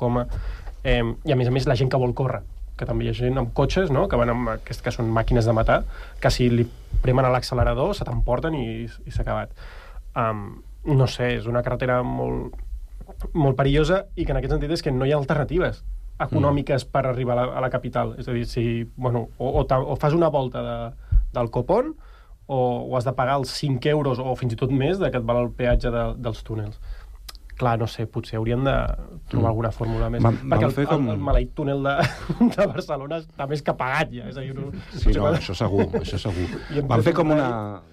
eh, 0.84 1.02
i 1.24 1.32
a 1.32 1.36
més 1.36 1.48
a 1.48 1.54
més 1.54 1.66
la 1.66 1.76
gent 1.76 1.90
que 1.90 2.00
vol 2.00 2.14
córrer 2.14 2.42
que 2.80 2.88
també 2.88 3.04
hi 3.04 3.10
ha 3.10 3.12
gent 3.12 3.36
amb 3.36 3.52
cotxes, 3.52 3.90
no?, 3.92 4.06
que 4.08 4.16
van 4.16 4.32
amb 4.32 4.54
aquest, 4.54 4.80
que 4.80 4.92
són 4.94 5.10
màquines 5.12 5.44
de 5.44 5.52
matar, 5.52 5.82
que 6.16 6.30
si 6.32 6.48
li 6.48 6.64
premen 7.04 7.28
a 7.28 7.32
l'accelerador 7.34 7.92
se 7.92 8.06
t'emporten 8.08 8.56
i, 8.56 8.66
i 8.88 9.12
s'ha 9.12 9.20
acabat. 9.20 9.52
Um, 10.16 10.62
no 10.88 11.04
sé, 11.10 11.34
és 11.36 11.48
una 11.50 11.60
carretera 11.66 12.00
molt, 12.06 12.56
molt 13.34 13.58
perillosa 13.58 14.06
i 14.16 14.24
que 14.24 14.32
en 14.32 14.40
aquest 14.40 14.54
sentit 14.56 14.72
és 14.72 14.84
que 14.86 14.94
no 14.94 15.04
hi 15.04 15.12
ha 15.12 15.20
alternatives 15.20 15.82
econòmiques 16.26 16.84
mm. 16.84 16.92
per 16.92 17.04
arribar 17.08 17.36
a 17.36 17.40
la, 17.40 17.48
a 17.58 17.64
la 17.64 17.70
capital. 17.72 18.14
És 18.20 18.28
a 18.28 18.36
dir, 18.36 18.46
si, 18.48 18.64
bueno, 18.96 19.28
o, 19.38 19.50
o, 19.62 19.64
o 19.64 19.98
fas 20.00 20.16
una 20.16 20.30
volta 20.32 20.62
de, 20.66 20.78
del 21.36 21.50
Copón 21.50 21.94
o, 22.46 22.60
o 22.90 22.96
has 22.98 23.06
de 23.06 23.14
pagar 23.16 23.38
els 23.40 23.52
5 23.60 23.92
euros 23.92 24.18
o 24.18 24.34
fins 24.38 24.56
i 24.56 24.58
tot 24.60 24.72
més 24.74 24.98
de 24.98 25.10
que 25.10 25.20
et 25.20 25.26
val 25.26 25.44
el 25.44 25.52
peatge 25.56 25.92
de, 25.94 26.06
dels 26.18 26.42
túnels. 26.46 26.80
Clar, 27.60 27.74
no 27.78 27.86
sé, 27.92 28.06
potser 28.08 28.38
haurien 28.38 28.62
de 28.64 28.72
trobar 29.28 29.50
Mm. 29.50 29.52
alguna 29.52 29.70
fórmula 29.76 30.08
més. 30.10 30.22
Van- 30.24 30.38
perquè 30.48 30.64
van 30.64 30.70
el, 30.80 30.86
com- 30.88 31.08
el, 31.10 31.14
el 31.18 31.20
maleït 31.26 31.50
túnel 31.54 31.82
de, 31.84 31.92
de 32.56 32.66
Barcelona 32.70 33.18
està 33.20 33.46
més 33.50 33.60
que 33.66 33.74
pagat 33.76 34.14
ja. 34.16 34.30
És 34.32 34.38
a 34.40 34.40
dir, 34.46 34.54
no, 34.56 34.70
Sí, 34.96 35.12
no, 35.12 35.26
això 35.34 35.52
segur, 35.54 35.84
això 36.00 36.16
segur. 36.18 36.46
Van 36.90 37.02
fer 37.04 37.12
com 37.18 37.30
una, 37.36 37.48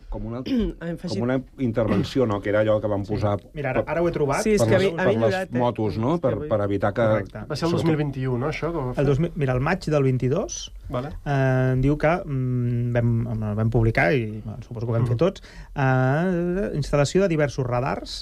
com 0.10 0.24
una, 0.30 0.40
com 1.12 1.22
una 1.26 1.36
intervenció, 1.60 2.26
no?, 2.26 2.40
que 2.40 2.50
era 2.54 2.62
allò 2.64 2.78
que 2.80 2.88
van 2.88 3.04
posar 3.04 3.34
Mira, 3.54 3.74
ara, 3.74 3.84
ara 3.86 4.02
ho 4.02 4.08
he 4.08 4.14
trobat. 4.16 4.40
Sí, 4.48 4.54
és 4.56 4.64
per 4.64 4.70
que 4.72 4.80
les, 4.80 4.88
havia- 4.88 4.96
per 5.02 5.08
havia 5.10 5.28
les 5.34 5.36
eh? 5.50 5.60
motos, 5.60 5.98
no?, 6.00 6.16
per, 6.24 6.32
per 6.48 6.62
evitar 6.64 6.94
que... 6.96 7.10
Correcte. 7.12 7.44
Va 7.52 7.56
ser 7.60 7.68
el 7.68 7.76
2021, 7.76 8.38
no, 8.40 8.48
això? 8.54 8.72
Que 8.72 8.80
ho 8.80 8.86
va 8.88 8.96
fer? 8.96 9.04
El 9.04 9.12
2000, 9.12 9.36
mira, 9.36 9.58
el 9.60 9.60
maig 9.68 9.84
del 9.92 10.08
22 10.08 10.62
Vale. 10.96 11.12
eh, 11.28 11.76
diu 11.84 11.98
que 12.00 12.16
mm, 12.24 12.96
vam, 12.96 13.14
vam 13.60 13.70
publicar, 13.76 14.08
i 14.16 14.40
bueno, 14.40 14.62
suposo 14.64 14.88
que 14.88 14.94
ho 14.96 14.98
vam 14.98 15.12
fer 15.12 15.20
tots, 15.20 15.44
eh, 15.76 16.72
instal·lació 16.80 17.28
de 17.28 17.32
diversos 17.36 17.68
radars, 17.68 18.22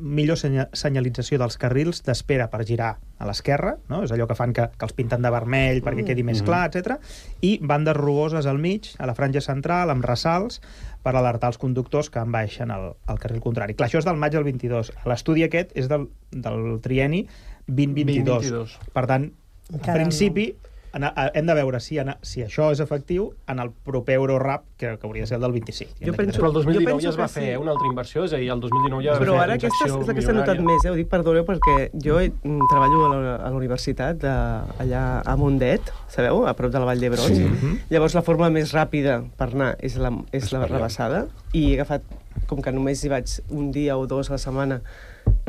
millor 0.00 0.38
senya 0.40 0.66
senyalització 0.76 1.38
dels 1.40 1.56
carrils 1.60 2.02
d'espera 2.06 2.48
per 2.50 2.64
girar 2.68 2.94
a 3.20 3.26
l'esquerra, 3.28 3.74
no? 3.92 4.02
és 4.06 4.12
allò 4.14 4.26
que 4.30 4.36
fan 4.38 4.54
que, 4.56 4.66
que 4.72 4.86
els 4.88 4.96
pinten 4.96 5.22
de 5.22 5.32
vermell 5.32 5.82
perquè 5.84 6.06
quedi 6.08 6.24
més 6.26 6.40
clar, 6.46 6.64
etc. 6.70 6.96
I 7.44 7.58
bandes 7.60 7.96
rugoses 7.98 8.48
al 8.48 8.60
mig, 8.62 8.92
a 8.98 9.08
la 9.10 9.16
franja 9.18 9.42
central, 9.44 9.92
amb 9.92 10.06
ressalts, 10.06 10.60
per 11.04 11.14
alertar 11.16 11.52
els 11.52 11.60
conductors 11.60 12.10
que 12.12 12.20
enbaixen 12.20 12.72
al, 12.72 12.94
al 13.08 13.20
carril 13.20 13.40
contrari. 13.44 13.76
Clar, 13.76 13.88
això 13.88 14.00
és 14.00 14.08
del 14.08 14.18
maig 14.20 14.34
del 14.36 14.44
22. 14.48 14.92
L'estudi 15.08 15.44
aquest 15.46 15.72
és 15.78 15.88
del, 15.88 16.08
del 16.32 16.80
trieni 16.84 17.26
2022. 17.68 18.50
2022. 18.50 18.76
Per 18.96 19.06
tant, 19.08 19.30
en 19.70 19.86
principi, 19.86 20.50
en, 20.92 21.04
a, 21.04 21.30
hem 21.34 21.46
de 21.46 21.54
veure 21.54 21.78
si, 21.80 21.98
en, 22.02 22.10
si 22.26 22.42
això 22.42 22.70
és 22.74 22.80
efectiu 22.82 23.28
en 23.50 23.60
el 23.62 23.70
proper 23.86 24.16
Eurorap, 24.18 24.64
que, 24.76 24.96
que 24.98 25.06
hauria 25.06 25.22
de 25.22 25.28
ser 25.30 25.36
el 25.38 25.44
del 25.46 25.52
25. 25.52 25.92
Jo 26.02 26.14
penso- 26.16 26.40
Però 26.40 26.48
el 26.48 26.54
2019 26.54 26.84
Jo 26.84 26.90
penso 26.90 27.04
ja 27.06 27.10
es 27.14 27.18
va 27.20 27.28
fer 27.28 27.44
sí. 27.52 27.56
una 27.62 27.70
altra 27.76 27.86
inversió, 27.90 28.24
és 28.24 28.32
a 28.32 28.40
dir, 28.42 28.48
el 28.50 28.60
2019 28.60 29.04
ja 29.04 29.12
va 29.14 29.20
Però 29.22 29.36
fer 29.36 29.42
ara 29.44 29.54
aquesta 29.60 29.86
és, 29.86 29.94
la 30.08 30.14
que 30.14 30.22
s'ha 30.26 30.34
notat 30.34 30.62
més, 30.66 30.84
eh? 30.84 30.90
ho 30.90 30.96
dic, 30.98 31.08
perdoneu, 31.12 31.44
perquè 31.46 31.76
jo 31.94 32.18
mm, 32.18 32.66
treballo 32.72 33.04
a 33.06 33.10
la, 33.14 33.34
a 33.36 33.50
la 33.50 33.56
universitat, 33.60 34.18
de, 34.24 34.34
allà 34.82 35.04
a 35.24 35.36
Mundet, 35.38 35.92
sabeu, 36.08 36.42
a 36.46 36.54
prop 36.58 36.72
de 36.74 36.82
la 36.82 36.88
Vall 36.90 37.00
d'Hebron. 37.00 37.36
Sí. 37.38 37.76
Llavors 37.90 38.14
la 38.18 38.22
forma 38.26 38.50
més 38.50 38.74
ràpida 38.74 39.20
per 39.38 39.50
anar 39.52 39.76
és 39.78 39.96
la, 40.00 40.10
és 40.32 40.50
la 40.52 40.64
rebassada, 40.66 41.26
i 41.52 41.70
he 41.70 41.78
agafat, 41.78 42.02
com 42.50 42.60
que 42.62 42.72
només 42.74 43.04
hi 43.04 43.10
vaig 43.12 43.38
un 43.50 43.70
dia 43.70 43.96
o 43.98 44.06
dos 44.10 44.30
a 44.30 44.34
la 44.34 44.42
setmana, 44.42 44.80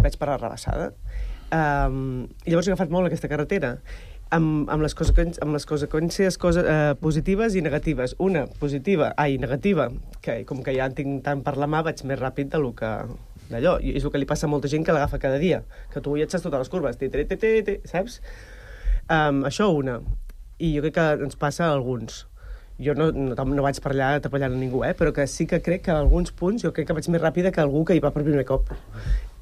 vaig 0.02 0.18
per 0.22 0.30
la 0.30 0.38
rebassada. 0.38 0.92
Um, 1.52 2.30
i 2.46 2.52
llavors 2.54 2.70
he 2.70 2.72
agafat 2.72 2.92
molt 2.94 3.10
aquesta 3.10 3.28
carretera 3.28 3.74
amb, 4.36 4.70
amb, 4.72 4.84
les 4.84 4.96
conseqüències, 4.98 5.42
amb 5.44 5.56
les 5.56 5.68
conseqüències 5.68 6.38
cosa, 6.42 6.64
eh, 6.64 6.94
positives 7.02 7.56
i 7.56 7.62
negatives. 7.62 8.16
Una 8.20 8.46
positiva, 8.62 9.12
ai, 9.18 9.38
negativa, 9.38 9.90
que 10.22 10.42
com 10.46 10.64
que 10.64 10.76
ja 10.76 10.88
en 10.88 10.96
tinc 10.96 11.22
tant 11.28 11.44
per 11.44 11.58
la 11.60 11.68
mà, 11.68 11.84
vaig 11.84 12.04
més 12.08 12.20
ràpid 12.20 12.52
de 12.54 12.62
lo 12.64 12.74
que 12.78 12.90
d'allò. 13.52 13.78
I 13.84 13.96
és 14.00 14.08
el 14.08 14.12
que 14.12 14.22
li 14.22 14.30
passa 14.30 14.48
a 14.48 14.52
molta 14.52 14.72
gent 14.72 14.88
que 14.88 14.96
l'agafa 14.96 15.20
cada 15.20 15.38
dia, 15.42 15.64
que 15.94 16.02
tu 16.02 16.16
saps 16.18 16.44
totes 16.44 16.60
les 16.64 16.72
curves, 16.72 16.98
te, 16.98 17.10
te, 17.10 17.26
te, 17.26 17.38
te, 17.38 17.80
saps? 17.86 18.22
Um, 19.12 19.44
això 19.48 19.72
una. 19.76 20.00
I 20.62 20.76
jo 20.76 20.84
crec 20.86 20.96
que 20.96 21.08
ens 21.28 21.36
passa 21.36 21.68
a 21.68 21.74
alguns. 21.74 22.26
Jo 22.82 22.96
no, 22.98 23.12
no, 23.12 23.36
no 23.36 23.64
vaig 23.66 23.78
per 23.84 23.92
allà 23.92 24.16
atrapallant 24.18 24.56
a 24.56 24.58
ningú, 24.58 24.86
eh? 24.88 24.94
però 24.98 25.12
que 25.14 25.28
sí 25.28 25.46
que 25.46 25.60
crec 25.62 25.84
que 25.86 25.92
a 25.92 26.00
alguns 26.00 26.32
punts 26.32 26.64
jo 26.64 26.72
crec 26.74 26.88
que 26.90 26.96
vaig 26.98 27.10
més 27.14 27.22
ràpida 27.22 27.52
que 27.54 27.62
algú 27.62 27.84
que 27.86 27.98
hi 27.98 28.02
va 28.02 28.14
per 28.16 28.24
primer 28.24 28.46
cop. 28.48 28.72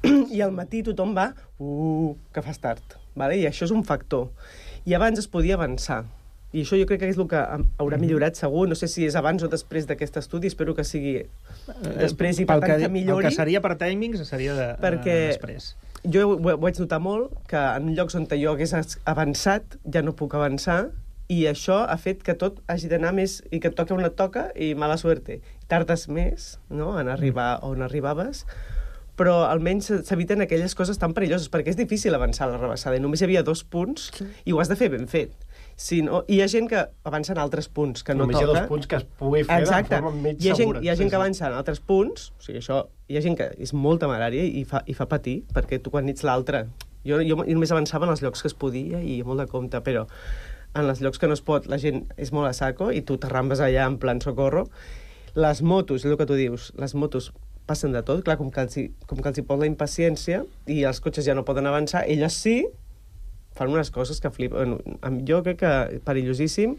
I 0.36 0.42
al 0.44 0.52
matí 0.52 0.82
tothom 0.84 1.14
va, 1.16 1.30
uh, 1.60 2.10
que 2.34 2.42
fas 2.44 2.60
tard. 2.60 2.98
Vale? 3.16 3.38
I 3.40 3.46
això 3.48 3.64
és 3.68 3.72
un 3.74 3.84
factor. 3.86 4.28
I 4.90 4.94
abans 4.98 5.20
es 5.22 5.28
podia 5.30 5.54
avançar. 5.54 6.02
I 6.50 6.64
això 6.64 6.74
jo 6.74 6.86
crec 6.88 6.98
que 7.04 7.08
és 7.12 7.18
el 7.20 7.28
que 7.30 7.40
haurà 7.78 7.98
millorat 8.00 8.34
segur. 8.34 8.64
No 8.66 8.74
sé 8.74 8.88
si 8.90 9.04
és 9.06 9.14
abans 9.14 9.44
o 9.46 9.50
després 9.52 9.86
d'aquest 9.86 10.16
estudi, 10.18 10.50
espero 10.50 10.74
que 10.74 10.82
sigui 10.82 11.20
després 12.00 12.40
i 12.42 12.46
per 12.48 12.56
tant 12.58 12.72
que, 12.72 12.78
que 12.82 12.88
millori. 12.90 13.28
El 13.28 13.30
que 13.30 13.36
seria 13.36 13.60
per 13.62 13.76
timings 13.78 14.24
seria 14.26 14.56
de, 14.58 14.66
Perquè- 14.82 15.14
de 15.20 15.28
després. 15.36 15.68
Jo 16.10 16.24
ho, 16.26 16.34
ho 16.40 16.56
vaig 16.58 16.80
notar 16.82 16.98
molt, 17.04 17.36
que 17.46 17.60
en 17.60 17.92
llocs 17.94 18.18
on 18.18 18.26
jo 18.32 18.56
hagués 18.56 18.74
avançat, 19.04 19.78
ja 19.84 20.02
no 20.02 20.16
puc 20.18 20.34
avançar, 20.34 20.88
i 21.30 21.44
això 21.46 21.84
ha 21.86 21.96
fet 22.00 22.24
que 22.26 22.34
tot 22.34 22.58
hagi 22.66 22.90
d'anar 22.90 23.12
més, 23.14 23.44
i 23.54 23.60
que 23.60 23.70
et 23.70 23.76
toca 23.78 23.94
et 23.94 24.16
toca, 24.18 24.48
i 24.56 24.74
mala 24.74 24.96
suerte. 24.98 25.38
Tardes 25.68 26.08
més, 26.08 26.58
no?, 26.68 26.98
en 26.98 27.06
arribar 27.06 27.60
on 27.62 27.82
arribaves, 27.86 28.42
però 29.20 29.42
almenys 29.50 29.90
s'eviten 30.08 30.40
aquelles 30.40 30.72
coses 30.78 30.96
tan 30.96 31.12
perilloses, 31.12 31.50
perquè 31.52 31.74
és 31.74 31.76
difícil 31.76 32.14
avançar 32.16 32.46
a 32.48 32.54
la 32.54 32.60
rebassada, 32.62 32.96
i 32.96 33.02
només 33.04 33.20
hi 33.20 33.26
havia 33.28 33.42
dos 33.44 33.60
punts, 33.68 34.06
i 34.48 34.54
ho 34.56 34.60
has 34.62 34.70
de 34.72 34.78
fer 34.80 34.88
ben 34.94 35.04
fet. 35.12 35.34
Si 35.80 36.00
no, 36.04 36.22
hi 36.28 36.38
ha 36.40 36.46
gent 36.48 36.66
que 36.68 36.80
avança 37.08 37.32
en 37.34 37.38
altres 37.40 37.68
punts 37.72 38.02
que 38.04 38.14
no 38.16 38.24
Només 38.26 38.36
hi 38.40 38.42
ha 38.44 38.48
toca. 38.48 38.60
dos 38.64 38.68
punts 38.68 38.88
que 38.88 38.96
es 39.00 39.04
pugui 39.20 39.44
fer 39.44 39.60
Exacte. 39.62 39.94
de 39.94 40.00
forma 40.02 40.22
menys 40.24 40.40
Hi 40.44 40.50
ha 40.50 40.54
gent, 40.56 40.64
segura. 40.66 40.80
hi 40.84 40.88
ha 40.88 40.96
gent 40.96 41.06
Sí, 41.08 41.10
que 41.12 41.16
sí. 41.16 41.20
avança 41.20 41.46
en 41.48 41.56
altres 41.60 41.80
punts, 41.80 42.26
o 42.38 42.42
sigui, 42.44 42.58
això, 42.60 42.80
hi 43.08 43.16
ha 43.16 43.22
gent 43.24 43.36
que 43.38 43.46
és 43.58 43.72
molt 43.76 44.00
temerària 44.02 44.44
i 44.44 44.64
fa, 44.68 44.82
i 44.86 44.96
fa 44.96 45.06
patir, 45.08 45.42
perquè 45.52 45.80
tu 45.84 45.92
quan 45.92 46.08
ets 46.12 46.24
l'altre... 46.24 46.66
Jo, 47.04 47.16
jo 47.24 47.36
només 47.40 47.70
avançava 47.72 48.04
en 48.04 48.12
els 48.12 48.20
llocs 48.20 48.42
que 48.44 48.48
es 48.48 48.54
podia 48.54 49.00
i 49.00 49.22
molt 49.24 49.40
de 49.40 49.46
compte, 49.48 49.80
però 49.80 50.02
en 50.74 50.84
els 50.84 51.00
llocs 51.00 51.18
que 51.18 51.26
no 51.28 51.32
es 51.36 51.40
pot 51.40 51.64
la 51.66 51.78
gent 51.80 52.02
és 52.20 52.32
molt 52.32 52.48
a 52.50 52.52
saco 52.52 52.90
i 52.92 53.00
tu 53.00 53.16
t'arrambes 53.16 53.60
allà 53.64 53.86
en 53.88 53.96
plan 53.98 54.20
socorro. 54.20 54.66
Les 55.34 55.62
motos, 55.62 56.04
és 56.04 56.10
el 56.10 56.18
que 56.20 56.26
tu 56.28 56.36
dius, 56.36 56.72
les 56.76 56.92
motos 56.94 57.30
passen 57.70 57.94
de 57.94 58.02
tot, 58.06 58.24
clar, 58.26 58.36
com 58.40 58.50
que 58.50 58.64
els 58.66 58.76
hi, 58.76 58.88
com 59.06 59.22
que 59.22 59.30
els 59.30 59.38
hi 59.38 59.46
pot 59.46 59.62
la 59.62 59.68
impaciència 59.70 60.42
i 60.66 60.82
els 60.88 60.98
cotxes 61.04 61.28
ja 61.28 61.36
no 61.38 61.46
poden 61.46 61.70
avançar, 61.70 62.02
elles 62.10 62.34
sí, 62.34 62.58
fan 63.54 63.70
unes 63.70 63.92
coses 63.94 64.18
que 64.22 64.32
flipen. 64.34 64.78
Em- 65.06 65.22
Jo 65.28 65.42
crec 65.46 65.62
que 65.62 65.72
perillosíssim, 66.06 66.76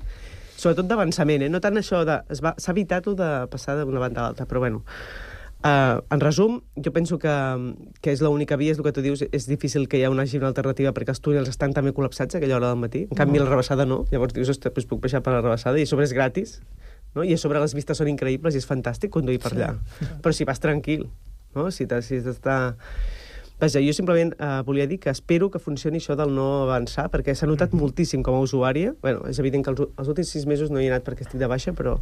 sobretot 0.61 0.87
d'avançament, 0.89 1.47
eh? 1.47 1.49
no 1.49 1.61
tant 1.63 1.79
això 1.79 2.03
de... 2.07 2.21
S'ha 2.37 2.73
evitat 2.75 3.07
de 3.17 3.29
passar 3.51 3.79
d'una 3.79 4.03
banda 4.03 4.21
a 4.21 4.29
l'altra, 4.29 4.47
però 4.49 4.63
bueno. 4.63 4.83
Uh, 5.61 6.01
en 6.09 6.21
resum, 6.23 6.55
jo 6.73 6.89
penso 6.89 7.19
que, 7.21 7.31
que 8.01 8.09
és 8.15 8.21
l'única 8.25 8.57
via, 8.57 8.73
és 8.73 8.79
el 8.81 8.85
que 8.87 8.93
tu 8.95 9.03
dius, 9.05 9.21
és 9.21 9.45
difícil 9.45 9.85
que 9.87 9.99
hi 9.99 10.05
hagi 10.07 10.39
una 10.39 10.49
alternativa 10.49 10.89
perquè 10.89 11.13
els 11.13 11.21
túnels 11.21 11.51
estan 11.51 11.75
també 11.77 11.93
col·lapsats 11.93 12.33
a 12.33 12.39
aquella 12.39 12.57
hora 12.57 12.71
del 12.73 12.81
matí. 12.81 13.03
En 13.11 13.19
canvi, 13.19 13.37
la 13.37 13.45
rebassada 13.45 13.85
no. 13.85 13.99
Llavors 14.09 14.33
dius, 14.33 14.49
ostres, 14.49 14.73
doncs 14.73 14.89
puc 14.89 15.03
baixar 15.03 15.21
per 15.21 15.35
la 15.35 15.43
rebassada 15.43 15.77
i 15.77 15.85
sobre 15.85 16.09
és 16.09 16.15
gratis. 16.17 16.57
No? 17.15 17.25
I 17.27 17.35
a 17.35 17.39
sobre 17.41 17.59
les 17.59 17.75
vistes 17.75 17.99
són 17.99 18.11
increïbles 18.11 18.55
i 18.55 18.61
és 18.61 18.67
fantàstic 18.67 19.11
conduir 19.13 19.41
per 19.43 19.53
allà. 19.55 19.73
Però 20.23 20.33
si 20.35 20.47
vas 20.47 20.61
tranquil, 20.63 21.07
no? 21.57 21.69
si 21.71 21.87
t'has 21.87 22.07
si 22.07 22.21
d'estar... 22.23 22.61
Vaja, 23.61 23.77
jo 23.77 23.93
simplement 23.93 24.31
eh, 24.41 24.61
volia 24.65 24.87
dir 24.89 24.97
que 24.97 25.11
espero 25.13 25.51
que 25.53 25.59
funcioni 25.61 25.99
això 26.01 26.15
del 26.17 26.31
no 26.33 26.63
avançar, 26.63 27.11
perquè 27.13 27.35
s'ha 27.37 27.45
notat 27.45 27.75
moltíssim 27.77 28.23
com 28.25 28.39
a 28.39 28.41
usuària. 28.41 28.95
bueno, 29.03 29.21
és 29.29 29.37
evident 29.37 29.61
que 29.61 29.69
els, 29.69 29.83
els 30.01 30.07
últims 30.09 30.31
sis 30.33 30.47
mesos 30.49 30.71
no 30.73 30.81
hi 30.81 30.87
he 30.87 30.89
anat 30.89 31.05
perquè 31.05 31.27
estic 31.27 31.37
de 31.37 31.49
baixa, 31.51 31.75
però 31.77 31.99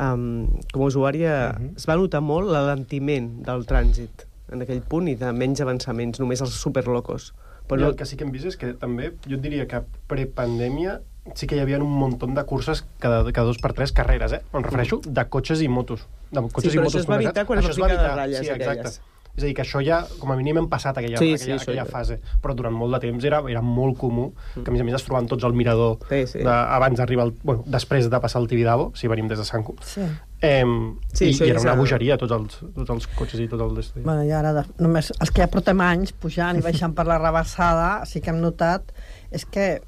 um, 0.00 0.48
com 0.72 0.86
a 0.86 0.88
usuària 0.88 1.34
es 1.76 1.84
va 1.88 1.98
notar 2.00 2.22
molt 2.24 2.48
l'alentiment 2.48 3.42
del 3.44 3.66
trànsit 3.68 4.24
en 4.52 4.64
aquell 4.64 4.82
punt 4.88 5.08
i 5.12 5.16
de 5.18 5.30
menys 5.36 5.60
avançaments, 5.64 6.20
només 6.20 6.40
els 6.44 6.56
superlocos. 6.56 7.32
Però 7.68 7.78
Però 7.78 7.92
el 7.92 7.96
que 7.96 8.08
sí 8.08 8.16
que 8.16 8.26
hem 8.26 8.32
vist 8.34 8.48
és 8.50 8.58
que 8.60 8.72
també, 8.78 9.12
jo 9.28 9.38
diria 9.40 9.68
que 9.68 9.84
prepandèmia 10.10 11.00
sí 11.34 11.46
que 11.46 11.56
hi 11.56 11.62
havia 11.62 11.78
un 11.78 11.90
munt 11.90 12.18
de 12.34 12.44
curses 12.44 12.84
cada, 12.98 13.22
cada 13.30 13.46
dos 13.46 13.58
per 13.62 13.72
tres 13.72 13.92
carreres, 13.92 14.32
eh? 14.32 14.42
Em 14.52 14.62
refereixo 14.66 15.00
de 15.06 15.24
cotxes 15.30 15.62
i 15.62 15.68
motos. 15.68 16.06
De 16.32 16.42
cotxes 16.42 16.72
Sí, 16.72 16.76
però 16.78 16.82
i 16.82 16.84
motos 16.88 16.94
això 17.00 17.04
es 17.04 17.10
va 17.10 17.20
evitar 17.22 17.46
quan 17.46 17.58
es 17.62 17.66
Això 17.70 17.78
va 17.80 17.86
va 17.86 17.88
les 17.92 17.98
evitar, 17.98 18.16
ratlles 18.16 18.38
sí, 18.38 18.50
exacte. 18.52 18.70
aquelles. 18.72 19.00
És 19.32 19.44
a 19.44 19.46
dir, 19.46 19.54
que 19.56 19.62
això 19.62 19.80
ja, 19.80 20.02
com 20.20 20.28
a 20.28 20.34
mínim, 20.36 20.58
hem 20.60 20.66
passat 20.68 20.98
aquella, 21.00 21.16
Sí, 21.16 21.30
sí, 21.38 21.46
aquella, 21.46 21.56
això 21.56 21.70
aquella 21.70 21.84
fase. 21.88 22.18
Però 22.42 22.52
durant 22.54 22.74
molt 22.76 22.92
de 22.92 22.98
temps 23.06 23.24
era, 23.24 23.38
era 23.48 23.62
molt 23.64 23.96
comú 23.96 24.26
que, 24.58 24.66
a 24.66 24.72
més 24.74 24.82
a 24.82 24.84
més, 24.84 24.98
es 24.98 25.06
trobaven 25.06 25.30
tots 25.30 25.46
al 25.48 25.54
mirador 25.56 26.02
Sí, 26.10 26.26
sí. 26.26 26.42
De, 26.42 26.50
abans 26.52 26.98
d'arribar, 27.00 27.30
bueno, 27.42 27.64
després 27.64 28.10
de 28.12 28.20
passar 28.20 28.42
el 28.42 28.48
Tibidabo, 28.50 28.90
si 28.94 29.08
venim 29.08 29.30
des 29.30 29.38
de 29.40 29.46
Sant 29.48 29.64
Cu. 29.64 29.76
Sí. 29.88 30.04
Eh, 30.42 30.66
Sí, 31.14 31.30
i, 31.30 31.38
i 31.46 31.48
era 31.48 31.62
una 31.64 31.78
bogeria, 31.80 32.18
tots 32.20 32.32
els, 32.36 32.58
tots 32.76 32.90
els 32.90 33.06
cotxes 33.16 33.40
i 33.40 33.48
tot 33.48 33.62
el 33.64 33.72
destí. 33.78 34.02
Bueno, 34.04 34.20
i 34.28 34.34
ara, 34.36 34.52
de, 34.52 34.66
només 34.84 35.08
els 35.18 35.30
que 35.32 35.40
ja 35.46 35.48
portem 35.48 35.80
anys 35.80 36.12
pujant 36.12 36.58
i 36.60 36.66
baixant 36.66 36.92
per 36.92 37.06
la 37.08 37.16
rebassada, 37.22 38.02
sí 38.04 38.20
que 38.20 38.34
hem 38.34 38.42
notat 38.42 38.92
és 39.30 39.46
que, 39.48 39.78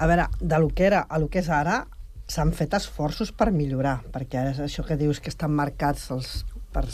a 0.00 0.06
veure, 0.08 0.30
de 0.40 0.58
lo 0.58 0.70
que 0.72 0.86
era 0.88 1.04
a 1.04 1.18
lo 1.20 1.28
que 1.28 1.42
és 1.44 1.50
ara, 1.52 1.82
s'han 2.30 2.54
fet 2.56 2.72
esforços 2.78 3.34
per 3.36 3.50
millorar, 3.52 3.98
perquè 4.14 4.40
ara 4.40 4.54
és 4.54 4.62
això 4.64 4.84
que 4.86 4.96
dius 4.96 5.20
que 5.20 5.28
estan 5.28 5.52
marcats 5.52 6.08
els, 6.14 6.30
per 6.72 6.86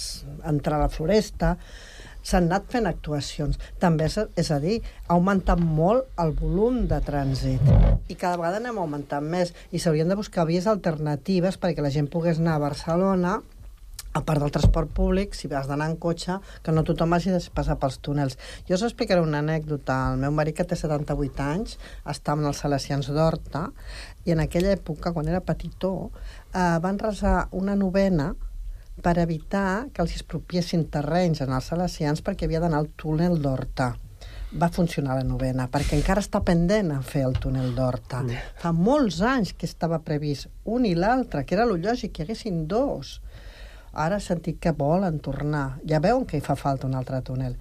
entrar 0.48 0.80
a 0.80 0.86
la 0.86 0.92
floresta, 0.92 1.54
s'han 2.26 2.48
anat 2.48 2.66
fent 2.72 2.88
actuacions. 2.90 3.60
També, 3.78 4.08
és, 4.10 4.18
és 4.34 4.50
a 4.50 4.58
dir, 4.62 4.80
ha 5.06 5.14
augmentat 5.14 5.62
molt 5.62 6.08
el 6.22 6.34
volum 6.40 6.82
de 6.90 6.98
trànsit 7.06 7.62
i 8.10 8.16
cada 8.18 8.40
vegada 8.40 8.58
anem 8.58 8.80
augmentant 8.82 9.26
més 9.30 9.52
i 9.70 9.78
s'haurien 9.78 10.10
de 10.10 10.18
buscar 10.18 10.48
vies 10.48 10.66
alternatives 10.70 11.60
perquè 11.62 11.84
la 11.84 11.94
gent 11.94 12.10
pogués 12.10 12.42
anar 12.42 12.56
a 12.56 12.64
Barcelona 12.66 13.36
a 14.16 14.22
part 14.24 14.40
del 14.40 14.52
transport 14.54 14.90
públic, 14.96 15.34
si 15.36 15.50
has 15.52 15.68
d'anar 15.68 15.90
en 15.90 15.96
cotxe, 16.00 16.38
que 16.64 16.72
no 16.72 16.84
tothom 16.88 17.12
hagi 17.12 17.34
de 17.34 17.40
passar 17.54 17.76
pels 17.82 17.98
túnels. 18.00 18.38
Jo 18.68 18.78
us 18.78 18.86
explicaré 18.88 19.20
una 19.20 19.42
anècdota. 19.44 19.98
El 20.12 20.22
meu 20.24 20.32
marit, 20.32 20.56
que 20.56 20.64
té 20.64 20.78
78 20.78 21.44
anys, 21.44 21.76
estava 22.08 22.40
en 22.40 22.48
els 22.48 22.62
Salesians 22.64 23.10
d'Horta, 23.12 23.66
i 24.24 24.32
en 24.32 24.40
aquella 24.40 24.72
època, 24.72 25.12
quan 25.12 25.28
era 25.28 25.44
petitó, 25.44 25.92
eh, 26.54 26.78
van 26.82 26.98
resar 27.02 27.48
una 27.52 27.76
novena 27.76 28.32
per 29.04 29.18
evitar 29.20 29.92
que 29.92 30.00
els 30.00 30.16
expropiessin 30.16 30.88
terrenys 30.88 31.44
en 31.44 31.52
els 31.52 31.68
Salesians 31.68 32.24
perquè 32.24 32.48
havia 32.48 32.64
d'anar 32.64 32.80
al 32.80 32.92
túnel 32.96 33.36
d'Horta 33.42 33.92
va 34.56 34.68
funcionar 34.70 35.16
la 35.18 35.24
novena, 35.26 35.66
perquè 35.68 35.98
encara 35.98 36.22
està 36.22 36.40
pendent 36.46 36.92
a 36.94 37.00
fer 37.04 37.24
el 37.26 37.36
túnel 37.42 37.74
d'Horta. 37.76 38.22
Fa 38.62 38.72
molts 38.72 39.20
anys 39.20 39.52
que 39.58 39.66
estava 39.68 39.98
previst 40.06 40.48
un 40.64 40.86
i 40.86 40.94
l'altre, 40.94 41.44
que 41.44 41.56
era 41.58 41.66
lo 41.66 41.76
lògic 41.76 42.14
que 42.14 42.22
hi 42.22 42.26
haguessin 42.26 42.66
dos. 42.70 43.20
Ara 43.96 44.18
he 44.20 44.24
sentit 44.24 44.58
que 44.60 44.74
volen 44.76 45.20
tornar. 45.24 45.78
Ja 45.88 46.02
veuen 46.04 46.26
que 46.28 46.36
hi 46.36 46.44
fa 46.44 46.56
falta 46.60 46.88
un 46.88 46.94
altre 46.98 47.22
túnel. 47.24 47.56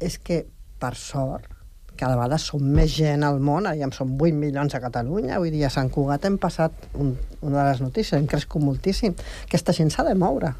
És 0.00 0.16
que, 0.18 0.46
per 0.80 0.94
sort, 0.96 1.50
cada 1.96 2.16
vegada 2.16 2.38
som 2.42 2.62
més 2.76 2.94
gent 2.96 3.22
al 3.26 3.38
món, 3.44 3.68
ja 3.68 3.86
en 3.86 3.92
som 3.94 4.16
8 4.16 4.34
milions 4.34 4.74
a 4.74 4.80
Catalunya, 4.82 5.38
vull 5.38 5.52
dir, 5.54 5.64
a 5.66 5.72
Sant 5.72 5.90
Cugat 5.94 6.26
hem 6.26 6.38
passat 6.42 6.88
un, 6.98 7.14
una 7.42 7.60
de 7.60 7.68
les 7.68 7.82
notícies, 7.84 8.16
hem 8.18 8.26
crescut 8.30 8.64
moltíssim. 8.64 9.14
Aquesta 9.46 9.76
gent 9.76 9.92
s'ha 9.94 10.06
de 10.08 10.16
moure. 10.18 10.54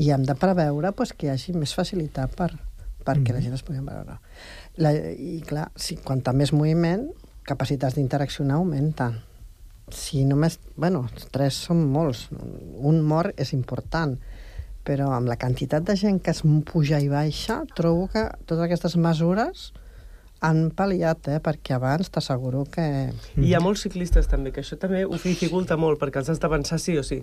I 0.00 0.10
hem 0.14 0.24
de 0.26 0.34
preveure 0.34 0.92
pues, 0.96 1.12
que 1.12 1.28
hi 1.28 1.34
hagi 1.34 1.54
més 1.54 1.76
facilitat 1.76 2.34
per, 2.36 2.50
perquè 3.06 3.36
la 3.36 3.42
gent 3.44 3.56
es 3.56 3.64
pugui 3.66 3.84
veure. 3.84 4.16
La, 4.80 4.94
I 4.96 5.42
clar, 5.46 5.68
si 5.76 6.00
quanta 6.00 6.32
més 6.32 6.54
moviment, 6.56 7.10
capacitats 7.46 7.98
d'interaccionar 7.98 8.58
augmenten. 8.58 9.20
Si 9.96 10.24
només... 10.24 10.58
Bueno, 10.76 11.04
tres 11.34 11.58
són 11.66 11.84
molts. 11.92 12.28
Un 12.32 13.02
mort 13.06 13.36
és 13.40 13.52
important, 13.56 14.16
però 14.86 15.10
amb 15.16 15.28
la 15.28 15.36
quantitat 15.40 15.84
de 15.86 15.96
gent 15.98 16.20
que 16.24 16.32
es 16.34 16.42
puja 16.70 17.00
i 17.00 17.08
baixa, 17.12 17.62
trobo 17.76 18.08
que 18.12 18.26
totes 18.46 18.64
aquestes 18.66 18.96
mesures 18.96 19.70
han 20.40 20.70
pal·liat, 20.72 21.28
eh? 21.28 21.40
perquè 21.44 21.74
abans 21.76 22.08
t'asseguro 22.08 22.64
que... 22.72 22.86
I 23.36 23.50
hi 23.50 23.54
ha 23.54 23.60
molts 23.60 23.84
ciclistes 23.84 24.28
també, 24.30 24.54
que 24.56 24.62
això 24.64 24.78
també 24.80 25.04
ho 25.04 25.18
dificulta 25.20 25.76
molt, 25.76 26.00
perquè 26.00 26.22
els 26.22 26.30
has 26.32 26.40
d'avançar 26.40 26.78
sí 26.80 26.96
o 26.96 27.04
sí. 27.04 27.20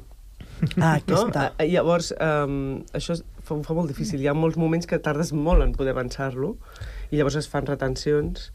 Ah, 0.77 0.95
aquí 0.97 1.13
No? 1.13 1.23
està. 1.27 1.51
Eh, 1.57 1.65
Llavors, 1.71 2.11
um, 2.21 2.83
això 2.97 3.17
fa, 3.41 3.55
ho 3.55 3.63
fa 3.65 3.73
molt 3.77 3.89
difícil. 3.89 4.21
Hi 4.21 4.29
ha 4.29 4.35
molts 4.37 4.57
moments 4.57 4.85
que 4.89 4.99
tardes 5.01 5.33
molt 5.33 5.65
en 5.65 5.73
poder 5.73 5.95
avançar-lo, 5.95 6.55
i 7.09 7.17
llavors 7.17 7.39
es 7.41 7.49
fan 7.49 7.65
retencions, 7.65 8.51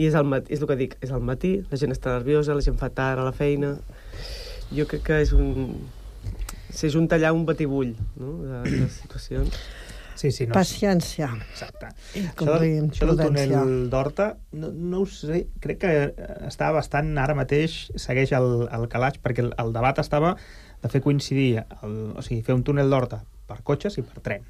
I 0.00 0.06
és, 0.08 0.14
el 0.16 0.24
matí, 0.24 0.52
és 0.54 0.60
el 0.62 0.68
que 0.70 0.76
dic, 0.80 0.96
és 1.04 1.10
el 1.12 1.20
matí, 1.20 1.54
la 1.70 1.76
gent 1.80 1.92
està 1.92 2.14
nerviosa, 2.16 2.54
la 2.56 2.64
gent 2.64 2.78
fa 2.80 2.88
tard 2.90 3.20
a 3.20 3.26
la 3.28 3.32
feina... 3.36 3.76
Jo 4.72 4.86
crec 4.88 5.02
que 5.04 5.18
és 5.20 5.34
un... 5.36 5.74
S'ajunta 6.72 7.18
allà 7.18 7.32
un 7.36 7.42
batibull, 7.44 7.90
no?, 8.16 8.30
de, 8.46 8.60
de 8.70 8.86
situacions. 8.88 9.58
Sí, 10.16 10.30
sí, 10.32 10.46
no, 10.46 10.54
Paciència. 10.54 11.26
Exacte. 11.50 11.90
I 12.16 12.22
Això, 12.30 12.54
això 12.56 13.08
del 13.10 13.20
túnel 13.20 13.52
d'Horta, 13.92 14.26
no, 14.56 14.70
no 14.72 15.02
ho 15.02 15.06
sé, 15.08 15.42
crec 15.60 15.80
que 15.82 15.92
està 16.48 16.70
bastant, 16.72 17.10
ara 17.20 17.34
mateix, 17.36 17.90
segueix 18.00 18.32
el, 18.38 18.66
el 18.72 18.86
calaix, 18.92 19.18
perquè 19.24 19.44
el, 19.44 19.52
el 19.60 19.72
debat 19.76 19.98
estava 20.00 20.34
de 20.82 20.90
fer 20.92 21.02
coincidir, 21.04 21.64
el, 21.82 21.96
o 22.16 22.24
sigui, 22.24 22.40
fer 22.46 22.56
un 22.56 22.64
túnel 22.64 22.88
d'Horta 22.92 23.22
per 23.50 23.60
cotxes 23.66 23.98
i 24.00 24.06
per 24.06 24.24
tren. 24.24 24.48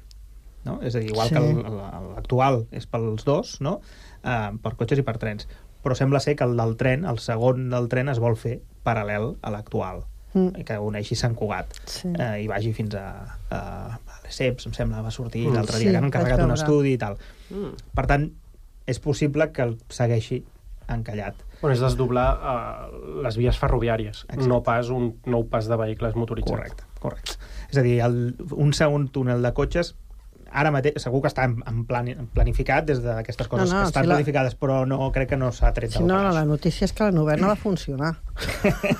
No? 0.63 0.77
És 0.85 0.95
a 0.95 1.01
dir, 1.03 1.09
igual 1.11 1.27
Sí. 1.27 1.35
que 1.35 1.41
l'actual 1.43 2.61
és 2.71 2.85
pels 2.87 3.25
dos, 3.27 3.57
no? 3.59 3.81
Uh, 4.23 4.55
per 4.63 4.75
cotxes 4.79 4.99
i 4.99 5.03
per 5.03 5.17
trens. 5.19 5.47
Però 5.83 5.95
sembla 5.99 6.19
ser 6.23 6.37
que 6.39 6.45
el 6.47 6.55
del 6.55 6.77
tren, 6.79 7.03
el 7.05 7.17
segon 7.19 7.69
del 7.69 7.89
tren, 7.91 8.07
es 8.07 8.19
vol 8.23 8.37
fer 8.39 8.61
paral·lel 8.85 9.35
a 9.41 9.51
l'actual 9.51 10.05
Mm. 10.33 10.63
que 10.65 10.79
uneixi 10.81 11.13
Sant 11.13 11.35
Cugat 11.37 11.75
Sí. 11.85 12.07
eh, 12.17 12.41
i 12.41 12.47
vagi 12.47 12.71
fins 12.73 12.95
a, 12.95 13.37
a, 13.53 13.59
a 13.93 14.15
l'ESEPS, 14.23 14.65
em 14.65 14.73
sembla, 14.73 15.03
va 15.05 15.11
sortir 15.11 15.43
Mm. 15.47 15.53
l'altre 15.53 15.77
Sí, 15.77 15.83
dia, 15.83 15.91
que 15.91 15.97
han 15.97 16.05
encarregat 16.05 16.41
un 16.41 16.51
estudi 16.55 16.93
i 16.93 16.97
tal. 16.97 17.19
Mm. 17.51 17.75
Per 17.93 18.05
tant, 18.07 18.31
és 18.87 18.99
possible 18.99 19.51
que 19.51 19.61
el 19.61 19.77
segueixi 19.89 20.39
encallat. 20.89 21.35
On 21.61 21.71
és 21.71 21.79
desdoblar 21.79 22.25
uh, 22.41 23.21
les 23.23 23.37
vies 23.37 23.59
ferroviàries, 23.59 24.23
Exacte. 24.25 24.47
no 24.49 24.63
pas 24.63 24.89
un 24.89 25.13
nou 25.25 25.45
pas 25.47 25.67
de 25.69 25.77
vehicles 25.77 26.15
motoritzats. 26.15 26.51
Correcte, 26.57 26.83
correcte. 26.99 27.37
És 27.69 27.77
a 27.77 27.83
dir, 27.85 27.99
el, 28.01 28.35
un 28.51 28.73
segon 28.73 29.07
túnel 29.09 29.41
de 29.45 29.53
cotxes 29.53 29.93
ara 30.53 30.71
mateix, 30.71 30.95
segur 31.01 31.21
que 31.23 31.27
està 31.31 31.43
en, 31.49 31.57
en 31.67 31.83
plan, 31.89 32.07
planificat 32.33 32.85
des 32.85 33.01
d'aquestes 33.03 33.47
coses 33.49 33.69
No, 33.69 33.75
no, 33.75 33.81
que 33.81 33.87
estan 33.89 34.03
si 34.03 34.07
la- 34.07 34.15
planificades, 34.15 34.55
però 34.59 34.85
no 34.87 35.11
crec 35.11 35.29
que 35.33 35.37
no 35.37 35.51
s'ha 35.51 35.73
tret 35.73 35.91
Si 35.91 36.03
no, 36.03 36.15
calaix. 36.15 36.35
la 36.35 36.45
notícia 36.45 36.85
és 36.85 36.93
que 36.93 37.03
la 37.03 37.11
novel·la 37.11 37.47
va 37.47 37.55
funcionar. 37.55 38.13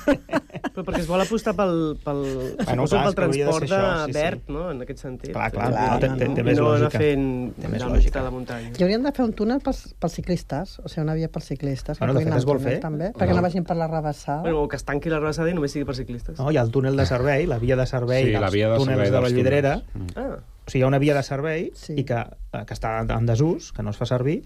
Però 0.74 0.82
perquè 0.82 1.00
es 1.04 1.06
vol 1.06 1.20
apostar 1.22 1.52
pel, 1.54 1.72
pel, 2.02 2.20
Bueno, 2.64 2.84
clar, 2.90 3.04
pel 3.06 3.14
transport 3.14 3.62
de 3.62 3.66
això, 3.68 4.06
sí, 4.06 4.12
sí. 4.12 4.14
verd, 4.16 4.40
no?, 4.50 4.62
en 4.72 4.80
aquest 4.82 5.02
sentit. 5.04 5.30
Clar, 5.34 5.50
clar, 5.54 5.68
Clar, 5.70 5.84
no, 5.92 5.98
té, 6.02 6.08
té, 6.18 6.28
té 6.34 6.40
I 6.42 6.46
més 6.48 6.58
no 6.58 6.68
anar 6.72 6.80
lògica. 6.88 6.98
fent 7.02 7.26
Té 7.60 7.68
més 7.68 7.82
del 7.82 7.90
mig 7.92 7.98
lògica. 8.00 8.18
de 8.18 8.24
la 8.24 8.32
muntanya. 8.34 8.70
I 8.78 8.82
haurien 8.86 9.02
de 9.06 9.12
fer 9.14 9.24
un 9.26 9.34
túnel 9.38 9.60
pels, 9.62 9.82
pels 10.02 10.16
ciclistes, 10.18 10.78
o 10.82 10.88
sigui, 10.90 11.04
una 11.04 11.14
via 11.18 11.28
pels 11.30 11.46
ciclistes. 11.52 11.98
Bueno, 12.00 12.14
de 12.14 12.18
puguin 12.18 12.26
fet, 12.26 12.32
anar 12.32 12.42
es 12.42 12.48
vol 12.50 12.60
fer. 12.64 12.80
També, 12.82 13.10
No. 13.12 13.18
perquè 13.20 13.36
no 13.36 13.42
vagin 13.46 13.64
per 13.68 13.76
la 13.78 13.86
rebassada. 13.86 14.40
Bueno, 14.42 14.62
o 14.62 14.68
que 14.68 14.76
es 14.76 14.84
tanqui 14.84 15.10
la 15.10 15.20
rebassada 15.20 15.50
i 15.50 15.54
només 15.54 15.70
sigui 15.72 15.84
per 15.84 15.94
ciclistes. 15.94 16.38
No, 16.38 16.50
hi 16.50 16.56
ha 16.58 16.62
el 16.66 16.70
túnel 16.74 16.96
de 16.96 17.06
servei, 17.06 17.46
la 17.46 17.58
via 17.62 17.76
de 17.76 17.86
servei 17.86 18.24
Sí, 18.24 18.32
la 18.32 18.50
via 18.50 18.70
de 18.70 18.80
servei 18.80 19.04
de 19.06 19.10
dels 19.12 19.22
Vallvidrera. 19.28 19.76
Ah, 20.16 20.36
O 20.66 20.70
sigui, 20.70 20.80
hi 20.80 20.84
ha 20.84 20.88
una 20.88 20.98
via 20.98 21.14
de 21.14 21.22
servei 21.22 21.70
Sí. 21.76 21.94
i 22.00 22.04
que, 22.04 22.16
eh, 22.16 22.64
que 22.64 22.74
està 22.74 23.00
en 23.04 23.26
desús, 23.26 23.72
que 23.72 23.82
no 23.82 23.90
es 23.90 23.96
fa 24.00 24.06
servir, 24.06 24.42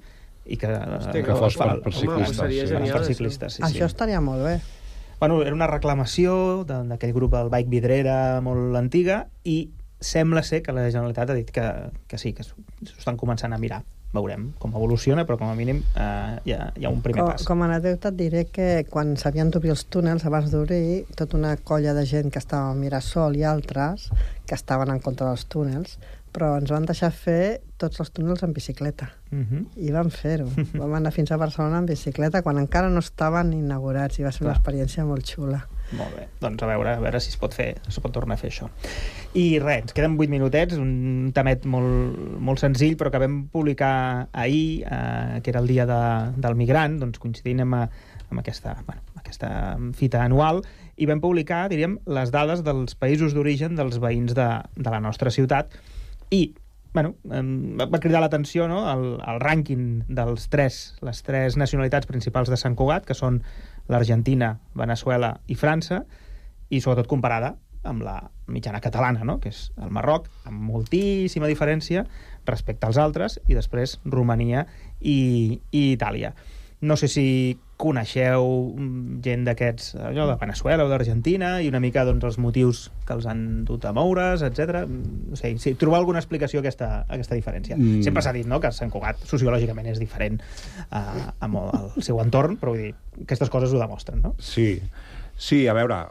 i 0.46 0.56
que... 0.56 0.66
Hòstia, 0.66 1.22
que 1.24 1.34
fos 1.36 1.56
per- 1.56 1.80
per 1.82 1.92
Home, 1.92 2.00
ciclistes, 2.00 2.36
seria 2.36 2.66
sí. 2.66 2.72
genial, 2.74 2.96
per 2.96 3.04
ciclistes, 3.06 3.54
sí, 3.58 3.62
Això 3.62 3.84
sí. 3.86 3.90
estaria 3.92 4.20
molt 4.20 4.42
bé. 4.42 4.60
Bueno, 5.20 5.42
era 5.42 5.52
una 5.54 5.66
reclamació 5.66 6.64
de- 6.64 6.84
d'aquell 6.88 7.12
grup 7.12 7.32
del 7.34 7.50
Bike 7.50 7.68
Vidrera 7.70 8.40
molt 8.40 8.74
antiga 8.76 9.26
i 9.44 9.70
sembla 10.00 10.42
ser 10.46 10.62
que 10.62 10.72
la 10.72 10.84
Generalitat 10.90 11.30
ha 11.30 11.34
dit 11.34 11.50
que, 11.50 11.64
que 12.06 12.18
sí, 12.18 12.32
que 12.32 12.44
s'ho 12.46 12.54
estan 12.96 13.16
començant 13.18 13.52
a 13.52 13.58
mirar. 13.58 13.82
Veurem 14.14 14.46
com 14.58 14.72
evoluciona, 14.72 15.26
però 15.28 15.36
com 15.36 15.50
a 15.50 15.54
mínim 15.56 15.82
eh, 15.92 16.38
hi, 16.48 16.54
ha, 16.56 16.70
hi 16.72 16.86
ha 16.86 16.92
un 16.92 17.02
primer 17.04 17.20
Com, 17.20 17.32
pas. 17.34 17.44
com 17.44 17.60
a 17.60 17.66
anècdota 17.68 18.08
et 18.08 18.16
diré 18.16 18.44
que 18.48 18.68
quan 18.88 19.12
s'havien 19.20 19.50
d'obrir 19.52 19.74
els 19.74 19.84
túnels 19.92 20.24
abans 20.24 20.48
d'obrir, 20.54 21.04
tota 21.18 21.36
una 21.36 21.56
colla 21.60 21.92
de 21.92 22.06
gent 22.08 22.32
que 22.32 22.40
estava 22.40 22.70
a 22.72 22.78
Mirasol 22.78 23.36
i 23.36 23.44
altres 23.44 24.08
que 24.48 24.56
estaven 24.56 24.94
en 24.94 25.02
contra 25.04 25.28
dels 25.28 25.44
túnels, 25.52 25.98
però 26.32 26.54
ens 26.58 26.70
van 26.72 26.86
deixar 26.88 27.10
fer 27.14 27.60
tots 27.78 28.00
els 28.02 28.10
túnels 28.14 28.42
en 28.42 28.52
bicicleta. 28.52 29.10
Uh 29.30 29.38
-huh. 29.38 29.64
I 29.76 29.90
vam 29.92 30.10
fer-ho. 30.10 30.48
Vam 30.80 30.94
anar 30.94 31.12
fins 31.12 31.30
a 31.32 31.36
Barcelona 31.36 31.78
en 31.78 31.86
bicicleta 31.86 32.42
quan 32.42 32.58
encara 32.58 32.90
no 32.90 32.98
estaven 32.98 33.52
inaugurats 33.52 34.18
i 34.18 34.22
va 34.22 34.32
ser 34.32 34.42
una 34.42 34.52
Clar. 34.52 34.60
experiència 34.60 35.04
molt 35.04 35.24
xula. 35.24 35.66
Molt 35.96 36.12
bé, 36.16 36.26
doncs 36.40 36.62
a 36.62 36.66
veure, 36.66 36.90
a 36.96 37.00
veure 37.00 37.20
si 37.20 37.30
es 37.30 37.38
pot 37.40 37.54
fer, 37.54 37.70
es 37.88 37.98
pot 38.00 38.12
tornar 38.12 38.34
a 38.34 38.40
fer 38.40 38.50
això. 38.50 38.68
I 39.32 39.58
res, 39.58 39.86
ens 39.86 39.94
queden 39.96 40.18
8 40.18 40.28
minutets, 40.28 40.76
un 40.76 41.30
tamet 41.34 41.64
molt, 41.64 42.18
molt 42.44 42.60
senzill, 42.60 42.96
però 42.96 43.10
que 43.10 43.18
vam 43.22 43.48
publicar 43.48 44.28
ahir, 44.32 44.84
eh, 44.84 45.40
que 45.42 45.50
era 45.50 45.60
el 45.60 45.66
dia 45.66 45.86
de, 45.86 46.00
del 46.36 46.58
migrant, 46.60 46.98
doncs 47.00 47.18
coincidint 47.18 47.64
amb, 47.64 47.74
eh, 47.74 47.88
amb 48.28 48.40
aquesta, 48.40 48.76
bueno, 48.84 49.00
aquesta 49.16 49.50
fita 49.96 50.22
anual, 50.24 50.62
i 50.98 51.06
vam 51.06 51.22
publicar, 51.22 51.68
diríem, 51.72 51.98
les 52.06 52.32
dades 52.34 52.64
dels 52.66 52.96
països 52.98 53.32
d'origen 53.32 53.78
dels 53.78 54.00
veïns 54.02 54.34
de, 54.36 54.48
de 54.76 54.90
la 54.90 55.00
nostra 55.00 55.32
ciutat, 55.32 55.72
i 56.30 56.54
bueno, 56.92 57.14
va 57.22 58.00
cridar 58.00 58.20
l'atenció 58.22 58.66
no? 58.68 58.80
el, 58.90 59.04
el 59.20 59.40
rànquing 59.42 60.08
dels 60.08 60.48
tres, 60.50 60.78
les 61.04 61.22
tres 61.22 61.58
nacionalitats 61.60 62.08
principals 62.08 62.50
de 62.50 62.58
Sant 62.58 62.74
Cugat, 62.78 63.06
que 63.06 63.14
són 63.14 63.42
l'Argentina, 63.92 64.56
Venezuela 64.74 65.36
i 65.46 65.56
França, 65.56 66.02
i 66.68 66.80
sobretot 66.80 67.08
comparada 67.10 67.54
amb 67.88 68.02
la 68.02 68.18
mitjana 68.50 68.80
catalana, 68.84 69.22
no? 69.24 69.38
que 69.40 69.52
és 69.52 69.68
el 69.78 69.92
Marroc, 69.94 70.26
amb 70.48 70.60
moltíssima 70.72 71.48
diferència 71.48 72.04
respecte 72.48 72.88
als 72.88 72.98
altres, 72.98 73.38
i 73.46 73.56
després 73.56 73.98
Romania 74.04 74.66
i, 75.00 75.60
i 75.70 75.92
Itàlia. 75.92 76.34
No 76.80 76.94
sé 76.96 77.08
si 77.10 77.26
coneixeu 77.78 78.44
mm, 78.74 79.18
gent 79.22 79.44
d'aquests, 79.46 79.92
allò 80.10 80.26
de 80.28 80.36
Venezuela 80.38 80.84
o 80.86 80.90
d'Argentina, 80.90 81.56
i 81.62 81.70
una 81.70 81.80
mica 81.82 82.04
doncs, 82.06 82.26
els 82.26 82.38
motius 82.42 82.84
que 83.06 83.14
els 83.14 83.26
han 83.30 83.64
dut 83.66 83.86
a 83.86 83.92
moure's, 83.94 84.42
etc. 84.46 84.82
No 84.88 85.38
sé, 85.38 85.54
si 85.62 85.74
trobar 85.78 86.02
alguna 86.02 86.22
explicació 86.22 86.60
a 86.60 86.66
aquesta, 86.66 86.90
a 87.04 87.18
aquesta 87.18 87.38
diferència. 87.38 87.78
Mm. 87.78 87.98
Mm. 87.98 88.06
Sempre 88.06 88.24
s'ha 88.26 88.34
dit 88.34 88.50
no, 88.50 88.60
que 88.62 88.72
Sant 88.74 88.92
Cugat 88.94 89.22
sociològicament 89.30 89.90
és 89.94 90.02
diferent 90.02 90.40
uh, 90.40 91.28
amb 91.44 91.62
el, 91.62 91.70
el 91.98 92.06
seu 92.06 92.18
entorn, 92.22 92.58
però 92.58 92.74
vull 92.74 92.88
dir, 92.88 92.96
aquestes 93.22 93.50
coses 93.50 93.74
ho 93.74 93.82
demostren, 93.82 94.22
no? 94.26 94.34
Sí, 94.42 94.74
sí, 95.38 95.64
a 95.70 95.74
veure, 95.78 96.02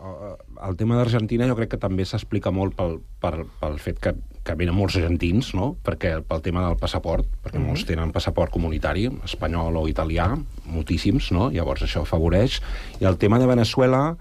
el 0.67 0.79
tema 0.79 0.99
d'Argentina 0.99 1.47
jo 1.51 1.59
crec 1.59 1.75
que 1.75 1.83
també 1.83 2.07
s'explica 2.07 2.51
molt 2.55 2.75
pel, 2.79 2.99
per, 3.23 3.35
pel 3.59 3.79
fet 3.83 3.99
que, 4.03 4.15
que 4.47 4.55
venen 4.55 4.75
molts 4.77 4.95
argentins, 4.99 5.51
no? 5.57 5.73
perquè 5.83 6.17
pel 6.23 6.43
tema 6.45 6.63
del 6.67 6.79
passaport, 6.79 7.27
perquè 7.43 7.57
mm 7.57 7.61
-hmm. 7.61 7.67
molts 7.67 7.85
tenen 7.85 8.15
passaport 8.15 8.51
comunitari, 8.51 9.09
espanyol 9.23 9.75
o 9.75 9.87
italià, 9.87 10.31
moltíssims, 10.65 11.31
no? 11.31 11.51
llavors 11.51 11.83
això 11.83 12.01
afavoreix. 12.01 12.61
I 13.01 13.05
el 13.05 13.17
tema 13.17 13.39
de 13.39 13.47
Venezuela, 13.47 14.15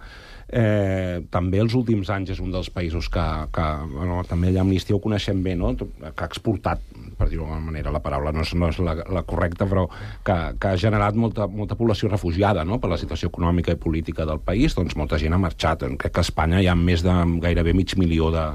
eh, 0.49 1.22
també 1.31 1.59
els 1.59 1.74
últims 1.74 2.11
anys 2.11 2.31
és 2.31 2.41
un 2.41 2.53
dels 2.53 2.70
països 2.70 3.09
que, 3.09 3.24
que 3.53 3.66
bueno, 3.91 4.22
també 4.29 4.49
allà 4.49 4.61
Amnistia 4.62 4.97
ho 4.97 5.01
coneixem 5.03 5.43
bé, 5.43 5.57
no? 5.57 5.74
que 5.77 6.22
ha 6.22 6.27
exportat, 6.27 6.81
per 7.18 7.29
dir-ho 7.29 7.43
d'alguna 7.45 7.61
manera, 7.61 7.91
la 7.91 8.03
paraula 8.05 8.33
no 8.33 8.43
és, 8.43 8.55
no 8.55 8.68
és 8.68 8.79
la, 8.79 8.95
la 8.95 9.22
correcta, 9.22 9.66
però 9.66 9.89
que, 10.22 10.37
que 10.61 10.68
ha 10.68 10.77
generat 10.77 11.14
molta, 11.14 11.47
molta 11.47 11.74
població 11.74 12.09
refugiada 12.09 12.64
no? 12.64 12.79
per 12.79 12.91
la 12.91 12.99
situació 12.99 13.29
econòmica 13.29 13.72
i 13.72 13.77
política 13.77 14.27
del 14.27 14.41
país, 14.41 14.74
doncs 14.74 14.97
molta 14.97 15.18
gent 15.18 15.35
ha 15.35 15.39
marxat. 15.39 15.87
Crec 15.97 16.12
que 16.12 16.20
a 16.20 16.27
Espanya 16.27 16.61
hi 16.61 16.68
ha 16.68 16.74
més 16.74 17.03
de 17.03 17.14
gairebé 17.43 17.72
mig 17.74 17.97
milió 17.97 18.31
de, 18.31 18.47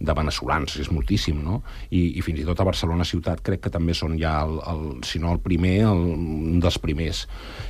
de 0.00 0.14
veneçolans, 0.16 0.74
és 0.82 0.90
moltíssim, 0.90 1.38
no? 1.44 1.60
I, 1.90 2.18
I 2.18 2.22
fins 2.26 2.40
i 2.40 2.44
tot 2.44 2.58
a 2.60 2.66
Barcelona 2.66 3.04
ciutat 3.06 3.40
crec 3.46 3.60
que 3.64 3.70
també 3.70 3.94
són 3.94 4.16
ja, 4.18 4.40
el, 4.42 4.56
el, 4.70 4.82
si 5.06 5.20
no 5.22 5.30
el 5.32 5.38
primer, 5.44 5.76
el, 5.86 6.02
un 6.16 6.60
dels 6.62 6.78
primers. 6.82 7.24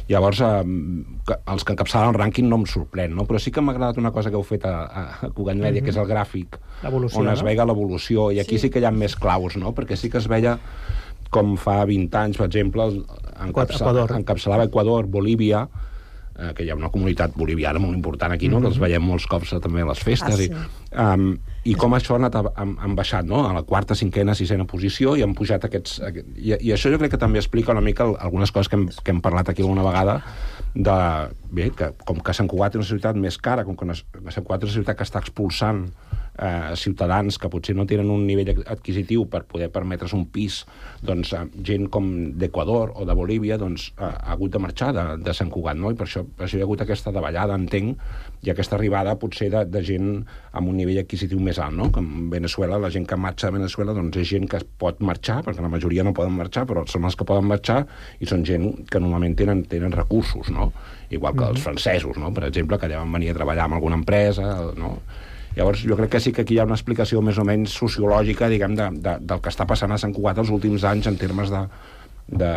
Llavors, 0.09 0.41
eh, 0.41 0.63
que, 1.29 1.37
els 1.53 1.65
que 1.65 1.75
encapçalen 1.77 2.15
el 2.15 2.19
rànquing 2.19 2.49
no 2.49 2.57
em 2.63 2.67
sorprèn, 2.71 3.15
no? 3.15 3.27
Però 3.29 3.39
sí 3.39 3.53
que 3.53 3.61
m'ha 3.61 3.75
agradat 3.77 4.01
una 4.01 4.13
cosa 4.15 4.33
que 4.33 4.37
heu 4.41 4.47
fet 4.47 4.65
a, 4.65 4.75
a, 4.85 5.05
a 5.21 5.31
Cugat 5.31 5.57
Mèdia, 5.57 5.83
mm 5.83 5.85
-hmm. 5.85 5.85
que 5.85 5.91
és 5.91 5.97
el 5.97 6.09
gràfic, 6.09 6.59
L'evolució, 6.83 7.21
on 7.21 7.29
es 7.29 7.41
no? 7.41 7.45
veia 7.45 7.65
l'evolució, 7.65 8.31
i 8.33 8.41
aquí 8.41 8.59
sí. 8.59 8.67
sí 8.67 8.71
que 8.71 8.81
hi 8.81 8.85
ha 8.85 8.91
més 8.91 9.17
claus, 9.17 9.57
no? 9.57 9.75
Perquè 9.75 9.97
sí 9.97 10.11
que 10.11 10.19
es 10.19 10.29
veia 10.29 10.59
com 11.31 11.57
fa 11.57 11.85
20 11.85 12.15
anys, 12.19 12.37
per 12.37 12.47
exemple, 12.47 12.83
el- 12.83 13.05
encapçal, 13.49 13.89
Equador. 13.89 14.17
encapçalava 14.17 14.65
Equador, 14.65 15.07
Bolívia, 15.07 15.69
eh, 16.39 16.53
que 16.55 16.65
hi 16.65 16.71
ha 16.71 16.77
una 16.79 16.91
comunitat 16.91 17.35
boliviana 17.37 17.81
molt 17.83 17.97
important 17.97 18.33
aquí, 18.33 18.49
no? 18.49 18.59
Mm 18.59 18.59
-hmm. 18.59 18.63
que 18.63 18.73
els 18.75 18.79
veiem 18.79 19.03
molts 19.03 19.27
cops 19.27 19.55
també 19.61 19.83
a 19.83 19.87
les 19.87 19.99
festes. 19.99 20.35
Ah, 20.35 20.37
sí. 20.37 20.51
i, 20.51 21.01
um, 21.01 21.39
I 21.65 21.75
com 21.75 21.93
això 21.95 22.13
ha 22.13 22.17
anat, 22.17 22.35
han, 22.57 22.77
han 22.79 22.95
baixat, 22.95 23.25
no?, 23.25 23.47
a 23.49 23.53
la 23.53 23.63
quarta, 23.63 23.95
cinquena, 23.95 24.35
sisena 24.35 24.65
posició 24.65 25.17
i 25.17 25.23
han 25.23 25.35
pujat 25.35 25.65
aquests... 25.65 26.01
Aquest, 26.01 26.27
i, 26.37 26.53
I 26.61 26.73
això 26.73 26.91
jo 26.91 26.99
crec 26.99 27.11
que 27.11 27.19
també 27.19 27.39
explica 27.39 27.73
una 27.73 27.81
mica 27.81 28.05
algunes 28.05 28.53
coses 28.53 28.69
que 28.69 28.77
hem, 28.77 28.89
que 28.89 29.11
hem 29.11 29.21
parlat 29.21 29.49
aquí 29.49 29.63
alguna 29.63 29.83
vegada, 29.83 30.23
de, 30.75 31.29
bé, 31.55 31.71
que 31.77 31.93
com 32.09 32.21
que 32.25 32.35
Sant 32.37 32.51
Cugat 32.51 32.77
és 32.77 32.83
una 32.83 32.91
ciutat 32.91 33.21
més 33.21 33.39
cara, 33.39 33.65
com 33.67 33.79
que 33.79 33.89
Sant 33.95 34.45
Cugat 34.45 34.67
és 34.67 34.73
una 34.73 34.79
ciutat 34.81 34.99
que 34.99 35.07
està 35.07 35.23
expulsant 35.23 35.87
eh, 36.39 36.75
ciutadans 36.77 37.39
que 37.39 37.51
potser 37.51 37.75
no 37.77 37.87
tenen 37.87 38.11
un 38.11 38.25
nivell 38.27 38.51
adquisitiu 38.67 39.27
per 39.31 39.45
poder 39.51 39.71
permetre's 39.75 40.15
un 40.17 40.27
pis, 40.33 40.63
doncs 41.05 41.33
eh, 41.37 41.45
gent 41.67 41.89
com 41.93 42.11
d'Equador 42.39 42.95
o 42.99 43.07
de 43.07 43.17
Bolívia 43.17 43.59
doncs, 43.61 43.91
ha, 43.99 44.11
ha 44.11 44.35
hagut 44.35 44.55
de 44.55 44.63
marxar 44.63 44.93
de, 44.97 45.05
de 45.23 45.35
Sant 45.37 45.53
Cugat, 45.55 45.79
no? 45.79 45.93
I 45.93 45.99
per 45.99 46.09
això, 46.09 46.25
per 46.25 46.49
això 46.49 46.59
hi 46.59 46.65
ha 46.65 46.69
hagut 46.69 46.85
aquesta 46.85 47.15
davallada, 47.15 47.57
entenc, 47.59 48.01
i 48.45 48.53
aquesta 48.53 48.77
arribada 48.79 49.17
potser 49.21 49.51
de, 49.53 49.65
de 49.71 49.85
gent 49.87 50.11
amb 50.53 50.71
un 50.71 50.79
nivell 50.79 51.01
adquisitiu 51.05 51.41
més 51.43 51.61
alt, 51.63 51.77
no? 51.79 51.91
Com 51.95 52.29
Venezuela, 52.33 52.81
la 52.83 52.93
gent 52.95 53.07
que 53.09 53.19
marxa 53.21 53.49
de 53.49 53.59
Venezuela 53.59 53.95
doncs 53.97 54.19
és 54.21 54.29
gent 54.35 54.49
que 54.51 54.61
pot 54.81 55.01
marxar, 55.05 55.41
perquè 55.47 55.65
la 55.65 55.73
majoria 55.73 56.05
no 56.05 56.17
poden 56.17 56.35
marxar, 56.37 56.67
però 56.69 56.85
són 56.91 57.07
els 57.09 57.17
que 57.19 57.27
poden 57.29 57.49
marxar 57.49 57.85
i 58.21 58.29
són 58.29 58.45
gent 58.47 58.85
que 58.91 59.01
normalment 59.01 59.39
tenen, 59.39 59.65
tenen 59.71 59.95
recursos, 59.95 60.51
no? 60.53 60.73
Igual 61.15 61.37
que 61.37 61.44
els 61.51 61.61
francesos, 61.63 62.17
no? 62.21 62.33
Per 62.35 62.45
exemple, 62.49 62.79
que 62.79 62.87
allà 62.89 62.99
van 63.03 63.13
venir 63.13 63.31
a 63.31 63.39
treballar 63.39 63.67
en 63.71 63.77
alguna 63.79 63.99
empresa, 64.01 64.49
no? 64.77 64.99
Llavors, 65.57 65.85
jo 65.87 65.95
crec 65.97 66.11
que 66.17 66.21
sí 66.21 66.33
que 66.35 66.43
aquí 66.43 66.57
hi 66.57 66.59
ha 66.59 66.65
una 66.67 66.75
explicació 66.75 67.21
més 67.23 67.37
o 67.39 67.45
menys 67.47 67.71
sociològica, 67.79 68.49
diguem, 68.51 68.75
de, 68.75 68.89
de, 68.99 69.19
del 69.23 69.41
que 69.41 69.53
està 69.53 69.67
passant 69.71 69.93
a 69.95 69.99
Sant 70.03 70.13
Cugat 70.17 70.41
els 70.43 70.51
últims 70.51 70.83
anys 70.91 71.07
en 71.07 71.17
termes 71.21 71.53
de, 71.53 71.61
de, 72.27 72.49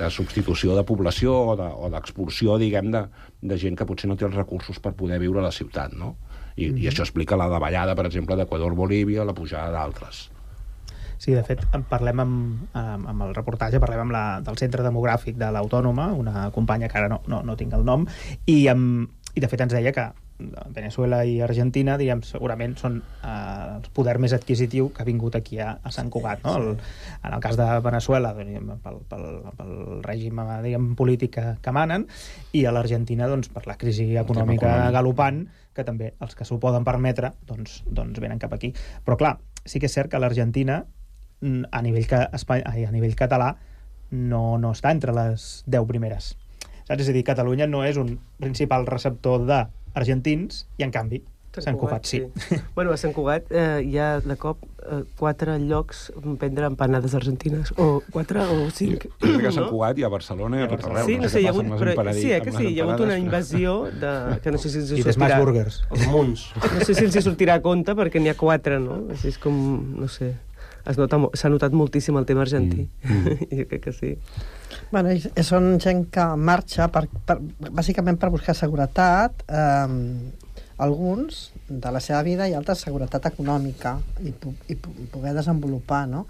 de 0.00 0.08
substitució 0.10 0.74
de 0.74 0.82
població 0.88 1.36
o 1.52 1.56
de- 1.60 1.68
o 1.70 1.90
d'expulsió, 1.92 2.56
diguem, 2.58 2.90
de, 2.90 3.04
de 3.42 3.58
gent 3.62 3.76
que 3.78 3.86
potser 3.86 4.10
no 4.10 4.16
té 4.18 4.26
els 4.26 4.34
recursos 4.34 4.80
per 4.82 4.96
poder 4.98 5.20
viure 5.22 5.38
a 5.38 5.46
la 5.46 5.52
ciutat, 5.54 5.94
no? 5.94 6.16
I, 6.58 6.72
I 6.74 6.88
això 6.90 7.04
explica 7.06 7.36
la 7.38 7.46
davallada, 7.52 7.94
per 7.94 8.08
exemple, 8.10 8.34
d'Equador-Bolívia, 8.34 9.22
la 9.24 9.36
pujada 9.38 9.70
d'altres. 9.76 10.24
Sí, 11.18 11.34
de 11.34 11.42
fet, 11.46 11.64
en 11.74 11.82
parlem 11.90 12.22
amb, 12.22 12.62
amb, 12.78 13.08
amb 13.10 13.26
el 13.26 13.34
reportatge, 13.34 13.80
parlem 13.82 14.06
amb 14.06 14.14
la, 14.14 14.24
del 14.46 14.58
Centre 14.60 14.86
Demogràfic 14.86 15.36
de 15.40 15.50
l'Autònoma, 15.54 16.12
una 16.14 16.48
companya 16.54 16.88
que 16.88 17.00
ara 17.00 17.10
no, 17.10 17.20
no, 17.26 17.42
no 17.42 17.58
tinc 17.58 17.74
el 17.74 17.84
nom, 17.86 18.06
i, 18.46 18.60
amb, 18.70 19.10
i 19.34 19.42
de 19.42 19.50
fet 19.50 19.66
ens 19.66 19.74
deia 19.74 19.94
que 19.94 20.08
Venezuela 20.38 21.24
i 21.26 21.40
Argentina, 21.42 21.96
diguem, 21.98 22.20
segurament 22.22 22.76
són 22.78 23.00
eh, 23.00 23.30
el 23.74 23.88
poder 23.94 24.14
més 24.22 24.34
adquisitiu 24.36 24.92
que 24.94 25.02
ha 25.02 25.06
vingut 25.08 25.34
aquí 25.34 25.58
a, 25.58 25.72
a 25.82 25.90
Sant 25.94 26.10
Cugat. 26.14 26.44
No? 26.46 26.54
El, 26.60 26.68
en 27.26 27.34
el 27.34 27.42
cas 27.42 27.58
de 27.58 27.66
Venezuela, 27.82 28.30
diguem, 28.38 28.70
pel, 28.84 29.00
pel, 29.10 29.26
pel 29.58 29.72
règim 30.06 30.38
eh, 30.44 30.60
diguem, 30.68 30.92
polític 30.98 31.34
que, 31.34 31.46
que 31.64 31.74
manen, 31.74 32.06
i 32.54 32.64
a 32.64 32.74
l'Argentina 32.74 33.26
doncs, 33.30 33.50
per 33.54 33.66
la 33.66 33.76
crisi 33.80 34.12
econòmica 34.14 34.70
econòmic. 34.70 34.94
galopant, 34.94 35.42
que 35.74 35.86
també 35.86 36.12
els 36.22 36.38
que 36.38 36.46
s'ho 36.46 36.60
poden 36.62 36.86
permetre 36.86 37.32
doncs, 37.46 37.82
doncs 37.86 38.22
venen 38.22 38.38
cap 38.38 38.54
aquí. 38.54 38.70
Però 39.06 39.18
clar, 39.18 39.36
sí 39.66 39.82
que 39.82 39.90
és 39.90 39.98
cert 39.98 40.10
que 40.12 40.22
l'Argentina 40.22 40.84
a 41.42 41.82
nivell, 41.82 42.06
que, 42.10 42.24
a 42.26 42.92
nivell 42.92 43.16
català 43.18 43.54
no, 44.10 44.58
no 44.58 44.74
està 44.74 44.92
entre 44.94 45.14
les 45.14 45.48
10 45.66 45.88
primeres. 45.90 46.34
Saps? 46.88 47.02
És 47.02 47.10
a 47.10 47.16
dir, 47.16 47.24
Catalunya 47.26 47.68
no 47.68 47.84
és 47.84 47.98
un 48.00 48.16
principal 48.40 48.86
receptor 48.88 49.44
d'argentins 49.48 50.64
i, 50.78 50.86
en 50.86 50.94
canvi, 50.94 51.22
Sant 51.58 51.78
Cugat 51.78 52.04
sí. 52.06 52.20
bueno, 52.76 52.92
a 52.92 52.98
Sant 53.00 53.14
Cugat 53.16 53.48
eh, 53.50 53.80
hi 53.82 53.96
ha 53.98 54.20
de 54.22 54.36
cop 54.38 54.60
eh, 54.62 55.00
quatre 55.18 55.56
llocs 55.58 56.04
on 56.20 56.36
prendre 56.38 56.68
empanades 56.68 57.14
argentines. 57.18 57.72
O 57.80 58.02
quatre 58.14 58.44
o 58.44 58.68
cinc. 58.74 59.08
jo 59.08 59.14
crec 59.24 59.40
que 59.42 59.50
a 59.50 59.54
Sant 59.56 59.70
Cugat 59.70 59.98
i 59.98 60.06
a 60.06 60.10
Barcelona 60.12 60.60
i 60.60 60.66
a 60.66 60.70
tot 60.70 60.84
arreu. 60.86 61.08
Sí, 61.08 61.16
no 61.18 61.30
sé, 61.32 61.42
hi 61.42 61.48
ha 61.48 61.54
hagut, 61.54 61.70
però, 61.80 62.14
sí, 62.14 62.30
eh, 62.32 62.40
que 62.44 62.54
sí, 62.54 62.66
hi 62.68 62.80
ha 62.80 62.86
hagut 62.86 63.04
una 63.06 63.18
invasió 63.18 63.78
de, 63.90 64.12
que 64.44 64.54
no 64.54 64.60
sé 64.62 64.72
si 64.72 64.82
ens 64.82 64.92
I 64.92 65.02
de 65.02 65.16
Smash 65.16 65.34
sortirà... 65.34 65.40
Burgers. 65.42 65.80
Els 65.90 66.06
munts. 66.12 66.44
No 66.62 66.84
sé 66.84 66.94
si 66.94 67.08
els 67.08 67.16
hi 67.16 67.24
sortirà 67.24 67.58
a 67.58 67.64
compte 67.64 67.96
perquè 67.98 68.22
n'hi 68.22 68.32
ha 68.32 68.36
quatre, 68.38 68.78
no? 68.82 69.02
Així 69.14 69.32
és 69.32 69.40
com, 69.42 69.58
no 69.98 70.10
sé, 70.12 70.34
es 70.88 70.98
nota, 71.00 71.20
s'ha 71.36 71.50
notat 71.52 71.76
moltíssim 71.76 72.16
el 72.20 72.26
tema 72.28 72.44
argentí. 72.46 72.88
Mm, 73.04 73.38
jo 73.60 73.68
crec 73.70 73.86
que 73.88 73.94
sí. 73.94 74.14
Bueno, 74.92 75.14
són 75.44 75.76
gent 75.82 76.06
que 76.14 76.26
marxa 76.36 76.88
per, 76.92 77.06
per, 77.28 77.38
bàsicament 77.68 78.20
per 78.20 78.32
buscar 78.32 78.56
seguretat, 78.56 79.44
eh, 79.48 80.62
alguns 80.78 81.50
de 81.68 81.90
la 81.90 82.00
seva 82.00 82.22
vida 82.22 82.46
i 82.48 82.54
altres 82.54 82.84
seguretat 82.86 83.26
econòmica 83.32 83.96
i, 84.22 84.30
i 84.70 84.76
poder 84.78 85.34
desenvolupar, 85.34 86.04
no? 86.08 86.24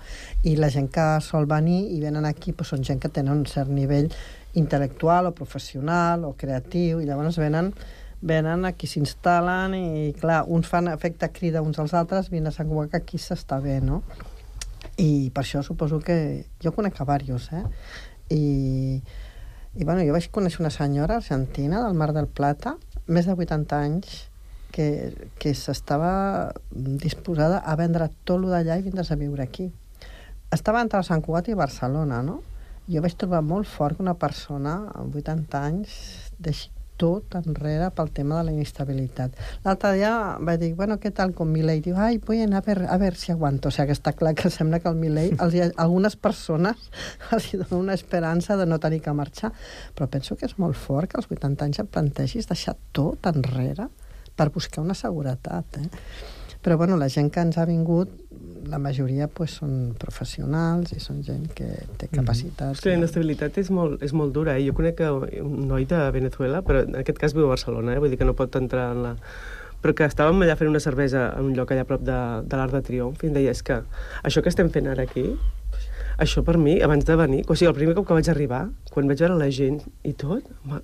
I 0.49 0.57
la 0.57 0.71
gent 0.73 0.89
que 0.91 1.07
sol 1.25 1.47
venir 1.47 1.83
i 1.93 2.01
venen 2.01 2.27
aquí 2.27 2.57
doncs, 2.57 2.73
són 2.73 2.85
gent 2.89 3.03
que 3.03 3.13
tenen 3.13 3.45
un 3.45 3.47
cert 3.47 3.71
nivell 3.71 4.09
intel·lectual 4.59 5.29
o 5.29 5.37
professional 5.37 6.25
o 6.25 6.33
creatiu 6.41 7.03
i 7.03 7.07
llavors 7.07 7.39
venen 7.39 7.71
venen 8.21 8.65
aquí 8.67 8.89
s'instal·len 8.91 9.77
i 9.79 10.13
clar, 10.19 10.43
uns 10.49 10.67
fan 10.67 10.89
efecte 10.91 11.29
crida 11.31 11.63
uns 11.63 11.79
als 11.79 11.95
altres, 11.95 12.33
vine 12.33 12.51
a 12.51 12.55
Sant 12.55 12.67
Cugat 12.67 12.91
que 12.91 13.03
aquí 13.05 13.21
s'està 13.23 13.61
bé, 13.63 13.79
no? 13.85 14.03
I 14.99 15.31
per 15.35 15.45
això 15.45 15.63
suposo 15.63 16.01
que... 16.03 16.47
Jo 16.63 16.73
conec 16.75 16.99
a 16.99 17.07
diversos, 17.07 17.49
eh? 17.55 17.65
I, 18.35 18.99
i 19.79 19.85
bueno, 19.85 20.03
jo 20.03 20.15
vaig 20.17 20.27
conèixer 20.35 20.61
una 20.65 20.75
senyora 20.75 21.21
argentina 21.23 21.85
del 21.85 21.95
Mar 21.95 22.11
del 22.17 22.27
Plata, 22.27 22.75
més 23.07 23.29
de 23.31 23.37
80 23.39 23.79
anys, 23.79 24.17
que, 24.75 24.89
que 25.39 25.55
s'estava 25.55 26.53
disposada 26.71 27.63
a 27.65 27.77
vendre 27.79 28.11
tot 28.29 28.43
lo 28.43 28.51
d'allà 28.53 28.79
i 28.79 28.85
vindre's 28.85 29.13
a 29.15 29.19
viure 29.21 29.47
aquí. 29.47 29.71
Estava 30.55 30.83
entre 30.83 31.05
Sant 31.07 31.23
Cugat 31.25 31.49
i 31.49 31.57
Barcelona, 31.59 32.21
no? 32.27 32.41
Jo 32.89 33.03
vaig 33.05 33.15
trobar 33.21 33.43
molt 33.45 33.69
fort 33.69 33.97
que 33.97 34.05
una 34.05 34.17
persona 34.17 34.81
amb 34.97 35.15
80 35.15 35.63
anys 35.63 35.95
deixi 36.41 36.73
tot 36.99 37.37
enrere 37.39 37.89
pel 37.95 38.11
tema 38.15 38.39
de 38.39 38.49
la 38.49 38.55
inestabilitat. 38.55 39.37
L'altre 39.65 39.93
dia 39.97 40.13
vaig 40.45 40.61
dir, 40.63 40.73
bueno, 40.79 40.99
què 41.03 41.13
tal 41.15 41.33
con 41.39 41.53
Milei? 41.53 41.81
Diu, 41.85 41.97
ai, 41.97 42.19
bueno, 42.19 42.59
a 42.59 42.63
ver, 42.67 42.83
a 42.91 42.99
ver 43.01 43.15
si 43.17 43.33
aguanto. 43.33 43.71
O 43.71 43.75
sigui, 43.75 43.89
que 43.89 43.97
està 43.97 44.13
clar 44.19 44.35
que 44.39 44.51
sembla 44.59 44.83
que 44.83 44.91
el 44.91 44.99
Milei, 44.99 45.33
els, 45.39 45.59
algunes 45.77 46.19
persones 46.19 46.91
els 47.35 47.53
dona 47.55 47.79
una 47.79 47.99
esperança 47.99 48.59
de 48.59 48.67
no 48.67 48.81
tenir 48.83 49.01
que 49.05 49.15
marxar. 49.15 49.53
Però 49.95 50.11
penso 50.11 50.37
que 50.37 50.49
és 50.51 50.59
molt 50.59 50.77
fort 50.77 51.13
que 51.13 51.23
als 51.23 51.31
80 51.31 51.69
anys 51.69 51.85
et 51.85 51.93
plantegis 51.95 52.51
deixar 52.51 52.77
tot 52.93 53.31
enrere 53.31 53.89
per 54.39 54.51
buscar 54.55 54.85
una 54.85 54.99
seguretat, 54.99 55.81
eh? 55.81 55.89
Però, 56.63 56.77
bueno, 56.77 56.97
la 56.99 57.07
gent 57.09 57.31
que 57.31 57.41
ens 57.41 57.57
ha 57.57 57.65
vingut, 57.69 58.11
la 58.67 58.79
majoria 58.83 59.29
pues, 59.29 59.55
són 59.61 59.95
professionals 59.99 60.93
i 60.97 61.01
són 61.01 61.23
gent 61.27 61.47
que 61.55 61.69
té 62.01 62.09
capacitats. 62.13 62.79
És 62.79 62.83
que 62.85 62.91
la 62.91 62.99
inestabilitat 62.99 63.59
és 63.63 63.71
molt, 63.71 64.03
és 64.03 64.13
molt 64.13 64.33
dura. 64.35 64.57
Eh? 64.59 64.67
Jo 64.67 64.75
conec 64.75 65.01
un 65.43 65.69
noi 65.69 65.87
de 65.89 66.01
Venezuela, 66.15 66.63
però 66.67 66.83
en 66.87 66.97
aquest 67.03 67.19
cas 67.23 67.35
viu 67.37 67.47
a 67.47 67.53
Barcelona, 67.55 67.95
eh? 67.95 68.03
vull 68.03 68.11
dir 68.11 68.19
que 68.19 68.29
no 68.29 68.35
pot 68.39 68.57
entrar 68.61 68.91
en 68.97 69.03
la... 69.07 69.15
Però 69.79 69.95
que 69.95 70.09
estàvem 70.11 70.41
allà 70.43 70.57
fent 70.59 70.73
una 70.73 70.81
cervesa 70.83 71.29
en 71.39 71.53
un 71.53 71.55
lloc 71.55 71.71
allà 71.71 71.85
a 71.85 71.87
prop 71.87 72.03
de, 72.03 72.19
de 72.51 72.57
l'Arc 72.59 72.73
de 72.75 72.81
Triomf 72.83 73.21
i 73.23 73.29
em 73.29 73.37
deia, 73.37 73.53
és 73.55 73.61
que 73.63 73.77
això 74.27 74.43
que 74.43 74.51
estem 74.51 74.73
fent 74.75 74.89
ara 74.91 75.05
aquí, 75.07 75.23
això 76.19 76.43
per 76.43 76.57
mi, 76.59 76.81
abans 76.83 77.07
de 77.07 77.15
venir, 77.15 77.45
o 77.47 77.55
sigui, 77.55 77.69
el 77.71 77.77
primer 77.77 77.95
cop 77.95 78.09
que 78.09 78.17
vaig 78.17 78.27
arribar, 78.33 78.65
quan 78.91 79.07
vaig 79.07 79.23
veure 79.23 79.37
la 79.39 79.47
gent 79.55 79.79
i 80.03 80.17
tot, 80.19 80.43
va- 80.67 80.83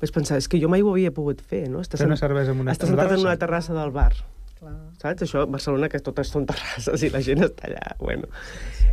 vaig 0.00 0.12
pensar, 0.16 0.38
és 0.40 0.48
que 0.48 0.56
jo 0.62 0.70
mai 0.72 0.80
ho 0.80 0.88
havia 0.94 1.12
pogut 1.12 1.42
fer, 1.44 1.66
no? 1.68 1.82
Estàs 1.84 2.00
Fer 2.00 2.08
una 2.08 2.16
cervesa 2.16 2.54
en 2.56 2.62
una 2.64 2.72
Estàs 2.72 2.88
sentat 2.88 3.12
en 3.12 3.20
una 3.26 3.36
terrassa 3.36 3.76
del 3.76 3.92
bar, 3.92 4.14
Clar. 4.60 4.76
saps? 5.00 5.24
Això, 5.26 5.46
Barcelona, 5.48 5.88
que 5.88 6.02
totes 6.04 6.30
són 6.32 6.46
terrasses 6.48 7.02
i 7.06 7.10
la 7.12 7.22
gent 7.24 7.46
està 7.46 7.70
allà, 7.70 7.96
bueno. 8.00 8.30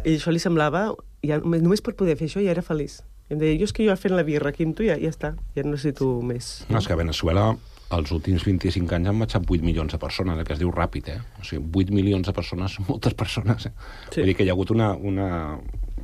I 0.03 0.15
això 0.15 0.32
li 0.32 0.41
semblava, 0.41 0.89
ja, 1.26 1.41
només 1.43 1.84
per 1.84 1.97
poder 1.99 2.18
fer 2.20 2.32
això 2.32 2.43
ja 2.43 2.53
era 2.55 2.63
feliç. 2.65 3.01
I 3.28 3.36
em 3.36 3.41
deia, 3.41 3.57
jo 3.59 3.68
és 3.68 3.74
que 3.76 3.84
jo 3.84 3.95
fent 3.99 4.15
la 4.15 4.24
birra 4.24 4.53
aquí 4.53 4.63
amb 4.63 4.78
tu 4.78 4.86
ja, 4.88 4.95
ja 4.95 5.11
està, 5.11 5.34
ja 5.55 5.65
no 5.65 5.76
necessito 5.76 6.07
més. 6.24 6.61
No, 6.72 6.80
és 6.80 6.88
que 6.88 6.95
a 6.95 6.99
Venezuela 6.99 7.49
els 7.95 8.11
últims 8.11 8.43
25 8.43 8.95
anys 8.97 9.11
han 9.11 9.20
marxat 9.20 9.45
8 9.47 9.63
milions 9.63 9.93
de 9.93 9.99
persones, 9.99 10.39
eh, 10.39 10.45
que 10.47 10.55
es 10.55 10.59
diu 10.59 10.72
ràpid, 10.72 11.11
eh? 11.13 11.20
O 11.39 11.45
sigui, 11.47 11.63
8 11.84 11.95
milions 11.95 12.28
de 12.28 12.34
persones 12.36 12.80
moltes 12.88 13.15
persones, 13.20 13.68
eh? 13.68 13.72
Sí. 13.72 14.15
Sí. 14.15 14.22
Vull 14.22 14.32
dir 14.32 14.38
que 14.39 14.47
hi 14.47 14.51
ha 14.51 14.55
hagut 14.55 14.72
una, 14.76 14.93
una, 14.95 15.28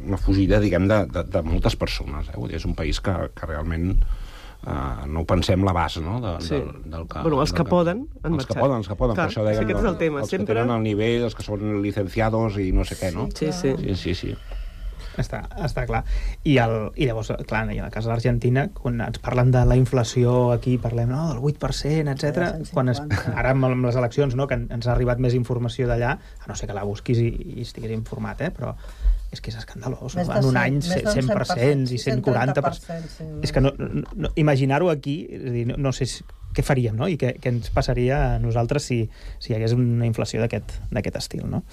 una 0.03 0.19
fugida, 0.19 0.61
diguem, 0.63 0.87
de, 0.91 1.03
de, 1.11 1.25
de 1.31 1.43
moltes 1.47 1.75
persones, 1.79 2.29
eh? 2.31 2.37
Vull 2.37 2.51
dir, 2.51 2.59
és 2.61 2.67
un 2.67 2.75
país 2.75 3.01
que, 3.03 3.15
que 3.35 3.49
realment 3.49 3.97
eh, 4.65 5.07
no 5.07 5.21
ho 5.21 5.25
pensem 5.25 5.63
l'abast, 5.63 5.97
no? 6.01 6.19
De, 6.21 6.33
Sí. 6.41 6.55
del, 6.55 6.71
del 6.85 7.07
que, 7.07 7.21
Bueno, 7.21 7.41
els 7.41 7.51
del 7.53 7.57
que 7.63 7.69
poden 7.69 8.07
han 8.23 8.33
els 8.33 8.45
que 8.45 8.53
poden, 8.55 8.77
els 8.77 8.87
que 8.87 8.95
poden, 8.95 9.15
Clar, 9.15 9.27
per 9.27 9.33
això 9.35 9.45
dèiem, 9.45 9.57
sí, 9.59 9.63
aquest 9.65 9.79
és 9.79 9.85
el 9.91 9.97
tema, 9.97 10.19
els 10.21 10.29
sempre- 10.29 10.55
que 10.55 10.61
tenen 10.61 10.75
el 10.77 10.83
nivell, 10.83 11.23
els 11.23 11.35
que 11.35 11.43
són 11.43 11.81
licenciados 11.81 12.57
i 12.57 12.71
no 12.71 12.83
sé 12.85 12.95
què, 12.95 13.13
no? 13.13 13.27
Sí, 13.35 13.51
sí. 13.51 13.75
Sí, 13.77 13.95
sí, 13.95 14.15
sí. 14.15 14.35
Està, 15.13 15.43
està 15.61 15.83
clar. 15.85 15.99
I, 16.43 16.55
el, 16.57 16.89
I 16.97 17.05
llavors, 17.05 17.29
clar, 17.45 17.67
i 17.71 17.77
en 17.77 17.85
el 17.85 17.91
cas 17.91 18.05
de 18.05 18.09
l'Argentina, 18.09 18.63
quan 18.73 18.99
ens 18.99 19.19
parlen 19.21 19.51
de 19.53 19.61
la 19.69 19.75
inflació 19.77 20.51
aquí, 20.51 20.79
parlem 20.81 21.11
no, 21.13 21.27
del 21.35 21.37
8%, 21.37 22.09
etc. 22.09 22.65
quan 22.73 22.89
es, 22.89 22.97
150. 22.97 23.37
ara 23.37 23.51
amb, 23.53 23.65
amb 23.65 23.85
les 23.85 23.95
eleccions, 23.95 24.33
no, 24.33 24.47
que 24.47 24.55
en- 24.55 24.71
ens 24.71 24.87
ha 24.87 24.93
arribat 24.95 25.19
més 25.19 25.35
informació 25.35 25.85
d'allà, 25.87 26.15
a 26.17 26.47
no 26.47 26.55
ser 26.55 26.65
que 26.67 26.73
la 26.73 26.81
busquis 26.83 27.19
i, 27.19 27.27
i 27.57 27.61
estiguis 27.61 27.91
informat, 27.91 28.41
eh, 28.41 28.49
però 28.49 28.73
és 29.33 29.41
que 29.43 29.51
és 29.53 29.57
escandalós. 29.59 30.15
Més 30.19 30.29
En 30.29 30.47
un 30.51 30.55
100, 30.55 30.61
any, 30.61 30.79
més 30.79 31.03
d'un 31.07 31.33
100% 31.33 31.91
i 31.93 31.99
140%. 32.01 32.53
130%, 32.53 33.11
sí. 33.17 33.27
És 33.47 33.55
que 33.55 33.63
no, 33.63 33.73
no, 33.77 34.31
imaginar-ho 34.39 34.89
aquí, 34.93 35.23
és 35.29 35.51
dir, 35.53 35.67
no, 35.71 35.79
no 35.89 35.93
sé 35.95 36.09
si, 36.09 36.25
què 36.53 36.63
faríem, 36.65 36.95
no? 36.97 37.09
I 37.09 37.17
què, 37.19 37.33
què 37.41 37.51
ens 37.51 37.71
passaria 37.73 38.19
a 38.35 38.39
nosaltres 38.41 38.85
si, 38.85 38.99
si 39.41 39.51
hi 39.51 39.57
hagués 39.57 39.73
una 39.77 40.05
inflació 40.05 40.43
d'aquest 40.43 41.17
estil, 41.19 41.47
no? 41.49 41.63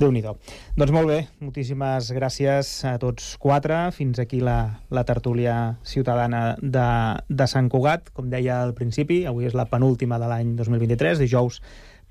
déu 0.00 0.10
nhi 0.12 0.22
Doncs 0.24 0.92
molt 0.92 1.08
bé, 1.08 1.18
moltíssimes 1.40 2.10
gràcies 2.16 2.72
a 2.84 2.96
tots 3.00 3.36
quatre. 3.40 3.78
Fins 3.96 4.18
aquí 4.20 4.42
la, 4.44 4.82
la 4.92 5.04
tertúlia 5.08 5.76
ciutadana 5.84 6.56
de, 6.60 6.88
de 7.28 7.46
Sant 7.48 7.70
Cugat. 7.72 8.10
Com 8.16 8.28
deia 8.32 8.60
al 8.62 8.74
principi, 8.76 9.24
avui 9.28 9.48
és 9.48 9.56
la 9.56 9.68
penúltima 9.70 10.20
de 10.20 10.28
l'any 10.28 10.56
2023. 10.58 11.22
Dijous 11.22 11.62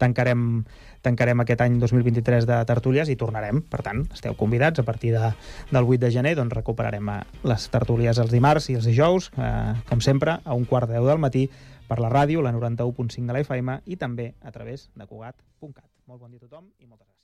tancarem, 0.02 0.64
tancarem 1.06 1.44
aquest 1.44 1.62
any 1.66 1.78
2023 1.82 2.48
de 2.50 2.60
tertúlies 2.68 3.12
i 3.12 3.18
tornarem. 3.20 3.62
Per 3.72 3.82
tant, 3.86 4.04
esteu 4.14 4.36
convidats 4.40 4.82
a 4.82 4.88
partir 4.88 5.14
de, 5.16 5.32
del 5.72 5.84
8 5.84 6.02
de 6.06 6.12
gener, 6.18 6.36
doncs 6.40 6.56
recuperarem 6.56 7.14
eh, 7.14 7.22
les 7.48 7.70
tertúlies 7.74 8.20
els 8.22 8.34
dimarts 8.34 8.70
i 8.72 8.78
els 8.80 8.90
dijous, 8.90 9.32
eh, 9.38 9.74
com 9.90 10.04
sempre, 10.04 10.40
a 10.44 10.58
un 10.58 10.66
quart 10.70 10.90
de 10.90 11.00
deu 11.00 11.10
del 11.10 11.22
matí 11.22 11.50
per 11.88 12.00
la 12.02 12.10
ràdio, 12.10 12.42
la 12.42 12.54
91.5 12.54 13.28
de 13.28 13.34
la 13.34 13.44
FM 13.46 13.80
i 13.86 13.96
també 14.02 14.34
a 14.42 14.52
través 14.52 14.90
de 14.96 15.06
Cugat.cat. 15.06 15.90
Molt 16.06 16.22
bon 16.22 16.32
dia 16.32 16.42
a 16.42 16.46
tothom 16.46 16.66
i 16.80 16.86
moltes 16.86 17.08
gràcies. 17.08 17.16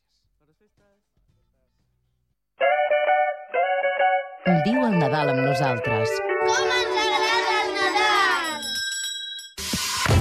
Viu 4.65 4.85
el 4.85 4.95
Nadal 4.99 5.29
amb 5.33 5.41
nosaltres. 5.45 6.09
Com 6.41 6.71
ens 6.77 6.95
agrada 7.01 7.53
el 7.61 7.69
Nadal! 7.77 8.61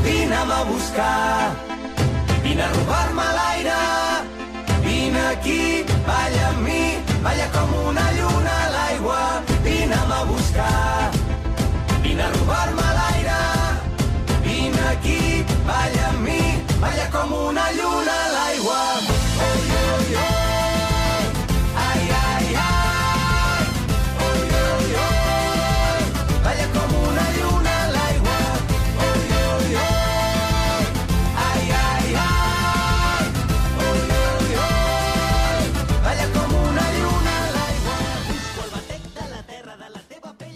Vine'm 0.04 0.50
a 0.56 0.60
buscar, 0.68 1.56
vine 2.42 2.62
a 2.62 2.70
robar-me 2.72 3.26
l'aire, 3.38 3.80
vine 4.84 5.20
aquí, 5.32 5.84
balla 6.06 6.48
amb 6.52 6.62
mi, 6.66 6.82
balla 7.22 7.46
com 7.56 7.74
una 7.88 8.06
lluna 8.18 8.49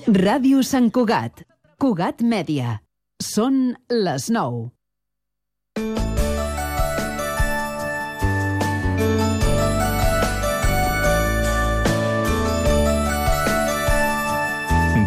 Ràdio 0.05 0.61
Sant 0.61 0.91
Cugat. 0.93 1.47
Cugat 1.81 2.21
Mèdia. 2.21 2.75
Són 3.25 3.73
les 3.89 4.29
9. 4.29 4.69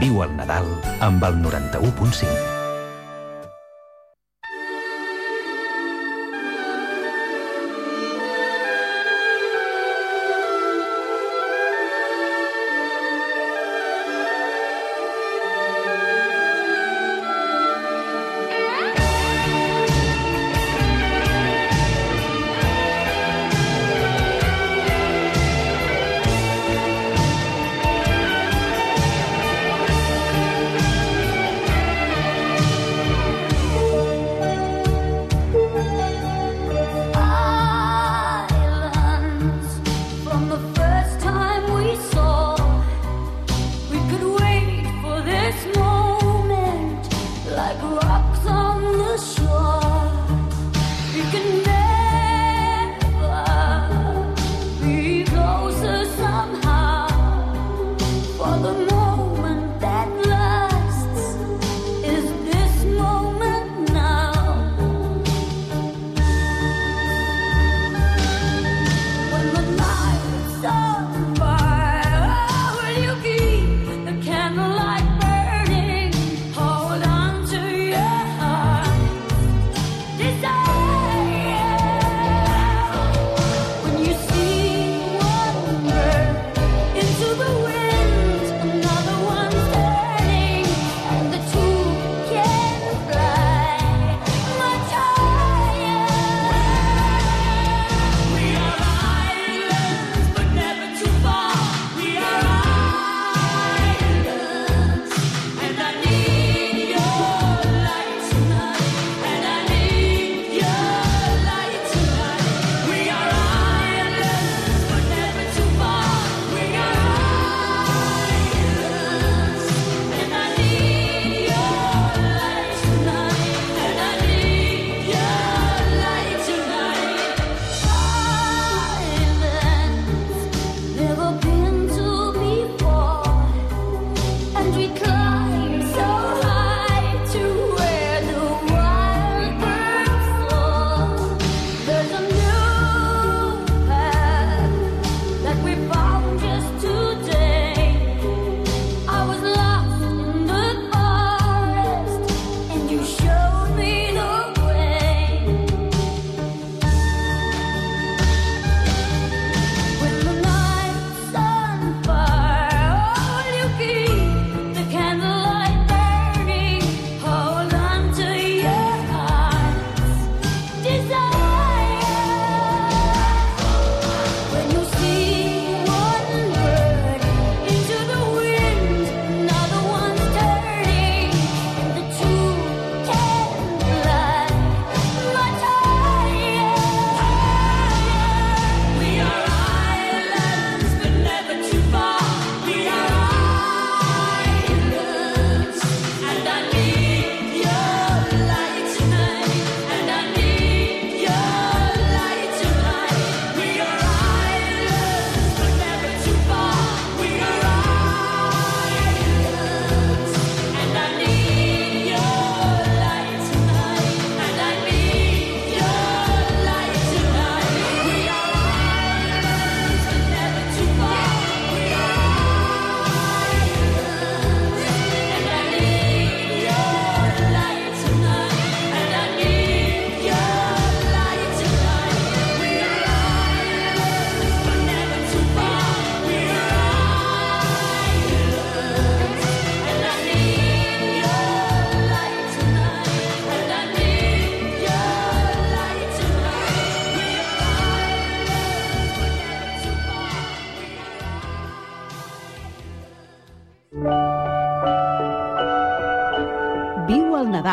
Viu 0.02 0.22
el 0.26 0.34
Nadal 0.42 0.74
amb 1.06 1.30
el 1.30 1.42
91.5. 1.46 2.57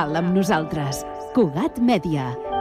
Cultural 0.05 0.21
amb 0.21 0.37
nosaltres. 0.37 1.01
Cugat 1.33 1.81
Mèdia. 1.81 2.54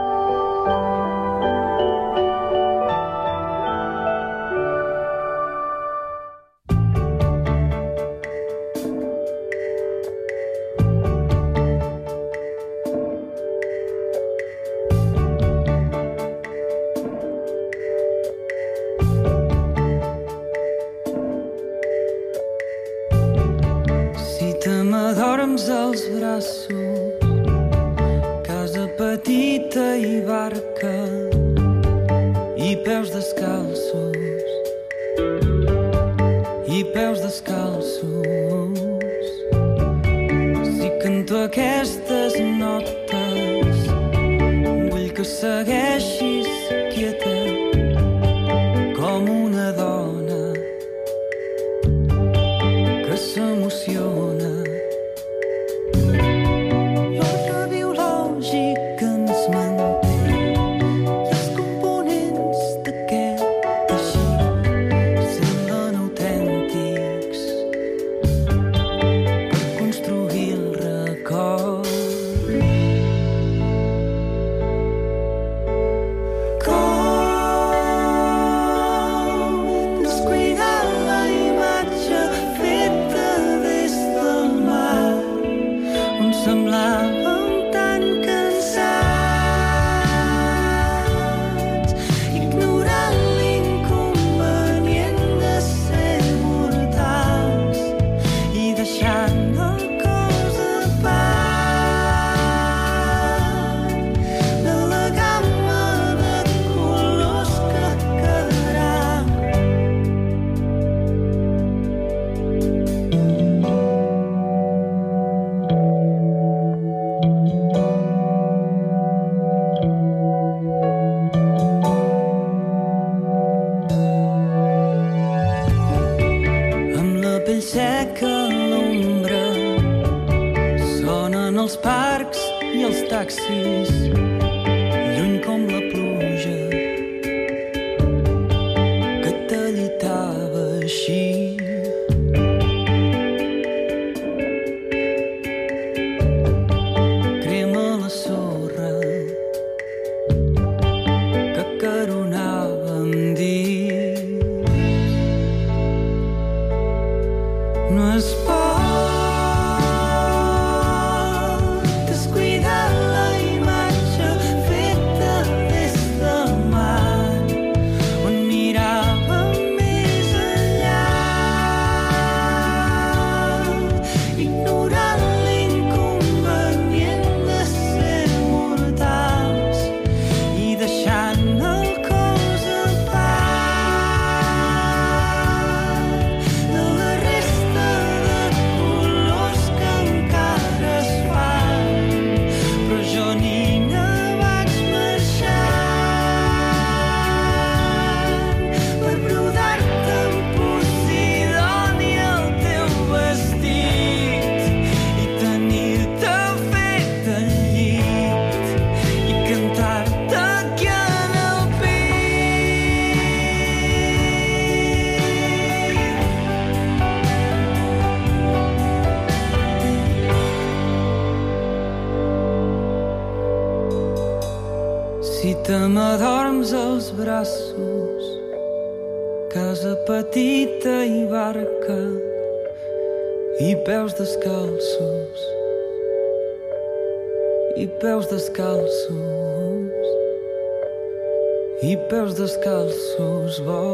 Descalços 242.34 243.58
vora 243.60 243.93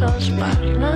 ni 0.00 0.74
tan 0.80 0.95